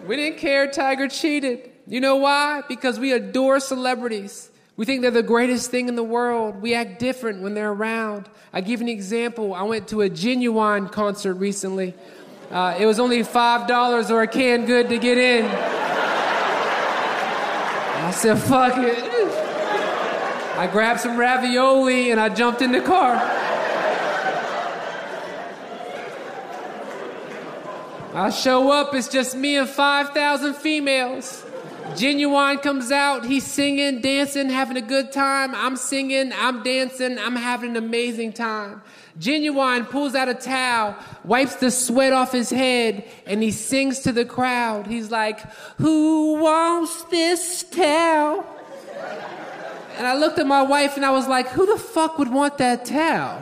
We 0.07 0.15
didn't 0.15 0.39
care 0.39 0.69
Tiger 0.71 1.07
cheated. 1.07 1.69
You 1.85 2.01
know 2.01 2.15
why? 2.15 2.63
Because 2.67 2.99
we 2.99 3.11
adore 3.11 3.59
celebrities. 3.59 4.49
We 4.75 4.85
think 4.85 5.01
they're 5.01 5.11
the 5.11 5.21
greatest 5.21 5.69
thing 5.71 5.87
in 5.87 5.95
the 5.95 6.03
world. 6.03 6.61
We 6.61 6.73
act 6.73 6.99
different 6.99 7.41
when 7.41 7.53
they're 7.53 7.71
around. 7.71 8.29
I 8.51 8.61
give 8.61 8.81
an 8.81 8.89
example. 8.89 9.53
I 9.53 9.63
went 9.63 9.87
to 9.89 10.01
a 10.01 10.09
Ginuwine 10.09 10.91
concert 10.91 11.35
recently. 11.35 11.93
Uh, 12.49 12.75
it 12.79 12.87
was 12.87 12.99
only 12.99 13.19
$5 13.19 14.09
or 14.09 14.21
a 14.23 14.27
canned 14.27 14.65
good 14.65 14.89
to 14.89 14.97
get 14.97 15.17
in. 15.19 15.45
I 18.01 18.11
said, 18.11 18.39
fuck 18.39 18.77
it. 18.77 18.97
I 20.57 20.67
grabbed 20.71 21.01
some 21.01 21.17
ravioli 21.17 22.09
and 22.09 22.19
I 22.19 22.29
jumped 22.29 22.61
in 22.63 22.71
the 22.71 22.81
car. 22.81 23.38
I 28.19 28.31
show 28.31 28.69
up, 28.69 28.93
it's 28.93 29.07
just 29.07 29.33
me 29.33 29.55
and 29.55 29.69
5,000 29.69 30.53
females. 30.55 31.45
Ginuwine 31.91 32.61
comes 32.61 32.91
out, 32.91 33.25
he's 33.25 33.45
singing, 33.45 34.01
dancing, 34.01 34.49
having 34.49 34.75
a 34.75 34.81
good 34.81 35.13
time. 35.13 35.55
I'm 35.55 35.77
singing, 35.77 36.33
I'm 36.35 36.61
dancing, 36.61 37.17
I'm 37.17 37.37
having 37.37 37.71
an 37.71 37.77
amazing 37.77 38.33
time. 38.33 38.81
Ginuwine 39.21 39.89
pulls 39.89 40.15
out 40.15 40.27
a 40.27 40.33
towel, 40.33 40.97
wipes 41.23 41.55
the 41.55 41.71
sweat 41.71 42.11
off 42.11 42.33
his 42.33 42.49
head, 42.49 43.05
and 43.25 43.41
he 43.41 43.51
sings 43.51 43.99
to 43.99 44.11
the 44.11 44.25
crowd. 44.25 44.85
He's 44.85 45.09
like, 45.09 45.39
Who 45.77 46.41
wants 46.41 47.03
this 47.03 47.63
towel? 47.63 48.45
And 49.97 50.05
I 50.05 50.17
looked 50.17 50.39
at 50.39 50.45
my 50.45 50.61
wife 50.61 50.97
and 50.97 51.05
I 51.05 51.11
was 51.11 51.29
like, 51.29 51.47
Who 51.47 51.65
the 51.65 51.81
fuck 51.81 52.19
would 52.19 52.33
want 52.33 52.57
that 52.57 52.83
towel? 52.83 53.41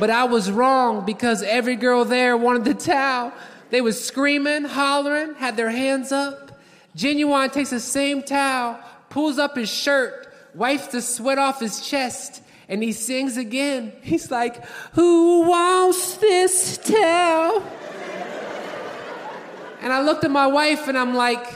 But 0.00 0.10
I 0.10 0.24
was 0.24 0.50
wrong 0.50 1.06
because 1.06 1.44
every 1.44 1.76
girl 1.76 2.04
there 2.04 2.36
wanted 2.36 2.64
the 2.64 2.74
towel. 2.74 3.32
They 3.70 3.80
was 3.80 4.04
screaming, 4.04 4.64
hollering, 4.64 5.34
had 5.34 5.56
their 5.56 5.70
hands 5.70 6.12
up. 6.12 6.60
Ginuwine 6.96 7.52
takes 7.52 7.70
the 7.70 7.80
same 7.80 8.22
towel, 8.22 8.78
pulls 9.08 9.38
up 9.38 9.56
his 9.56 9.70
shirt, 9.70 10.32
wipes 10.54 10.88
the 10.88 11.00
sweat 11.00 11.38
off 11.38 11.60
his 11.60 11.80
chest, 11.80 12.42
and 12.68 12.82
he 12.82 12.92
sings 12.92 13.36
again. 13.36 13.92
He's 14.02 14.30
like, 14.30 14.64
Who 14.92 15.48
wants 15.48 16.16
this 16.16 16.78
towel? 16.78 17.62
And 19.82 19.92
I 19.92 20.02
looked 20.02 20.24
at 20.24 20.30
my 20.30 20.46
wife 20.46 20.88
and 20.88 20.98
I'm 20.98 21.14
like, 21.14 21.46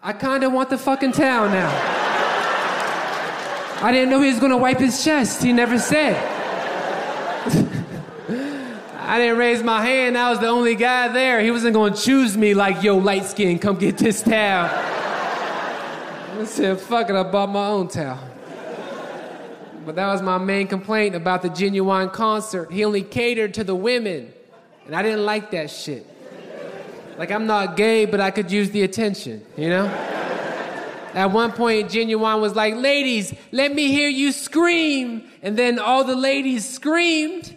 I 0.00 0.12
kinda 0.12 0.48
want 0.48 0.70
the 0.70 0.78
fucking 0.78 1.12
towel 1.12 1.48
now. 1.48 1.96
I 3.82 3.90
didn't 3.90 4.10
know 4.10 4.20
he 4.20 4.30
was 4.30 4.38
gonna 4.38 4.56
wipe 4.56 4.78
his 4.78 5.02
chest. 5.02 5.42
He 5.42 5.52
never 5.52 5.78
said. 5.78 6.35
I 9.06 9.20
didn't 9.20 9.38
raise 9.38 9.62
my 9.62 9.80
hand. 9.86 10.18
I 10.18 10.30
was 10.30 10.40
the 10.40 10.48
only 10.48 10.74
guy 10.74 11.06
there. 11.06 11.40
He 11.40 11.52
wasn't 11.52 11.74
going 11.74 11.94
to 11.94 12.00
choose 12.00 12.36
me 12.36 12.54
like, 12.54 12.82
yo, 12.82 12.96
light 12.96 13.24
skin, 13.24 13.56
come 13.60 13.76
get 13.76 13.98
this 13.98 14.20
towel. 14.20 14.68
I 16.40 16.44
said, 16.44 16.80
fuck 16.80 17.08
it, 17.08 17.14
I 17.14 17.22
bought 17.22 17.50
my 17.50 17.68
own 17.68 17.86
towel. 17.86 18.18
But 19.84 19.94
that 19.94 20.08
was 20.08 20.22
my 20.22 20.38
main 20.38 20.66
complaint 20.66 21.14
about 21.14 21.42
the 21.42 21.48
Ginuwine 21.50 22.12
concert. 22.12 22.72
He 22.72 22.84
only 22.84 23.02
catered 23.02 23.54
to 23.54 23.62
the 23.62 23.76
women. 23.76 24.32
And 24.86 24.96
I 24.96 25.02
didn't 25.02 25.24
like 25.24 25.52
that 25.52 25.70
shit. 25.70 26.04
Like, 27.16 27.30
I'm 27.30 27.46
not 27.46 27.76
gay, 27.76 28.06
but 28.06 28.20
I 28.20 28.32
could 28.32 28.50
use 28.50 28.70
the 28.70 28.82
attention, 28.82 29.46
you 29.56 29.68
know? 29.68 29.86
At 31.14 31.30
one 31.30 31.52
point, 31.52 31.90
Ginuwine 31.90 32.40
was 32.40 32.56
like, 32.56 32.74
ladies, 32.74 33.32
let 33.52 33.72
me 33.72 33.86
hear 33.86 34.08
you 34.08 34.32
scream. 34.32 35.30
And 35.42 35.56
then 35.56 35.78
all 35.78 36.02
the 36.02 36.16
ladies 36.16 36.68
screamed 36.68 37.56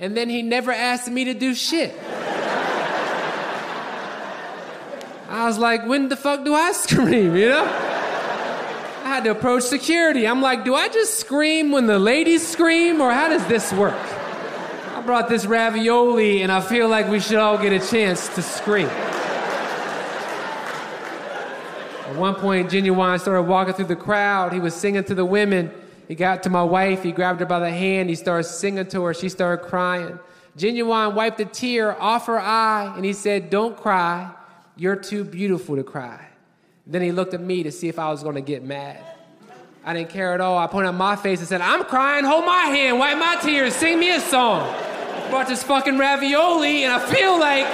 and 0.00 0.16
then 0.16 0.30
he 0.30 0.42
never 0.42 0.72
asked 0.72 1.10
me 1.10 1.26
to 1.26 1.34
do 1.34 1.54
shit. 1.54 1.94
I 5.28 5.46
was 5.46 5.58
like, 5.58 5.86
when 5.86 6.08
the 6.08 6.16
fuck 6.16 6.44
do 6.44 6.54
I 6.54 6.72
scream, 6.74 7.36
you 7.36 7.50
know? 7.50 7.64
I 7.64 9.14
had 9.14 9.24
to 9.24 9.30
approach 9.30 9.64
security. 9.64 10.26
I'm 10.26 10.40
like, 10.40 10.64
do 10.64 10.74
I 10.74 10.88
just 10.88 11.20
scream 11.20 11.70
when 11.70 11.86
the 11.86 11.98
ladies 11.98 12.46
scream, 12.46 13.00
or 13.00 13.12
how 13.12 13.28
does 13.28 13.46
this 13.46 13.72
work? 13.72 13.94
I 13.94 15.02
brought 15.04 15.28
this 15.28 15.44
ravioli, 15.46 16.42
and 16.42 16.50
I 16.50 16.60
feel 16.60 16.88
like 16.88 17.08
we 17.08 17.20
should 17.20 17.38
all 17.38 17.58
get 17.58 17.72
a 17.72 17.86
chance 17.86 18.28
to 18.34 18.42
scream. 18.42 18.88
At 22.06 22.16
one 22.16 22.34
point, 22.34 22.70
Ginuwine 22.70 23.20
started 23.20 23.42
walking 23.42 23.74
through 23.74 23.86
the 23.86 23.96
crowd. 23.96 24.52
He 24.52 24.60
was 24.60 24.74
singing 24.74 25.04
to 25.04 25.14
the 25.14 25.24
women. 25.24 25.70
He 26.10 26.16
got 26.16 26.42
to 26.42 26.50
my 26.50 26.64
wife, 26.64 27.04
he 27.04 27.12
grabbed 27.12 27.38
her 27.38 27.46
by 27.46 27.60
the 27.60 27.70
hand, 27.70 28.08
he 28.08 28.16
started 28.16 28.42
singing 28.42 28.84
to 28.88 29.04
her, 29.04 29.14
she 29.14 29.28
started 29.28 29.64
crying. 29.64 30.18
Ginuwine 30.58 31.14
wiped 31.14 31.38
a 31.38 31.44
tear 31.44 31.96
off 32.02 32.26
her 32.26 32.40
eye 32.40 32.92
and 32.96 33.04
he 33.04 33.12
said, 33.12 33.48
Don't 33.48 33.76
cry, 33.76 34.28
you're 34.74 34.96
too 34.96 35.22
beautiful 35.22 35.76
to 35.76 35.84
cry. 35.84 36.26
Then 36.84 37.00
he 37.00 37.12
looked 37.12 37.32
at 37.32 37.40
me 37.40 37.62
to 37.62 37.70
see 37.70 37.88
if 37.88 38.00
I 38.00 38.10
was 38.10 38.24
gonna 38.24 38.40
get 38.40 38.64
mad. 38.64 38.98
I 39.84 39.94
didn't 39.94 40.10
care 40.10 40.34
at 40.34 40.40
all. 40.40 40.58
I 40.58 40.66
pointed 40.66 40.88
at 40.88 40.96
my 40.96 41.14
face 41.14 41.38
and 41.38 41.46
said, 41.46 41.60
I'm 41.60 41.84
crying, 41.84 42.24
hold 42.24 42.44
my 42.44 42.64
hand, 42.64 42.98
wipe 42.98 43.16
my 43.16 43.36
tears, 43.40 43.76
sing 43.76 44.00
me 44.00 44.12
a 44.12 44.18
song. 44.18 44.68
Brought 45.30 45.46
this 45.46 45.62
fucking 45.62 45.96
ravioli 45.96 46.82
and 46.82 46.92
I 46.92 46.98
feel 46.98 47.38
like 47.38 47.66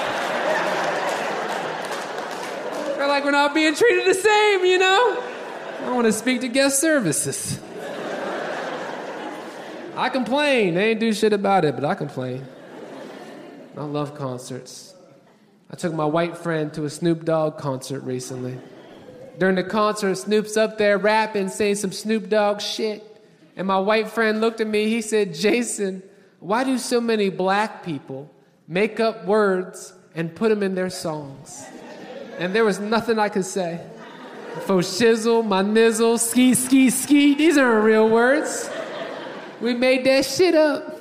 feel 2.99 3.09
like 3.09 3.24
we're 3.24 3.30
not 3.30 3.55
being 3.55 3.74
treated 3.74 4.07
the 4.07 4.12
same, 4.12 4.66
you 4.66 4.76
know? 4.76 5.22
I 5.84 5.91
want 5.95 6.07
to 6.07 6.12
speak 6.12 6.43
to 6.43 6.49
guest 6.49 6.80
services. 6.82 7.61
I 9.97 10.11
complain. 10.11 10.74
They 10.74 10.90
ain't 10.90 11.01
do 11.01 11.12
shit 11.14 11.32
about 11.32 11.64
it, 11.64 11.74
but 11.74 11.84
I 11.84 11.94
complain. 11.94 12.47
I 13.76 13.84
love 13.84 14.14
concerts. 14.14 14.94
I 15.70 15.76
took 15.76 15.94
my 15.94 16.05
white 16.05 16.36
friend 16.36 16.72
to 16.74 16.84
a 16.84 16.90
Snoop 16.90 17.24
Dogg 17.24 17.57
concert 17.57 18.01
recently. 18.01 18.59
During 19.38 19.57
the 19.57 19.64
concert, 19.64 20.14
Snoop's 20.16 20.57
up 20.57 20.78
there 20.78 20.99
rapping, 20.99 21.49
saying 21.49 21.76
some 21.76 21.92
Snoop 21.92 22.28
Dogg 22.28 22.61
shit. 22.61 23.03
And 23.57 23.66
my 23.66 23.78
white 23.78 24.09
friend 24.09 24.40
looked 24.40 24.61
at 24.61 24.66
me, 24.66 24.88
he 24.88 25.01
said, 25.01 25.34
Jason, 25.34 26.03
why 26.40 26.62
do 26.64 26.78
so 26.78 27.01
many 27.01 27.30
black 27.30 27.82
people 27.82 28.30
make 28.68 29.01
up 29.01 29.24
words 29.24 29.94
and 30.14 30.34
put 30.34 30.51
them 30.51 30.62
in 30.62 30.74
their 30.74 30.90
songs? 30.90 31.64
And 32.38 32.55
there 32.55 32.64
was 32.64 32.78
nothing 32.78 33.18
I 33.18 33.30
could 33.30 33.47
say. 33.47 33.80
Fo 34.66 34.78
shizzle, 34.78 35.44
my 35.47 35.62
nizzle, 35.62 36.18
ski, 36.18 36.55
ski, 36.55 36.90
ski, 36.90 37.34
these 37.34 37.57
aren't 37.59 37.84
real 37.84 38.09
words. 38.09 38.70
We 39.61 39.74
made 39.74 40.04
that 40.04 40.24
shit 40.24 40.54
up. 40.54 41.00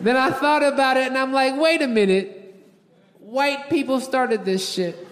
Then 0.00 0.16
I 0.16 0.30
thought 0.30 0.62
about 0.62 0.96
it 0.96 1.08
and 1.08 1.18
I'm 1.18 1.32
like, 1.32 1.60
wait 1.60 1.82
a 1.82 1.88
minute. 1.88 2.36
White 3.18 3.68
people 3.68 4.00
started 4.00 4.44
this 4.44 4.66
shit. 4.68 5.06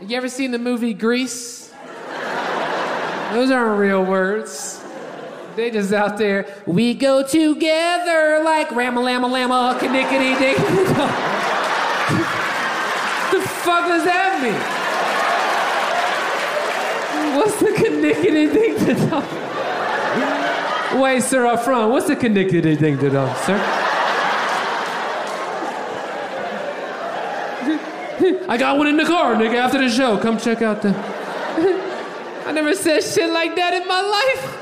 You 0.00 0.16
ever 0.16 0.28
seen 0.28 0.50
the 0.50 0.58
movie 0.58 0.94
Grease? 0.94 1.72
Those 3.32 3.50
aren't 3.50 3.78
real 3.78 4.04
words. 4.04 4.82
They 5.56 5.70
just 5.70 5.92
out 5.92 6.16
there. 6.16 6.46
We 6.66 6.94
go 6.94 7.26
together 7.26 8.42
like 8.42 8.70
rama 8.72 9.00
lama 9.00 9.26
lama 9.26 9.78
knickety 9.80 10.38
ding. 10.38 10.56
the 13.32 13.40
fuck 13.48 13.86
does 13.88 14.04
that 14.04 14.40
mean? 14.42 14.54
What's 17.36 17.58
the 17.58 17.66
knickety 17.66 18.52
ding 18.52 18.78
to 18.86 18.94
talk? 19.08 20.41
Wait, 21.00 21.22
sir, 21.22 21.46
up 21.46 21.60
front, 21.60 21.90
what's 21.90 22.06
the 22.06 22.16
connected 22.16 22.78
thing 22.78 22.98
to 22.98 23.10
them, 23.10 23.34
sir? 23.44 23.58
I 28.48 28.56
got 28.58 28.76
one 28.78 28.86
in 28.86 28.96
the 28.96 29.04
car, 29.04 29.34
nigga, 29.34 29.56
after 29.56 29.78
the 29.78 29.88
show. 29.88 30.18
Come 30.18 30.38
check 30.38 30.62
out 30.62 30.82
the. 30.82 30.94
I 32.46 32.52
never 32.52 32.74
said 32.74 33.02
shit 33.02 33.30
like 33.30 33.56
that 33.56 33.74
in 33.74 33.88
my 33.88 34.00
life. 34.00 34.58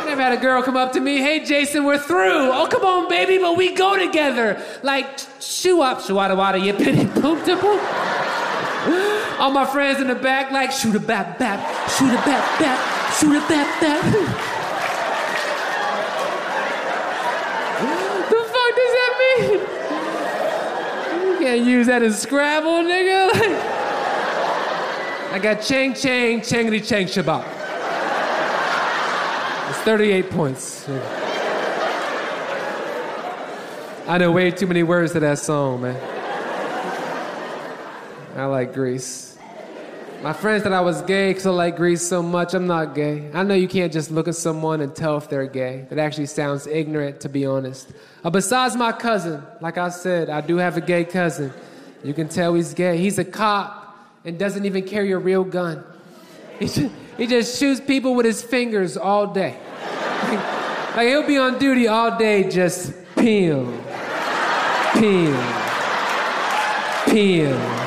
I 0.00 0.04
never 0.06 0.22
had 0.22 0.32
a 0.32 0.36
girl 0.36 0.62
come 0.62 0.76
up 0.76 0.92
to 0.94 1.00
me, 1.00 1.18
hey, 1.18 1.44
Jason, 1.44 1.84
we're 1.84 1.98
through. 1.98 2.50
Oh, 2.52 2.66
come 2.68 2.84
on, 2.84 3.08
baby, 3.08 3.38
but 3.38 3.56
we 3.56 3.74
go 3.74 3.96
together. 3.96 4.60
Like, 4.82 5.20
shoo 5.40 5.80
up, 5.80 6.00
shoo 6.00 6.16
wada 6.16 6.34
wada, 6.34 6.58
you 6.58 6.72
bitty 6.72 7.06
poop 7.20 7.44
to. 7.44 7.56
All 9.38 9.52
my 9.52 9.64
friends 9.64 10.00
in 10.00 10.08
the 10.08 10.14
back, 10.14 10.50
like, 10.50 10.72
shoot 10.72 10.96
a 10.96 11.00
bap 11.00 11.38
bap, 11.38 11.60
shoot 11.90 12.10
a 12.10 12.16
bap 12.26 12.58
bap, 12.58 13.14
shoot 13.14 13.36
a 13.36 13.40
bap 13.48 13.80
bap. 13.80 14.49
Can't 21.50 21.66
use 21.66 21.88
that 21.88 22.00
in 22.02 22.12
Scrabble, 22.12 22.84
nigga. 22.84 23.66
Like, 25.30 25.46
I 25.46 25.54
got 25.54 25.62
Chang 25.62 25.94
Chang, 25.94 26.40
Changity 26.40 26.84
Chang 26.84 27.06
Shabbat. 27.06 27.44
It's 29.70 29.78
38 29.78 30.28
points. 30.28 30.88
I 34.08 34.18
know 34.18 34.32
way 34.32 34.50
too 34.50 34.66
many 34.66 34.82
words 34.82 35.12
to 35.12 35.20
that 35.20 35.38
song, 35.38 35.82
man. 35.82 35.96
I 38.36 38.46
like 38.46 38.74
Grease. 38.74 39.29
My 40.22 40.34
friends 40.34 40.64
thought 40.64 40.74
I 40.74 40.82
was 40.82 41.00
gay 41.02 41.30
because 41.30 41.46
I 41.46 41.50
like 41.50 41.76
Grease 41.76 42.06
so 42.06 42.22
much. 42.22 42.52
I'm 42.52 42.66
not 42.66 42.94
gay. 42.94 43.30
I 43.32 43.42
know 43.42 43.54
you 43.54 43.66
can't 43.66 43.90
just 43.90 44.10
look 44.10 44.28
at 44.28 44.34
someone 44.34 44.82
and 44.82 44.94
tell 44.94 45.16
if 45.16 45.30
they're 45.30 45.46
gay. 45.46 45.86
That 45.88 45.98
actually 45.98 46.26
sounds 46.26 46.66
ignorant, 46.66 47.20
to 47.20 47.30
be 47.30 47.46
honest. 47.46 47.90
Uh, 48.22 48.28
besides 48.28 48.76
my 48.76 48.92
cousin, 48.92 49.42
like 49.62 49.78
I 49.78 49.88
said, 49.88 50.28
I 50.28 50.42
do 50.42 50.58
have 50.58 50.76
a 50.76 50.82
gay 50.82 51.06
cousin. 51.06 51.50
You 52.04 52.12
can 52.12 52.28
tell 52.28 52.52
he's 52.52 52.74
gay. 52.74 52.98
He's 52.98 53.18
a 53.18 53.24
cop 53.24 53.96
and 54.22 54.38
doesn't 54.38 54.66
even 54.66 54.86
carry 54.86 55.10
a 55.12 55.18
real 55.18 55.42
gun. 55.42 55.82
He 56.58 56.66
just, 56.66 56.92
he 57.16 57.26
just 57.26 57.58
shoots 57.58 57.80
people 57.80 58.14
with 58.14 58.26
his 58.26 58.42
fingers 58.42 58.98
all 58.98 59.28
day. 59.28 59.56
like, 60.24 60.96
like 60.96 61.08
he'll 61.08 61.26
be 61.26 61.38
on 61.38 61.58
duty 61.58 61.88
all 61.88 62.18
day, 62.18 62.46
just 62.50 62.92
peel, 63.16 63.64
peel, 64.92 65.42
peel. 67.06 67.80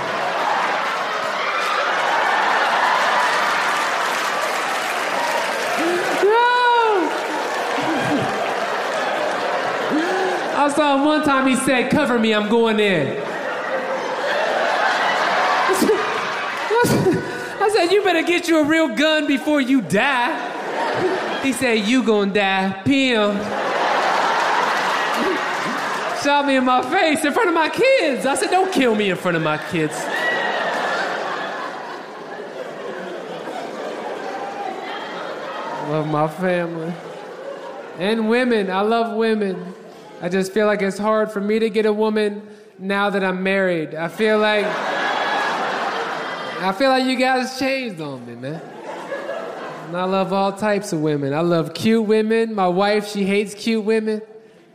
I 10.55 10.62
saw 10.75 10.97
him 10.97 11.05
one 11.05 11.23
time, 11.23 11.47
he 11.47 11.55
said, 11.55 11.91
Cover 11.91 12.19
me, 12.19 12.33
I'm 12.33 12.49
going 12.49 12.79
in. 12.79 13.07
I 16.75 17.69
said, 17.73 17.91
You 17.91 18.03
better 18.03 18.23
get 18.23 18.47
you 18.47 18.59
a 18.59 18.65
real 18.65 18.95
gun 18.95 19.27
before 19.27 19.61
you 19.61 19.81
die. 19.81 21.41
He 21.41 21.53
said, 21.53 21.87
You 21.87 22.03
gonna 22.03 22.33
die. 22.33 22.81
Pim. 22.83 23.37
Shot 26.23 26.45
me 26.45 26.55
in 26.55 26.65
my 26.65 26.81
face 26.89 27.25
in 27.25 27.33
front 27.33 27.49
of 27.49 27.55
my 27.55 27.69
kids. 27.69 28.25
I 28.25 28.35
said, 28.35 28.49
Don't 28.49 28.71
kill 28.71 28.95
me 28.95 29.09
in 29.09 29.17
front 29.17 29.37
of 29.37 29.43
my 29.43 29.57
kids. 29.69 29.93
Love 35.89 36.07
my 36.07 36.27
family. 36.27 36.93
And 37.99 38.29
women. 38.29 38.71
I 38.71 38.81
love 38.81 39.15
women. 39.17 39.75
I 40.21 40.29
just 40.29 40.53
feel 40.53 40.67
like 40.67 40.81
it's 40.81 40.97
hard 40.97 41.31
for 41.31 41.41
me 41.41 41.59
to 41.59 41.69
get 41.69 41.85
a 41.85 41.93
woman 41.93 42.47
now 42.79 43.09
that 43.09 43.23
I'm 43.23 43.43
married. 43.43 43.95
I 43.95 44.07
feel 44.07 44.39
like 44.39 44.65
I 44.65 46.71
feel 46.71 46.89
like 46.89 47.05
you 47.05 47.17
guys 47.17 47.59
changed 47.59 47.99
on 47.99 48.25
me, 48.25 48.35
man. 48.35 48.61
And 49.87 49.97
I 49.97 50.05
love 50.05 50.31
all 50.31 50.53
types 50.53 50.93
of 50.93 51.01
women. 51.01 51.33
I 51.33 51.41
love 51.41 51.73
cute 51.73 52.05
women. 52.05 52.55
My 52.55 52.67
wife, 52.67 53.09
she 53.09 53.25
hates 53.25 53.53
cute 53.53 53.83
women. 53.83 54.21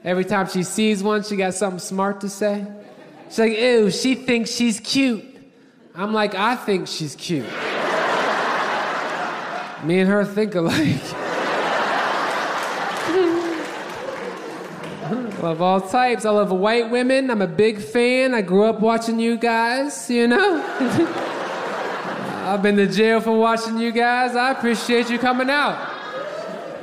Every 0.05 0.24
time 0.24 0.49
she 0.49 0.62
sees 0.62 1.03
one, 1.03 1.22
she 1.22 1.36
got 1.36 1.55
something 1.55 1.78
smart 1.78 2.20
to 2.20 2.28
say. 2.28 2.66
She's 3.28 3.39
like, 3.39 3.59
ew, 3.59 3.91
she 3.91 4.14
thinks 4.14 4.51
she's 4.51 4.80
cute. 4.80 5.24
I'm 5.95 6.12
like, 6.12 6.34
I 6.34 6.57
think 6.57 6.89
she's 6.89 7.16
cute. 7.16 7.49
Me 9.82 10.01
and 10.01 10.09
her 10.09 10.24
think 10.24 10.55
alike. 10.55 11.01
Love 15.43 15.62
all 15.62 15.80
types. 15.80 16.24
I 16.24 16.30
love 16.30 16.51
white 16.51 16.91
women. 16.91 17.30
I'm 17.30 17.43
a 17.43 17.47
big 17.47 17.80
fan. 17.80 18.34
I 18.34 18.43
grew 18.43 18.64
up 18.64 18.80
watching 18.80 19.18
you 19.18 19.36
guys, 19.36 20.11
you 20.11 20.26
know? 20.28 20.64
I've 22.49 22.62
been 22.62 22.76
to 22.76 22.86
jail 22.86 23.20
for 23.20 23.39
watching 23.39 23.78
you 23.78 23.93
guys. 23.93 24.34
I 24.34 24.51
appreciate 24.53 25.11
you 25.11 25.18
coming 25.18 25.51
out. 25.51 25.76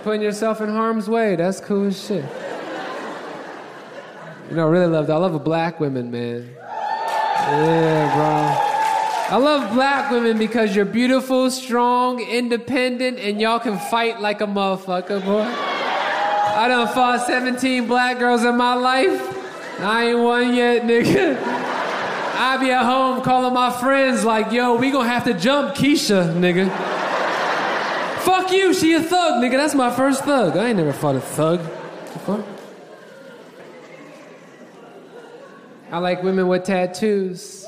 Putting 0.04 0.22
yourself 0.22 0.62
in 0.62 0.70
harm's 0.70 1.10
way. 1.10 1.36
That's 1.36 1.60
cool 1.60 1.88
as 1.88 2.06
shit. 2.06 2.24
You 4.50 4.56
know, 4.56 4.68
I 4.68 4.70
really 4.70 4.86
love 4.86 5.08
that. 5.08 5.14
I 5.14 5.18
love 5.18 5.34
a 5.34 5.40
black 5.40 5.80
women, 5.80 6.12
man. 6.12 6.48
Yeah, 6.56 8.14
bro. 8.14 9.36
I 9.36 9.38
love 9.38 9.74
black 9.74 10.12
women 10.12 10.38
because 10.38 10.76
you're 10.76 10.86
beautiful, 10.86 11.50
strong, 11.50 12.22
independent, 12.22 13.18
and 13.18 13.42
y'all 13.42 13.60
can 13.60 13.80
fight 13.80 14.22
like 14.22 14.42
a 14.42 14.46
motherfucker, 14.46 15.26
boy. 15.26 15.75
I 16.56 16.70
done 16.70 16.88
fought 16.88 17.28
17 17.28 17.86
black 17.86 18.18
girls 18.18 18.46
in 18.46 18.56
my 18.56 18.76
life. 18.76 19.22
I 19.82 20.06
ain't 20.06 20.20
won 20.20 20.56
yet, 20.56 20.84
nigga. 20.84 21.38
I 21.38 22.58
be 22.58 22.72
at 22.72 22.86
home 22.86 23.22
calling 23.24 23.54
my 23.54 23.70
friends 23.70 24.24
like, 24.24 24.54
yo, 24.54 24.76
we 24.78 24.90
gonna 24.90 25.10
have 25.10 25.26
to 25.26 25.34
jump 25.34 25.76
Keisha, 25.76 26.34
nigga. 26.34 26.70
Fuck 28.22 28.52
you, 28.52 28.74
she 28.74 28.94
a 28.94 29.02
thug, 29.02 29.44
nigga. 29.44 29.58
That's 29.58 29.76
my 29.76 29.92
first 29.92 30.24
thug. 30.24 30.56
I 30.56 30.70
ain't 30.70 30.78
never 30.78 30.94
fought 30.94 31.16
a 31.16 31.22
thug. 31.22 31.60
I 35.92 35.98
like 35.98 36.24
women 36.24 36.48
with 36.48 36.64
tattoos. 36.64 37.66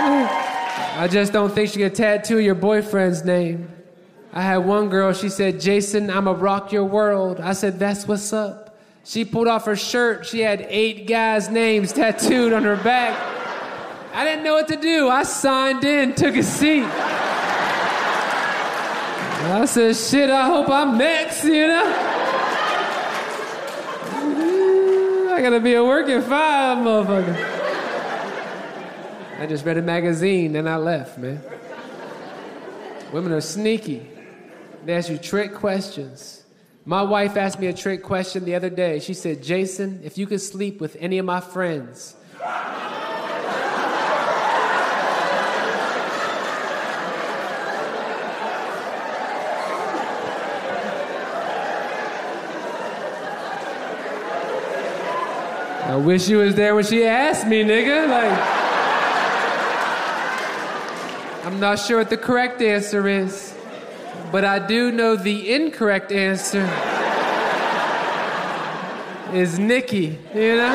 I 0.00 1.08
just 1.10 1.32
don't 1.32 1.54
think 1.54 1.70
she 1.70 1.78
could 1.78 1.94
tattoo 1.94 2.38
your 2.38 2.54
boyfriend's 2.54 3.22
name. 3.24 3.77
I 4.32 4.42
had 4.42 4.58
one 4.58 4.88
girl, 4.88 5.12
she 5.12 5.28
said, 5.28 5.60
Jason, 5.60 6.10
I'ma 6.10 6.32
rock 6.32 6.70
your 6.70 6.84
world. 6.84 7.40
I 7.40 7.52
said, 7.54 7.78
That's 7.78 8.06
what's 8.06 8.32
up. 8.32 8.78
She 9.04 9.24
pulled 9.24 9.48
off 9.48 9.64
her 9.64 9.76
shirt. 9.76 10.26
She 10.26 10.40
had 10.40 10.66
eight 10.68 11.06
guys' 11.06 11.48
names 11.48 11.92
tattooed 11.94 12.52
on 12.52 12.62
her 12.64 12.76
back. 12.76 13.18
I 14.12 14.24
didn't 14.24 14.44
know 14.44 14.54
what 14.54 14.68
to 14.68 14.76
do. 14.76 15.08
I 15.08 15.22
signed 15.22 15.84
in, 15.84 16.14
took 16.14 16.36
a 16.36 16.42
seat. 16.42 16.84
I 19.50 19.64
said, 19.64 19.96
Shit, 19.96 20.28
I 20.28 20.46
hope 20.46 20.68
I'm 20.68 20.98
next, 20.98 21.44
you 21.44 21.68
know? 21.68 22.14
I 25.32 25.40
gotta 25.40 25.60
be 25.60 25.74
a 25.74 25.84
working 25.84 26.20
five, 26.20 26.78
motherfucker. 26.78 27.54
I 29.38 29.46
just 29.46 29.64
read 29.64 29.78
a 29.78 29.82
magazine, 29.82 30.52
then 30.52 30.66
I 30.68 30.76
left, 30.76 31.16
man. 31.16 31.40
Women 33.12 33.32
are 33.32 33.40
sneaky. 33.40 34.17
They 34.84 34.94
ask 34.94 35.10
you 35.10 35.18
trick 35.18 35.54
questions. 35.54 36.44
My 36.84 37.02
wife 37.02 37.36
asked 37.36 37.60
me 37.60 37.66
a 37.66 37.74
trick 37.74 38.02
question 38.02 38.46
the 38.46 38.54
other 38.54 38.70
day. 38.70 39.00
She 39.00 39.12
said, 39.12 39.42
Jason, 39.42 40.00
if 40.02 40.16
you 40.16 40.26
could 40.26 40.40
sleep 40.40 40.80
with 40.80 40.96
any 40.98 41.18
of 41.18 41.26
my 41.26 41.40
friends, 41.40 42.16
I 55.84 55.96
wish 55.96 56.28
you 56.28 56.38
was 56.38 56.54
there 56.54 56.74
when 56.74 56.84
she 56.84 57.04
asked 57.04 57.46
me, 57.46 57.62
nigga. 57.64 58.08
Like, 58.08 58.38
I'm 61.44 61.60
not 61.60 61.78
sure 61.78 61.98
what 61.98 62.08
the 62.08 62.16
correct 62.16 62.62
answer 62.62 63.06
is 63.08 63.57
but 64.30 64.44
I 64.44 64.58
do 64.58 64.92
know 64.92 65.16
the 65.16 65.52
incorrect 65.52 66.12
answer 66.12 66.64
is 69.32 69.58
Nikki, 69.58 70.18
you 70.34 70.56
know? 70.56 70.74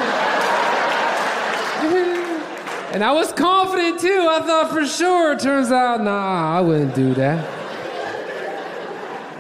and 2.93 3.03
I 3.03 3.11
was 3.11 3.31
confident 3.33 3.99
too. 3.99 4.27
I 4.29 4.41
thought 4.41 4.71
for 4.71 4.85
sure. 4.85 5.37
Turns 5.37 5.71
out, 5.71 6.03
nah, 6.03 6.57
I 6.57 6.61
wouldn't 6.61 6.95
do 6.95 7.13
that. 7.15 7.43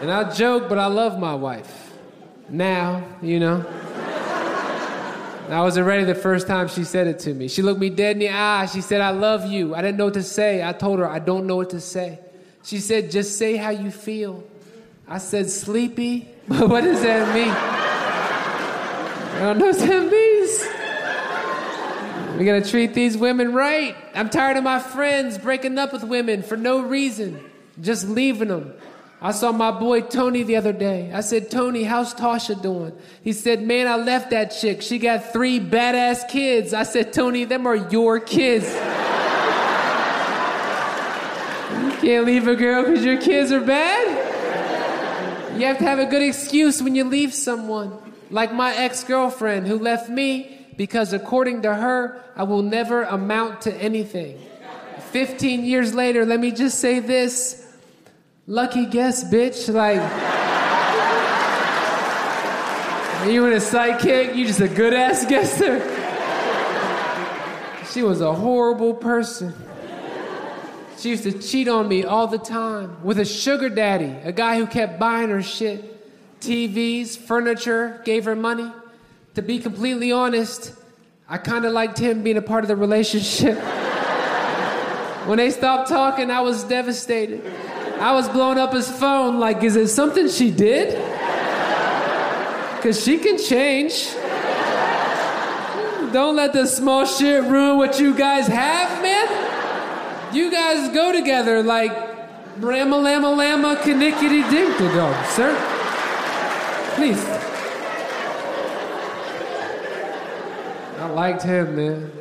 And 0.01 0.11
I 0.11 0.31
joke, 0.33 0.67
but 0.67 0.77
I 0.77 0.87
love 0.87 1.19
my 1.19 1.33
wife. 1.33 1.93
Now, 2.49 3.03
you 3.21 3.39
know. 3.39 3.65
I 5.49 5.61
wasn't 5.61 5.85
ready 5.85 6.03
the 6.03 6.15
first 6.15 6.47
time 6.47 6.67
she 6.67 6.83
said 6.83 7.05
it 7.07 7.19
to 7.19 7.33
me. 7.33 7.47
She 7.47 7.61
looked 7.61 7.79
me 7.79 7.89
dead 7.89 8.15
in 8.15 8.19
the 8.19 8.29
eye. 8.29 8.65
She 8.65 8.81
said, 8.81 9.01
I 9.01 9.11
love 9.11 9.45
you. 9.45 9.75
I 9.75 9.81
didn't 9.81 9.97
know 9.97 10.05
what 10.05 10.13
to 10.15 10.23
say. 10.23 10.63
I 10.63 10.73
told 10.73 10.99
her, 10.99 11.07
I 11.07 11.19
don't 11.19 11.45
know 11.45 11.57
what 11.57 11.69
to 11.71 11.81
say. 11.81 12.19
She 12.63 12.79
said, 12.79 13.11
just 13.11 13.37
say 13.37 13.57
how 13.57 13.69
you 13.69 13.91
feel. 13.91 14.43
I 15.07 15.17
said, 15.17 15.49
sleepy? 15.49 16.29
But 16.45 16.67
what 16.67 16.81
does 16.81 17.01
that 17.01 17.33
mean? 17.33 17.53
I 19.35 19.39
don't 19.39 19.57
know 19.59 19.67
what 19.67 19.79
that 19.79 20.11
means. 20.11 20.67
We 22.37 22.43
gotta 22.45 22.69
treat 22.69 22.93
these 22.93 23.17
women 23.17 23.53
right. 23.53 23.95
I'm 24.13 24.29
tired 24.29 24.57
of 24.57 24.63
my 24.65 24.79
friends 24.79 25.37
breaking 25.37 25.77
up 25.77 25.93
with 25.93 26.03
women 26.03 26.43
for 26.43 26.57
no 26.57 26.81
reason, 26.81 27.39
just 27.79 28.09
leaving 28.09 28.49
them. 28.49 28.73
I 29.21 29.31
saw 29.31 29.53
my 29.53 29.71
boy 29.71 30.01
Tony 30.01 30.43
the 30.43 30.57
other 30.57 30.73
day. 30.73 31.11
I 31.13 31.21
said, 31.21 31.49
Tony, 31.49 31.83
how's 31.83 32.13
Tasha 32.13 32.61
doing? 32.61 32.91
He 33.23 33.31
said, 33.31 33.61
Man, 33.61 33.87
I 33.87 33.95
left 33.95 34.31
that 34.31 34.47
chick. 34.47 34.81
She 34.81 34.99
got 34.99 35.31
three 35.31 35.61
badass 35.61 36.27
kids. 36.27 36.73
I 36.73 36.83
said, 36.83 37.13
Tony, 37.13 37.45
them 37.45 37.65
are 37.65 37.75
your 37.75 38.19
kids. 38.19 38.65
Can't 42.03 42.25
leave 42.25 42.49
a 42.49 42.55
girl 42.55 42.83
because 42.83 43.05
your 43.05 43.15
kids 43.21 43.49
are 43.53 43.61
bad? 43.61 45.55
You 45.57 45.65
have 45.67 45.77
to 45.77 45.85
have 45.85 45.99
a 45.99 46.05
good 46.05 46.21
excuse 46.21 46.83
when 46.83 46.95
you 46.95 47.05
leave 47.05 47.33
someone. 47.33 47.97
Like 48.29 48.53
my 48.53 48.75
ex 48.75 49.05
girlfriend 49.05 49.67
who 49.67 49.79
left 49.79 50.09
me 50.09 50.67
because, 50.75 51.13
according 51.13 51.61
to 51.61 51.73
her, 51.73 52.21
I 52.35 52.43
will 52.43 52.61
never 52.61 53.03
amount 53.03 53.61
to 53.61 53.73
anything. 53.75 54.37
15 55.11 55.63
years 55.63 55.93
later, 55.93 56.25
let 56.25 56.41
me 56.41 56.51
just 56.51 56.79
say 56.79 56.99
this 56.99 57.65
lucky 58.47 58.85
guess, 58.85 59.23
bitch. 59.23 59.73
Like, 59.73 60.01
you 63.31 63.45
in 63.45 63.53
a 63.53 63.61
sidekick, 63.61 64.35
you 64.35 64.45
just 64.45 64.59
a 64.59 64.67
good 64.67 64.93
ass 64.93 65.25
guesser. 65.25 65.79
She 67.93 68.03
was 68.03 68.19
a 68.19 68.33
horrible 68.33 68.93
person. 68.93 69.53
She 71.03 71.09
used 71.09 71.23
to 71.23 71.33
cheat 71.33 71.67
on 71.67 71.89
me 71.89 72.05
all 72.05 72.27
the 72.27 72.37
time 72.37 73.03
with 73.03 73.19
a 73.19 73.25
sugar 73.25 73.67
daddy, 73.67 74.15
a 74.23 74.31
guy 74.31 74.55
who 74.55 74.65
kept 74.65 74.99
buying 74.99 75.27
her 75.31 75.43
shit 75.43 75.99
TVs, 76.39 77.17
furniture, 77.17 78.01
gave 78.05 78.23
her 78.23 78.37
money. 78.37 78.71
To 79.35 79.41
be 79.41 79.59
completely 79.59 80.13
honest, 80.13 80.73
I 81.27 81.39
kind 81.39 81.65
of 81.65 81.73
liked 81.73 81.99
him 81.99 82.23
being 82.23 82.37
a 82.37 82.41
part 82.41 82.63
of 82.63 82.69
the 82.69 82.77
relationship. 82.77 83.57
when 85.27 85.39
they 85.39 85.49
stopped 85.49 85.89
talking, 85.89 86.31
I 86.31 86.39
was 86.39 86.63
devastated. 86.63 87.53
I 87.99 88.13
was 88.13 88.29
blowing 88.29 88.57
up 88.57 88.71
his 88.71 88.89
phone 88.89 89.41
like, 89.41 89.61
is 89.61 89.75
it 89.75 89.89
something 89.89 90.29
she 90.29 90.51
did? 90.51 90.93
Because 92.77 93.03
she 93.03 93.17
can 93.17 93.37
change. 93.37 94.09
Don't 96.13 96.37
let 96.37 96.53
the 96.53 96.65
small 96.65 97.05
shit 97.05 97.43
ruin 97.43 97.77
what 97.77 97.99
you 97.99 98.15
guys 98.15 98.47
have, 98.47 99.01
man. 99.01 99.42
You 100.33 100.51
guys 100.51 100.89
go 100.93 101.11
together 101.11 101.61
like 101.61 101.91
Rama 102.57 102.97
Lama 102.97 103.29
Lama 103.29 103.75
Kanickety 103.75 104.41
dog, 104.95 105.25
sir. 105.27 105.53
Please. 106.95 107.23
I 110.99 111.07
liked 111.09 111.43
him, 111.43 111.75
man. 111.75 112.11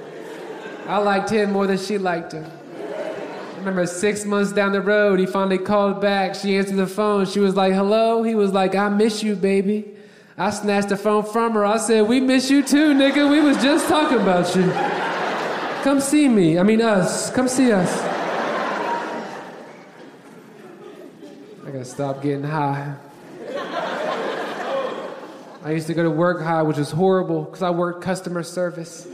I 0.86 0.98
liked 0.98 1.30
him 1.30 1.52
more 1.52 1.66
than 1.66 1.78
she 1.78 1.96
liked 1.96 2.32
him. 2.32 2.44
I 2.44 3.56
remember 3.58 3.86
six 3.86 4.24
months 4.24 4.52
down 4.52 4.72
the 4.72 4.82
road, 4.82 5.18
he 5.18 5.26
finally 5.26 5.58
called 5.58 6.00
back. 6.00 6.34
She 6.34 6.56
answered 6.56 6.76
the 6.76 6.86
phone. 6.86 7.26
She 7.26 7.40
was 7.40 7.54
like, 7.54 7.72
hello? 7.72 8.22
He 8.22 8.34
was 8.34 8.52
like, 8.52 8.74
I 8.74 8.88
miss 8.88 9.22
you, 9.22 9.36
baby. 9.36 9.92
I 10.36 10.50
snatched 10.50 10.88
the 10.88 10.96
phone 10.96 11.24
from 11.24 11.52
her. 11.52 11.64
I 11.64 11.76
said, 11.76 12.08
We 12.08 12.20
miss 12.20 12.50
you 12.50 12.62
too, 12.62 12.94
nigga. 12.94 13.30
We 13.30 13.40
was 13.40 13.56
just 13.58 13.86
talking 13.88 14.18
about 14.18 14.54
you. 14.56 15.11
Come 15.83 16.01
see 16.01 16.28
me. 16.28 16.59
I 16.59 16.62
mean, 16.62 16.80
us. 16.80 17.30
Come 17.33 17.49
see 17.49 17.72
us. 17.72 18.01
I 21.64 21.66
gotta 21.66 21.85
stop 21.85 22.22
getting 22.22 22.45
high. 22.45 22.95
I 25.64 25.70
used 25.70 25.87
to 25.87 25.95
go 25.95 26.03
to 26.03 26.11
work 26.11 26.43
high, 26.43 26.62
which 26.62 26.76
was 26.76 26.91
horrible 26.91 27.45
because 27.45 27.62
I 27.62 27.70
worked 27.70 28.03
customer 28.03 28.43
service. 28.43 29.07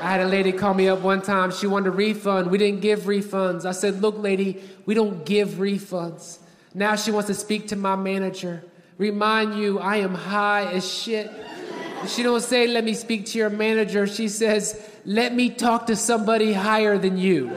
I 0.00 0.10
had 0.10 0.20
a 0.20 0.26
lady 0.28 0.52
call 0.52 0.74
me 0.74 0.88
up 0.88 1.00
one 1.00 1.22
time. 1.22 1.50
She 1.50 1.66
wanted 1.66 1.88
a 1.88 1.92
refund. 1.92 2.50
We 2.50 2.58
didn't 2.58 2.80
give 2.80 3.00
refunds. 3.02 3.64
I 3.64 3.72
said, 3.72 4.02
Look, 4.02 4.18
lady, 4.18 4.62
we 4.86 4.94
don't 4.94 5.24
give 5.24 5.50
refunds. 5.50 6.38
Now 6.74 6.96
she 6.96 7.10
wants 7.10 7.28
to 7.28 7.34
speak 7.34 7.68
to 7.68 7.76
my 7.76 7.96
manager 7.96 8.64
remind 8.98 9.58
you 9.58 9.78
I 9.78 9.96
am 9.96 10.14
high 10.14 10.72
as 10.72 10.88
shit. 10.88 11.30
She 12.08 12.22
don't 12.22 12.40
say, 12.40 12.66
let 12.66 12.84
me 12.84 12.94
speak 12.94 13.26
to 13.26 13.38
your 13.38 13.50
manager. 13.50 14.06
She 14.06 14.28
says, 14.28 14.90
let 15.06 15.34
me 15.34 15.50
talk 15.50 15.86
to 15.86 15.96
somebody 15.96 16.52
higher 16.54 16.96
than 16.96 17.18
you. 17.18 17.50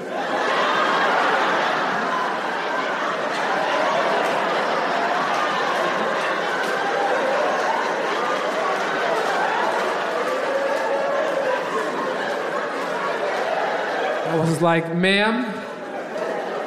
I 14.27 14.35
was 14.39 14.61
like, 14.61 14.93
ma'am, 14.93 15.45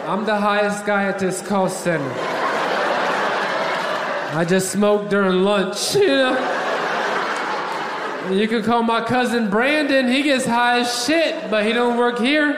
I'm 0.08 0.24
the 0.24 0.36
highest 0.36 0.86
guy 0.86 1.04
at 1.04 1.18
this 1.18 1.42
call 1.42 1.68
center. 1.68 2.10
I 4.32 4.46
just 4.48 4.72
smoked 4.72 5.10
during 5.10 5.44
lunch, 5.44 5.94
you 5.94 6.06
know. 6.06 6.59
You 8.30 8.46
can 8.46 8.62
call 8.62 8.84
my 8.84 9.04
cousin 9.04 9.50
Brandon. 9.50 10.08
He 10.08 10.22
gets 10.22 10.46
high 10.46 10.80
as 10.80 11.04
shit, 11.04 11.50
but 11.50 11.66
he 11.66 11.72
don't 11.72 11.98
work 11.98 12.18
here. 12.18 12.50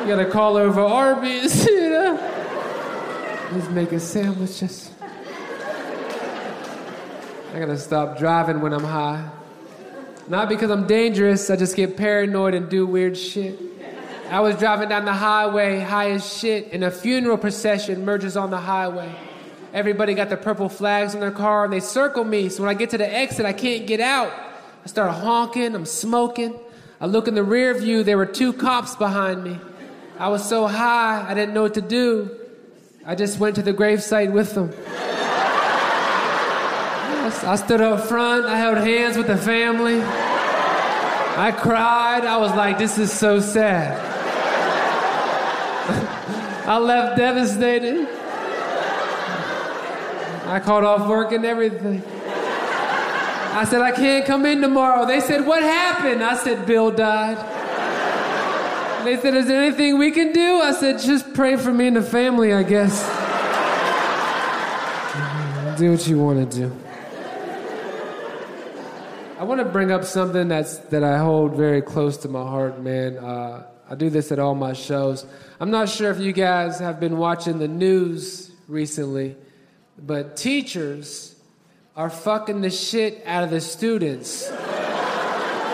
You 0.00 0.06
gotta 0.06 0.28
call 0.28 0.56
over 0.56 0.80
Arby's, 0.80 1.64
you 1.66 1.90
know. 1.90 2.16
He's 3.54 3.68
making 3.68 4.00
sandwiches. 4.00 4.90
I 7.54 7.58
gotta 7.60 7.78
stop 7.78 8.18
driving 8.18 8.60
when 8.60 8.72
I'm 8.72 8.84
high. 8.84 9.30
Not 10.26 10.48
because 10.48 10.70
I'm 10.70 10.86
dangerous, 10.86 11.48
I 11.48 11.56
just 11.56 11.76
get 11.76 11.96
paranoid 11.96 12.54
and 12.54 12.68
do 12.68 12.86
weird 12.86 13.16
shit. 13.16 13.58
I 14.30 14.40
was 14.40 14.56
driving 14.56 14.88
down 14.88 15.04
the 15.04 15.12
highway, 15.12 15.80
high 15.80 16.10
as 16.10 16.38
shit, 16.38 16.72
and 16.72 16.84
a 16.84 16.90
funeral 16.90 17.38
procession 17.38 18.04
merges 18.04 18.36
on 18.36 18.50
the 18.50 18.58
highway. 18.58 19.14
Everybody 19.72 20.14
got 20.14 20.30
the 20.30 20.36
purple 20.36 20.68
flags 20.68 21.14
on 21.14 21.20
their 21.20 21.30
car 21.30 21.64
and 21.64 21.72
they 21.72 21.80
circle 21.80 22.24
me. 22.24 22.48
So 22.48 22.62
when 22.62 22.70
I 22.70 22.74
get 22.74 22.90
to 22.90 22.98
the 22.98 23.12
exit, 23.12 23.44
I 23.44 23.52
can't 23.52 23.86
get 23.86 24.00
out. 24.00 24.32
I 24.84 24.86
start 24.88 25.10
honking, 25.12 25.74
I'm 25.74 25.84
smoking. 25.84 26.58
I 27.00 27.06
look 27.06 27.28
in 27.28 27.34
the 27.34 27.44
rear 27.44 27.74
view, 27.74 28.02
there 28.02 28.16
were 28.16 28.26
two 28.26 28.52
cops 28.52 28.96
behind 28.96 29.44
me. 29.44 29.58
I 30.18 30.28
was 30.28 30.46
so 30.48 30.66
high, 30.66 31.24
I 31.28 31.34
didn't 31.34 31.54
know 31.54 31.62
what 31.62 31.74
to 31.74 31.80
do. 31.80 32.36
I 33.06 33.14
just 33.14 33.38
went 33.38 33.54
to 33.56 33.62
the 33.62 33.72
gravesite 33.72 34.32
with 34.32 34.54
them. 34.54 34.72
I 37.44 37.56
stood 37.56 37.80
up 37.80 38.06
front, 38.06 38.46
I 38.46 38.56
held 38.56 38.78
hands 38.78 39.16
with 39.16 39.28
the 39.28 39.36
family. 39.36 40.00
I 40.02 41.52
cried, 41.56 42.24
I 42.24 42.38
was 42.38 42.50
like, 42.52 42.78
this 42.78 42.98
is 42.98 43.12
so 43.12 43.38
sad. 43.38 43.96
I 46.66 46.78
left 46.78 47.16
devastated. 47.16 48.17
I 50.48 50.60
called 50.60 50.84
off 50.84 51.06
work 51.06 51.32
and 51.32 51.44
everything. 51.44 52.02
I 53.52 53.66
said, 53.68 53.82
I 53.82 53.92
can't 53.92 54.24
come 54.24 54.46
in 54.46 54.62
tomorrow. 54.62 55.04
They 55.04 55.20
said, 55.20 55.44
What 55.46 55.62
happened? 55.62 56.22
I 56.24 56.36
said, 56.36 56.64
Bill 56.64 56.90
died. 56.90 57.36
They 59.04 59.20
said, 59.20 59.34
Is 59.34 59.46
there 59.46 59.62
anything 59.62 59.98
we 59.98 60.10
can 60.10 60.32
do? 60.32 60.60
I 60.60 60.72
said, 60.72 61.00
Just 61.00 61.34
pray 61.34 61.56
for 61.56 61.72
me 61.72 61.88
and 61.88 61.96
the 61.96 62.02
family, 62.02 62.54
I 62.54 62.62
guess. 62.62 63.02
do 65.78 65.90
what 65.90 66.06
you 66.08 66.18
want 66.18 66.50
to 66.50 66.58
do. 66.58 66.76
I 69.38 69.44
want 69.44 69.60
to 69.60 69.66
bring 69.66 69.92
up 69.92 70.04
something 70.04 70.48
that's, 70.48 70.78
that 70.90 71.04
I 71.04 71.18
hold 71.18 71.54
very 71.54 71.82
close 71.82 72.16
to 72.18 72.28
my 72.28 72.42
heart, 72.42 72.80
man. 72.80 73.18
Uh, 73.18 73.66
I 73.88 73.94
do 73.94 74.08
this 74.08 74.32
at 74.32 74.38
all 74.38 74.54
my 74.54 74.72
shows. 74.72 75.26
I'm 75.60 75.70
not 75.70 75.88
sure 75.88 76.10
if 76.10 76.18
you 76.18 76.32
guys 76.32 76.78
have 76.78 76.98
been 77.00 77.18
watching 77.18 77.58
the 77.58 77.68
news 77.68 78.50
recently. 78.66 79.36
But 80.06 80.36
teachers 80.36 81.34
are 81.96 82.10
fucking 82.10 82.60
the 82.60 82.70
shit 82.70 83.22
out 83.26 83.44
of 83.44 83.50
the 83.50 83.60
students 83.60 84.50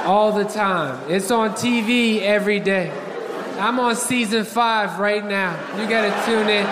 all 0.05 0.33
the 0.33 0.45
time. 0.45 1.11
It's 1.11 1.31
on 1.31 1.51
TV 1.51 2.21
every 2.21 2.61
day. 2.61 2.91
I'm 3.59 3.79
on 3.79 3.95
season 3.95 4.45
five 4.45 4.99
right 4.99 5.25
now. 5.25 5.53
You 5.81 5.89
gotta 5.89 6.25
tune 6.27 6.49
in. 6.49 6.67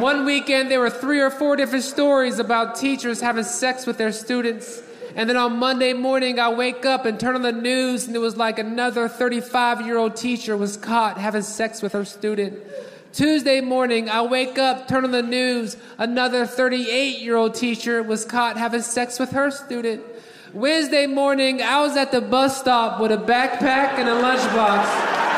One 0.00 0.24
weekend, 0.24 0.70
there 0.70 0.80
were 0.80 0.90
three 0.90 1.20
or 1.20 1.30
four 1.30 1.54
different 1.56 1.84
stories 1.84 2.38
about 2.38 2.76
teachers 2.76 3.20
having 3.20 3.44
sex 3.44 3.86
with 3.86 3.98
their 3.98 4.12
students. 4.12 4.81
And 5.14 5.28
then 5.28 5.36
on 5.36 5.58
Monday 5.58 5.92
morning, 5.92 6.38
I 6.38 6.48
wake 6.48 6.86
up 6.86 7.04
and 7.04 7.20
turn 7.20 7.34
on 7.34 7.42
the 7.42 7.52
news, 7.52 8.06
and 8.06 8.16
it 8.16 8.20
was 8.20 8.36
like 8.36 8.58
another 8.58 9.08
35 9.08 9.84
year 9.86 9.98
old 9.98 10.16
teacher 10.16 10.56
was 10.56 10.76
caught 10.76 11.18
having 11.18 11.42
sex 11.42 11.82
with 11.82 11.92
her 11.92 12.04
student. 12.04 12.58
Tuesday 13.12 13.60
morning, 13.60 14.08
I 14.08 14.22
wake 14.22 14.58
up, 14.58 14.88
turn 14.88 15.04
on 15.04 15.10
the 15.10 15.22
news. 15.22 15.76
Another 15.98 16.46
38 16.46 17.18
year 17.18 17.36
old 17.36 17.54
teacher 17.54 18.02
was 18.02 18.24
caught 18.24 18.56
having 18.56 18.80
sex 18.80 19.18
with 19.18 19.32
her 19.32 19.50
student. 19.50 20.02
Wednesday 20.54 21.06
morning, 21.06 21.60
I 21.60 21.80
was 21.80 21.96
at 21.96 22.10
the 22.10 22.22
bus 22.22 22.58
stop 22.58 23.00
with 23.00 23.12
a 23.12 23.18
backpack 23.18 23.98
and 23.98 24.08
a 24.08 24.12
lunchbox. 24.12 25.31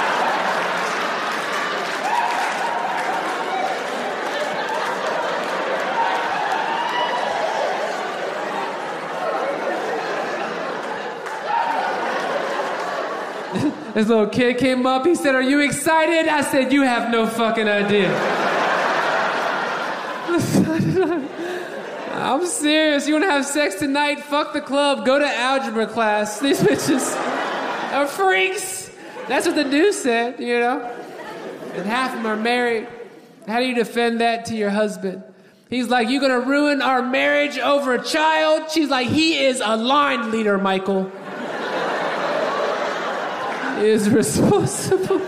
This 13.95 14.09
little 14.09 14.26
kid 14.26 14.59
came 14.59 14.86
up. 14.86 15.07
He 15.07 15.14
said, 15.14 15.36
Are 15.36 15.42
you 15.42 15.61
excited? 15.61 16.28
I 16.28 16.40
said, 16.40 16.72
You 16.72 16.82
have 16.82 17.12
no 17.12 17.28
fucking 17.28 17.68
idea. 17.68 18.09
I'm 22.12 22.45
serious. 22.45 23.07
You 23.07 23.14
want 23.14 23.26
to 23.26 23.30
have 23.30 23.47
sex 23.47 23.76
tonight? 23.76 24.18
Fuck 24.18 24.53
the 24.53 24.61
club. 24.61 25.07
Go 25.07 25.20
to 25.20 25.26
algebra 25.26 25.86
class. 25.86 26.40
These 26.40 26.61
bitches 26.61 27.14
are 27.92 28.09
freaks. 28.09 28.90
That's 29.28 29.47
what 29.47 29.55
the 29.55 29.64
news 29.64 29.97
said, 29.97 30.40
you 30.40 30.59
know? 30.59 30.80
And 31.74 31.86
half 31.86 32.11
of 32.11 32.16
them 32.16 32.26
are 32.26 32.36
married. 32.36 32.88
How 33.47 33.61
do 33.61 33.66
you 33.66 33.76
defend 33.76 34.20
that 34.20 34.47
to 34.47 34.57
your 34.57 34.70
husband? 34.70 35.22
He's 35.70 35.88
like, 35.88 36.09
You're 36.09 36.20
going 36.20 36.42
to 36.42 36.49
ruin 36.49 36.82
our 36.82 37.01
marriage 37.01 37.59
over 37.59 37.95
a 37.95 38.03
child? 38.03 38.72
She's 38.72 38.90
like, 38.90 39.07
He 39.07 39.45
is 39.45 39.62
a 39.64 39.76
line 39.76 40.32
leader, 40.32 40.59
Michael 40.59 41.12
is 43.79 44.09
responsible. 44.11 45.20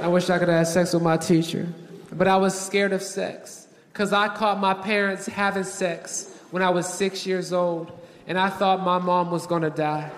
I 0.00 0.08
wish 0.08 0.30
I 0.30 0.38
could 0.38 0.48
have 0.48 0.58
had 0.58 0.66
sex 0.66 0.92
with 0.92 1.02
my 1.02 1.16
teacher, 1.16 1.66
but 2.12 2.28
I 2.28 2.36
was 2.36 2.58
scared 2.58 2.92
of 2.92 3.02
sex 3.02 3.66
because 3.92 4.12
I 4.12 4.28
caught 4.28 4.60
my 4.60 4.74
parents 4.74 5.26
having 5.26 5.64
sex 5.64 6.32
when 6.50 6.62
I 6.62 6.70
was 6.70 6.86
six 6.86 7.26
years 7.26 7.52
old, 7.52 7.90
and 8.26 8.38
I 8.38 8.50
thought 8.50 8.82
my 8.82 8.98
mom 8.98 9.30
was 9.30 9.46
gonna 9.46 9.70
die. 9.70 10.10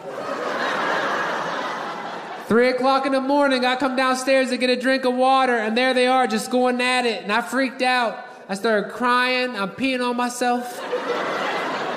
Three 2.49 2.71
o'clock 2.71 3.05
in 3.05 3.13
the 3.13 3.21
morning, 3.21 3.67
I 3.67 3.77
come 3.77 3.95
downstairs 3.95 4.49
to 4.51 4.57
get 4.57 4.71
a 4.71 4.77
drink 4.77 5.05
of 5.05 5.15
water, 5.15 5.55
and 5.55 5.77
there 5.77 5.93
they 5.93 6.07
are 6.07 6.27
just 6.27 6.51
going 6.51 6.81
at 6.81 7.05
it. 7.05 7.23
And 7.23 7.31
I 7.31 7.43
freaked 7.43 7.83
out. 7.83 8.25
I 8.49 8.55
started 8.55 8.91
crying. 8.91 9.55
I'm 9.55 9.69
peeing 9.69 10.01
on 10.01 10.17
myself. 10.17 10.81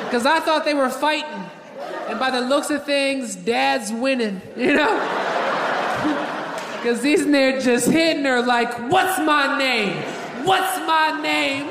Because 0.04 0.26
I 0.26 0.42
thought 0.42 0.66
they 0.66 0.74
were 0.74 0.90
fighting. 0.90 1.41
And 2.12 2.20
by 2.20 2.30
the 2.30 2.42
looks 2.42 2.70
of 2.70 2.84
things, 2.86 3.38
dad's 3.38 3.92
winning, 3.92 4.42
you 4.58 4.74
know? 4.76 5.18
Because 6.82 7.04
he's 7.04 7.28
there 7.28 7.62
just 7.62 7.92
hitting 7.92 8.26
her 8.26 8.42
like, 8.42 8.74
What's 8.90 9.20
my 9.20 9.56
name? 9.60 9.96
What's 10.44 10.78
my 10.80 11.20
name? 11.22 11.70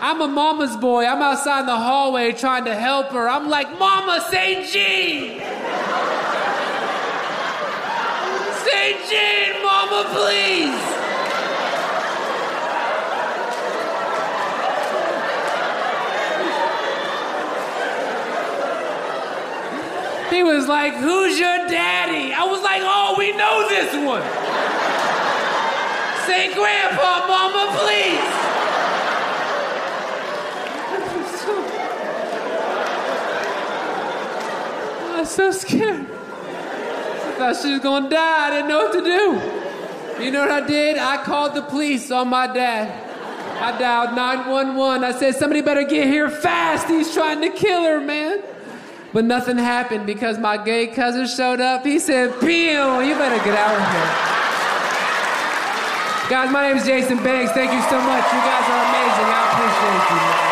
I'm 0.00 0.20
a 0.20 0.28
mama's 0.28 0.76
boy. 0.76 1.04
I'm 1.04 1.20
outside 1.20 1.60
in 1.60 1.66
the 1.66 1.76
hallway 1.76 2.30
trying 2.30 2.64
to 2.66 2.74
help 2.76 3.08
her. 3.08 3.28
I'm 3.28 3.50
like, 3.50 3.76
Mama, 3.76 4.24
say 4.30 4.64
G. 4.64 5.40
say 8.64 8.96
Jean, 9.10 9.62
Mama, 9.64 10.04
please. 10.14 11.01
He 20.32 20.42
was 20.42 20.66
like, 20.66 20.94
Who's 20.94 21.38
your 21.38 21.58
daddy? 21.68 22.32
I 22.32 22.44
was 22.44 22.62
like, 22.62 22.80
Oh, 22.82 23.14
we 23.18 23.36
know 23.36 23.68
this 23.68 23.92
one. 23.92 24.22
Say, 26.26 26.54
Grandpa, 26.54 27.26
Mama, 27.28 27.76
please. 27.78 28.42
I 35.04 35.20
was 35.20 35.30
so 35.30 35.50
scared. 35.50 36.06
I 36.06 37.34
thought 37.36 37.56
she 37.60 37.72
was 37.72 37.80
gonna 37.80 38.08
die. 38.08 38.46
I 38.46 38.50
didn't 38.50 38.68
know 38.68 38.78
what 38.78 38.92
to 38.94 39.02
do. 39.02 40.24
You 40.24 40.30
know 40.30 40.40
what 40.40 40.50
I 40.50 40.66
did? 40.66 40.96
I 40.96 41.22
called 41.24 41.54
the 41.54 41.62
police 41.62 42.10
on 42.10 42.28
my 42.28 42.46
dad. 42.46 43.10
I 43.60 43.78
dialed 43.78 44.16
911. 44.16 45.04
I 45.04 45.12
said, 45.18 45.34
Somebody 45.34 45.60
better 45.60 45.84
get 45.84 46.06
here 46.06 46.30
fast. 46.30 46.88
He's 46.88 47.12
trying 47.12 47.42
to 47.42 47.50
kill 47.50 47.82
her, 47.82 48.00
man. 48.00 48.42
But 49.12 49.24
nothing 49.26 49.58
happened 49.58 50.06
because 50.06 50.38
my 50.38 50.56
gay 50.56 50.86
cousin 50.86 51.26
showed 51.26 51.60
up. 51.60 51.84
He 51.84 51.98
said, 51.98 52.38
Pew, 52.40 52.48
you 52.48 53.14
better 53.14 53.42
get 53.44 53.56
out 53.58 53.76
of 53.76 53.84
here. 53.92 54.32
Guys, 56.30 56.50
my 56.50 56.68
name 56.68 56.78
is 56.78 56.86
Jason 56.86 57.22
Banks. 57.22 57.52
Thank 57.52 57.72
you 57.72 57.82
so 57.90 58.00
much. 58.00 58.24
You 58.32 58.40
guys 58.40 58.64
are 58.70 58.84
amazing. 58.88 59.28
I 59.28 59.42
appreciate 59.52 60.10
you. 60.10 60.16
man. 60.16 60.51